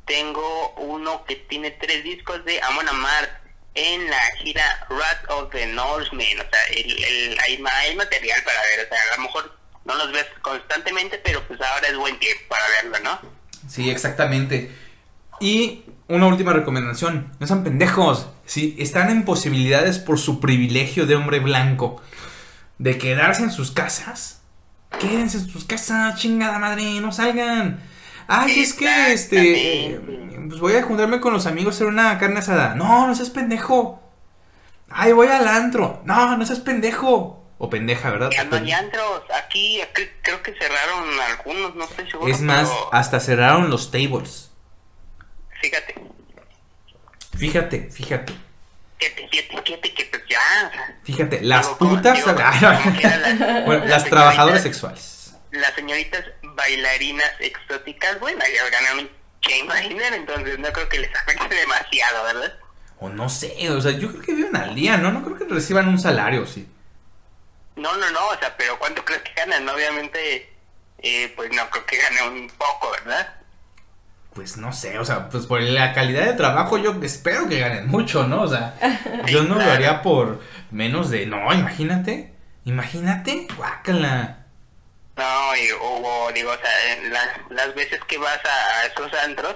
tengo 0.07 0.73
uno 0.77 1.23
que 1.25 1.35
tiene 1.35 1.71
tres 1.71 2.03
discos 2.03 2.43
de 2.45 2.61
Amon 2.61 2.87
Amart 2.87 3.29
en 3.75 4.09
la 4.09 4.19
gira 4.41 4.87
Rat 4.89 5.29
of 5.29 5.51
the 5.51 5.67
Norsemen. 5.67 6.39
O 6.39 6.49
sea, 6.49 6.59
el, 6.75 7.37
hay, 7.45 7.95
material 7.95 8.41
para 8.43 8.59
ver. 8.61 8.85
O 8.85 8.89
sea, 8.89 8.97
a 9.13 9.17
lo 9.17 9.23
mejor 9.23 9.57
no 9.85 9.95
los 9.95 10.11
ves 10.11 10.25
constantemente, 10.41 11.21
pero 11.23 11.43
pues 11.47 11.61
ahora 11.61 11.87
es 11.87 11.97
buen 11.97 12.17
tiempo 12.17 12.43
para 12.49 12.63
verlo, 12.81 12.97
¿no? 13.03 13.29
Sí, 13.69 13.89
exactamente. 13.89 14.71
Y 15.39 15.83
una 16.07 16.27
última 16.27 16.53
recomendación. 16.53 17.33
No 17.39 17.45
sean 17.47 17.63
pendejos. 17.63 18.27
Si 18.45 18.75
están 18.79 19.09
en 19.09 19.25
posibilidades 19.25 19.99
por 19.99 20.17
su 20.17 20.39
privilegio 20.39 21.05
de 21.05 21.15
hombre 21.15 21.39
blanco 21.39 22.01
de 22.79 22.97
quedarse 22.97 23.43
en 23.43 23.51
sus 23.51 23.71
casas, 23.71 24.41
quédense 24.99 25.37
en 25.37 25.49
sus 25.49 25.65
casas, 25.65 26.19
chingada 26.19 26.59
madre, 26.59 26.99
no 27.01 27.11
salgan. 27.11 27.81
Ay, 28.28 28.59
es 28.59 28.73
que 28.73 29.13
este. 29.13 29.99
Pues 30.47 30.59
voy 30.59 30.75
a 30.75 30.84
juntarme 30.84 31.19
con 31.19 31.34
los 31.34 31.45
amigos 31.45 31.73
a 31.73 31.78
hacer 31.78 31.88
una 31.88 32.17
carne 32.19 32.39
asada. 32.39 32.75
No, 32.75 33.07
no 33.07 33.15
seas 33.15 33.30
pendejo. 33.30 34.01
Ay, 34.89 35.11
voy 35.11 35.28
al 35.28 35.47
antro. 35.47 36.01
No, 36.05 36.38
no 36.38 36.45
seas 36.45 36.59
pendejo. 36.59 37.45
O 37.57 37.69
pendeja, 37.69 38.11
¿verdad? 38.11 38.30
No 38.49 38.57
hay 38.57 38.71
antros. 38.71 39.23
Aquí, 39.43 39.82
creo 40.21 40.43
que 40.43 40.53
cerraron 40.53 41.09
algunos, 41.19 41.75
no 41.75 41.86
estoy 41.86 42.09
seguro. 42.09 42.32
Es 42.32 42.41
más, 42.41 42.69
hasta 42.91 43.19
cerraron 43.19 43.69
los 43.69 43.91
tables. 43.91 44.51
Fíjate. 45.61 45.95
Fíjate, 47.38 47.89
fíjate. 47.91 48.34
Fíjate, 48.99 49.28
fíjate, 49.28 49.61
fíjate 49.63 49.93
que 49.93 50.05
pues 50.05 50.23
ya. 50.30 50.95
Fíjate, 51.03 51.41
las 51.41 51.67
putas. 51.69 52.23
bueno, 53.65 53.86
las 53.86 54.05
trabajadoras 54.05 54.61
sexuales 54.61 55.17
las 55.51 55.73
señoritas 55.73 56.23
bailarinas 56.57 57.31
exóticas, 57.39 58.19
bueno, 58.19 58.43
ya 58.53 58.69
ganaron 58.69 59.09
Game 59.47 60.15
entonces 60.15 60.59
no 60.59 60.71
creo 60.73 60.89
que 60.89 60.99
les 60.99 61.15
afecte 61.15 61.55
demasiado, 61.55 62.23
¿verdad? 62.23 62.53
O 62.99 63.09
no 63.09 63.29
sé, 63.29 63.69
o 63.69 63.79
sea, 63.79 63.91
yo 63.91 64.09
creo 64.09 64.21
que 64.21 64.33
viven 64.33 64.55
al 64.55 64.75
día, 64.75 64.97
¿no? 64.97 65.11
No 65.11 65.23
creo 65.23 65.37
que 65.37 65.53
reciban 65.53 65.87
un 65.87 65.99
salario, 65.99 66.45
sí. 66.45 66.67
No, 67.75 67.95
no, 67.95 68.09
no, 68.09 68.27
o 68.29 68.39
sea, 68.39 68.57
pero 68.57 68.77
¿cuánto 68.79 69.05
crees 69.05 69.21
que 69.21 69.33
ganan? 69.35 69.69
Obviamente, 69.69 70.51
eh, 70.97 71.31
pues 71.35 71.51
no 71.51 71.69
creo 71.69 71.85
que 71.85 71.97
gane 71.97 72.27
un 72.27 72.49
poco, 72.49 72.91
¿verdad? 72.91 73.35
Pues 74.33 74.57
no 74.57 74.73
sé, 74.73 74.97
o 74.97 75.05
sea, 75.05 75.29
pues 75.29 75.45
por 75.45 75.61
la 75.61 75.93
calidad 75.93 76.25
de 76.25 76.33
trabajo 76.33 76.77
yo 76.79 76.99
espero 77.03 77.47
que 77.47 77.59
ganen 77.59 77.87
mucho, 77.87 78.27
¿no? 78.27 78.41
O 78.41 78.47
sea, 78.47 78.75
yo 79.27 79.43
no 79.43 79.55
lo 79.55 79.71
haría 79.71 80.01
por 80.01 80.41
menos 80.71 81.11
de... 81.11 81.27
No, 81.27 81.53
imagínate, 81.53 82.33
imagínate, 82.65 83.47
guácala. 83.55 84.46
No, 85.18 85.55
y 85.55 85.72
Hugo, 85.74 86.32
digo, 86.34 86.51
o 86.51 86.57
sea, 86.57 87.01
las, 87.09 87.28
las 87.49 87.74
veces 87.76 87.99
que 88.07 88.18
vas 88.20 88.39
a, 88.45 88.80
a 88.80 88.86
esos 88.86 89.11
antros, 89.15 89.55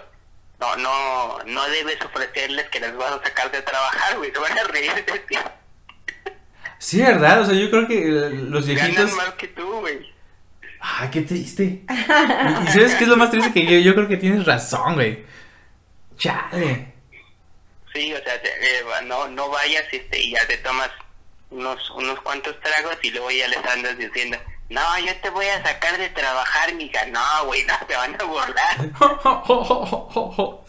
no, 0.59 0.76
no, 0.78 1.39
no 1.45 1.70
debes 1.70 2.01
ofrecerles 2.03 2.68
que 2.70 2.80
les 2.80 2.95
vas 2.95 3.12
a 3.12 3.24
sacar 3.24 3.51
de 3.51 3.62
trabajar, 3.62 4.18
güey, 4.18 4.32
se 4.32 4.39
van 4.39 4.57
a 4.57 4.64
reír 4.64 4.93
de 4.93 5.20
ti. 5.20 5.36
Sí, 6.80 7.01
¿verdad? 7.01 7.41
O 7.41 7.45
sea, 7.45 7.53
yo 7.53 7.70
creo 7.70 7.88
que 7.88 8.01
los 8.05 8.66
viejitos... 8.66 8.95
Ganan 8.95 9.16
más 9.16 9.34
que 9.36 9.49
tú, 9.49 9.82
güey. 9.82 10.12
Ay, 10.80 11.09
qué 11.12 11.22
triste. 11.22 11.64
Y 11.64 11.84
y 11.84 12.68
¿sabes 12.72 12.95
qué 12.95 13.03
es 13.03 13.07
lo 13.07 13.18
más 13.18 13.30
triste? 13.30 13.53
Que 13.53 13.64
yo, 13.66 13.78
yo 13.80 13.93
creo 13.93 14.07
que 14.07 14.18
tienes 14.18 14.45
razón, 14.45 14.95
güey. 14.95 15.24
Chale. 16.18 16.91
Sí, 17.93 18.12
o 18.14 18.24
sea, 18.24 18.41
te- 18.41 18.49
eh, 18.80 18.84
no, 19.03 19.28
no 19.28 19.49
vayas 19.49 19.84
este, 19.91 20.20
y 20.20 20.32
ya 20.32 20.47
te 20.47 20.57
tomas 20.57 20.89
unos, 21.51 21.88
unos 21.91 22.20
cuantos 22.22 22.59
tragos 22.62 22.97
y 23.03 23.12
luego 23.12 23.30
ya 23.30 23.47
les 23.47 23.64
andas 23.66 23.95
diciendo, 23.97 24.39
no, 24.72 24.99
yo 25.05 25.15
te 25.22 25.30
voy 25.30 25.45
a 25.47 25.61
sacar 25.63 25.97
de 25.97 26.09
trabajar, 26.09 26.74
mija. 26.76 27.05
No, 27.07 27.45
güey, 27.45 27.63
no, 27.65 27.74
te 27.88 27.95
van 27.95 28.15
a 28.19 28.24
burlar. 28.24 28.91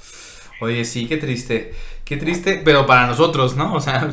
Oye, 0.60 0.84
sí, 0.84 1.06
qué 1.08 1.16
triste. 1.16 1.74
Qué 2.04 2.16
triste, 2.16 2.60
pero 2.64 2.86
para 2.86 3.06
nosotros, 3.06 3.56
¿no? 3.56 3.74
O 3.74 3.80
sea, 3.80 4.10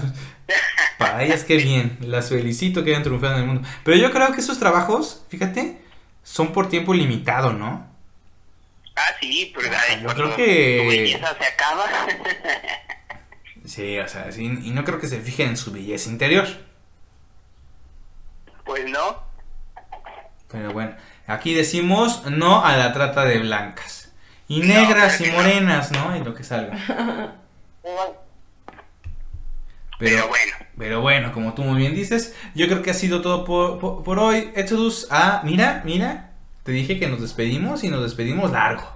para 0.97 1.23
ellas 1.23 1.43
qué 1.43 1.57
bien. 1.57 1.97
Las 2.01 2.29
felicito 2.29 2.83
que 2.83 2.91
hayan 2.91 3.03
triunfado 3.03 3.35
en 3.35 3.39
el 3.41 3.47
mundo. 3.47 3.67
Pero 3.83 3.97
yo 3.97 4.11
creo 4.11 4.31
que 4.33 4.41
esos 4.41 4.59
trabajos, 4.59 5.23
fíjate, 5.29 5.81
son 6.23 6.53
por 6.53 6.69
tiempo 6.69 6.93
limitado, 6.93 7.53
¿no? 7.53 7.87
Ah, 8.95 9.13
sí, 9.21 9.51
pero 9.55 9.69
Ah, 9.75 9.81
ay, 9.89 10.01
yo 10.03 10.09
creo 10.09 10.35
que- 10.35 11.19
tu 11.19 11.27
se 11.43 11.45
acaba. 11.45 11.85
Sí, 13.65 13.99
o 13.99 14.07
sea, 14.07 14.31
sí, 14.31 14.45
y 14.45 14.71
no 14.71 14.83
creo 14.83 14.99
que 14.99 15.07
se 15.07 15.19
fijen 15.21 15.49
en 15.49 15.57
su 15.57 15.71
belleza 15.71 16.09
interior. 16.09 16.47
pues 18.65 18.85
no. 18.89 19.28
Pero 20.51 20.73
bueno, 20.73 20.93
aquí 21.27 21.53
decimos 21.53 22.23
no 22.29 22.65
a 22.65 22.75
la 22.75 22.93
trata 22.93 23.25
de 23.25 23.39
blancas. 23.39 24.11
Y 24.47 24.61
negras 24.61 25.21
y 25.21 25.29
morenas, 25.31 25.91
¿no? 25.91 26.17
Y 26.17 26.23
lo 26.23 26.33
que 26.33 26.43
salga. 26.43 26.75
Pero 29.99 30.27
bueno. 30.27 30.53
Pero 30.77 31.01
bueno, 31.01 31.33
como 31.33 31.53
tú 31.53 31.61
muy 31.63 31.77
bien 31.77 31.93
dices, 31.93 32.33
yo 32.55 32.67
creo 32.67 32.81
que 32.81 32.91
ha 32.91 32.93
sido 32.93 33.21
todo 33.21 33.43
por, 33.43 33.79
por, 33.79 34.03
por 34.03 34.17
hoy. 34.17 34.49
Exodus, 34.55 35.07
ah, 35.11 35.41
mira, 35.43 35.81
mira, 35.85 36.31
te 36.63 36.71
dije 36.71 36.97
que 36.97 37.07
nos 37.07 37.21
despedimos 37.21 37.83
y 37.83 37.89
nos 37.89 38.01
despedimos 38.01 38.51
largo. 38.51 38.89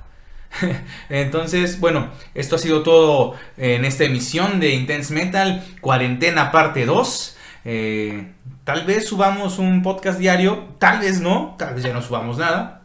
Entonces, 1.09 1.79
bueno, 1.79 2.09
esto 2.33 2.55
ha 2.55 2.59
sido 2.59 2.83
todo 2.83 3.35
en 3.57 3.85
esta 3.85 4.05
emisión 4.05 4.59
de 4.59 4.69
Intense 4.69 5.13
Metal, 5.13 5.63
cuarentena 5.81 6.51
parte 6.51 6.85
2. 6.85 7.37
Eh, 7.65 8.31
tal 8.63 8.85
vez 8.85 9.07
subamos 9.07 9.57
un 9.59 9.81
podcast 9.83 10.19
diario, 10.19 10.75
tal 10.79 10.99
vez 10.99 11.19
no, 11.21 11.55
tal 11.57 11.75
vez 11.75 11.83
ya 11.83 11.93
no 11.93 12.01
subamos 12.01 12.37
nada. 12.37 12.81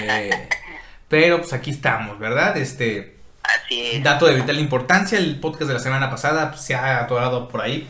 Eh, 0.00 0.48
pero 1.08 1.38
pues 1.38 1.52
aquí 1.52 1.70
estamos, 1.70 2.18
¿verdad? 2.18 2.56
Este, 2.56 3.16
Así 3.42 3.80
es. 3.96 4.02
Dato 4.04 4.26
de 4.26 4.34
vital 4.36 4.58
importancia, 4.60 5.18
el 5.18 5.40
podcast 5.40 5.66
de 5.68 5.74
la 5.74 5.80
semana 5.80 6.08
pasada 6.10 6.50
pues, 6.50 6.62
se 6.62 6.74
ha 6.74 7.00
atorado 7.00 7.48
por 7.48 7.62
ahí. 7.62 7.88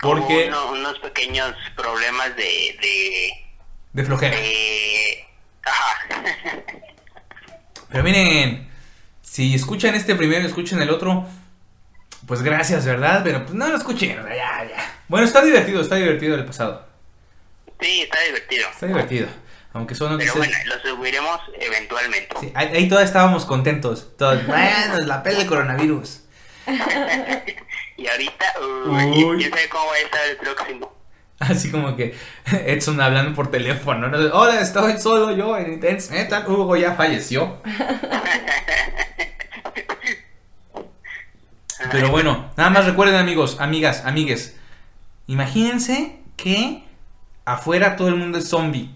Porque... 0.00 0.46
Uno- 0.48 0.70
unos 0.72 0.98
pequeños 0.98 1.54
problemas 1.74 2.36
de... 2.36 2.42
de, 2.80 3.30
De 3.92 4.04
flojera. 4.04 4.36
de- 4.36 5.24
Ajá. 5.64 6.22
Pero 7.88 8.04
miren, 8.04 8.68
si 9.22 9.54
escuchan 9.54 9.94
este 9.94 10.14
primero 10.14 10.42
y 10.42 10.46
escuchan 10.46 10.82
el 10.82 10.90
otro, 10.90 11.26
pues 12.26 12.42
gracias, 12.42 12.84
¿verdad? 12.84 13.22
Pero 13.24 13.42
pues 13.42 13.54
no 13.54 13.68
lo 13.68 13.78
ya, 13.78 14.64
ya. 14.64 15.00
Bueno, 15.08 15.26
está 15.26 15.42
divertido, 15.42 15.80
está 15.80 15.96
divertido 15.96 16.34
el 16.34 16.44
pasado. 16.44 16.86
sí, 17.80 18.02
está 18.02 18.20
divertido. 18.22 18.68
Está 18.70 18.86
divertido. 18.86 19.28
Aunque 19.72 19.94
son 19.96 20.16
Pero 20.18 20.34
bueno, 20.34 20.54
lo 20.66 20.90
subiremos 20.90 21.40
eventualmente. 21.60 22.36
Sí, 22.40 22.52
ahí, 22.54 22.68
ahí 22.68 22.88
todos 22.88 23.02
estábamos 23.02 23.44
contentos. 23.44 24.16
Todos, 24.16 24.46
bueno, 24.46 24.98
es 24.98 25.06
la 25.06 25.22
pele 25.22 25.38
del 25.38 25.46
coronavirus. 25.46 26.20
Y 27.96 28.08
ahorita, 28.08 28.44
uy, 28.86 29.24
Uy. 29.24 29.38
quién 29.38 29.50
sabe 29.50 29.68
cómo 29.68 29.86
va 29.86 29.94
a 29.94 29.98
estar 29.98 30.26
el 30.28 30.36
próximo. 30.36 30.92
Así 31.38 31.70
como 31.70 31.96
que 31.96 32.14
Edson 32.66 33.00
hablando 33.00 33.34
por 33.34 33.50
teléfono. 33.50 34.08
¿no? 34.08 34.18
Hola, 34.36 34.60
estoy 34.60 34.98
solo 34.98 35.30
yo 35.36 35.56
en 35.56 35.74
Intense 35.74 36.12
Metal. 36.12 36.44
Hugo 36.46 36.76
ya 36.76 36.94
falleció. 36.94 37.62
Pero 41.90 42.10
bueno, 42.10 42.50
nada 42.56 42.70
más 42.70 42.84
recuerden 42.86 43.16
amigos, 43.16 43.56
amigas, 43.60 44.02
amigues. 44.04 44.56
Imagínense 45.26 46.18
que 46.36 46.84
afuera 47.44 47.96
todo 47.96 48.08
el 48.08 48.16
mundo 48.16 48.38
es 48.38 48.48
zombie. 48.48 48.90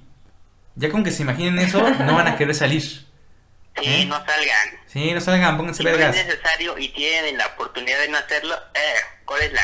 Ya 0.76 0.90
con 0.90 1.02
que 1.02 1.10
se 1.10 1.22
imaginen 1.22 1.58
eso, 1.58 1.80
no 1.90 2.14
van 2.14 2.28
a 2.28 2.36
querer 2.36 2.54
salir. 2.54 2.82
Sí, 2.82 3.04
¿Eh? 3.84 4.04
no 4.06 4.16
salgan. 4.16 4.68
Sí, 4.86 5.12
no 5.12 5.20
salgan, 5.20 5.56
pónganse 5.56 5.78
Si 5.78 5.84
no 5.84 5.90
es 5.90 5.98
vergas. 5.98 6.16
necesario 6.16 6.78
y 6.78 6.88
tienen 6.88 7.36
la 7.36 7.46
oportunidad 7.46 7.98
de 8.00 8.08
no 8.08 8.18
hacerlo, 8.18 8.54
eh, 8.74 8.94
¿cuál 9.24 9.42
es 9.42 9.52
la? 9.52 9.62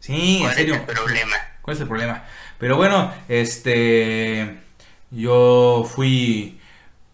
Sí, 0.00 0.36
en 0.36 0.40
¿Cuál 0.42 0.50
es 0.52 0.56
serio. 0.56 0.74
el 0.74 0.82
problema? 0.82 1.36
¿Cuál 1.62 1.76
es 1.76 1.80
el 1.82 1.88
problema? 1.88 2.24
Pero 2.58 2.76
bueno, 2.76 3.12
este. 3.28 4.58
Yo 5.10 5.88
fui 5.94 6.60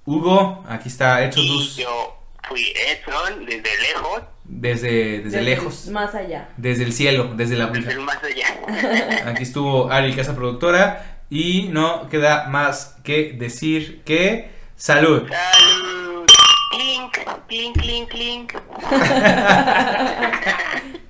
Hugo, 0.05 0.65
aquí 0.69 0.89
está 0.89 1.21
Y 1.23 1.25
Exodus 1.27 1.77
yo 1.77 2.21
fui 2.49 2.73
Edson 2.77 3.47
desde 3.47 3.79
lejos, 3.83 4.23
desde, 4.45 5.21
desde 5.21 5.43
lejos, 5.43 5.89
Más 5.89 6.15
allá. 6.15 6.49
desde 6.57 6.85
el 6.85 6.93
cielo, 6.93 7.33
desde 7.35 7.57
la 7.57 7.67
Ouija. 7.67 7.99
más 8.01 8.19
allá. 8.23 8.47
Aquí 9.27 9.43
estuvo 9.43 9.91
Ari, 9.91 10.13
casa 10.15 10.35
productora, 10.35 11.19
y 11.31 11.69
no 11.73 12.09
queda 12.09 12.47
más 12.49 12.97
que 13.03 13.33
decir 13.33 14.03
que 14.05 14.51
salud. 14.77 15.29
Salud. 15.29 16.27
Clink, 16.71 17.19
clink, 17.49 17.81
clink, 17.81 18.09
clink. 18.11 18.53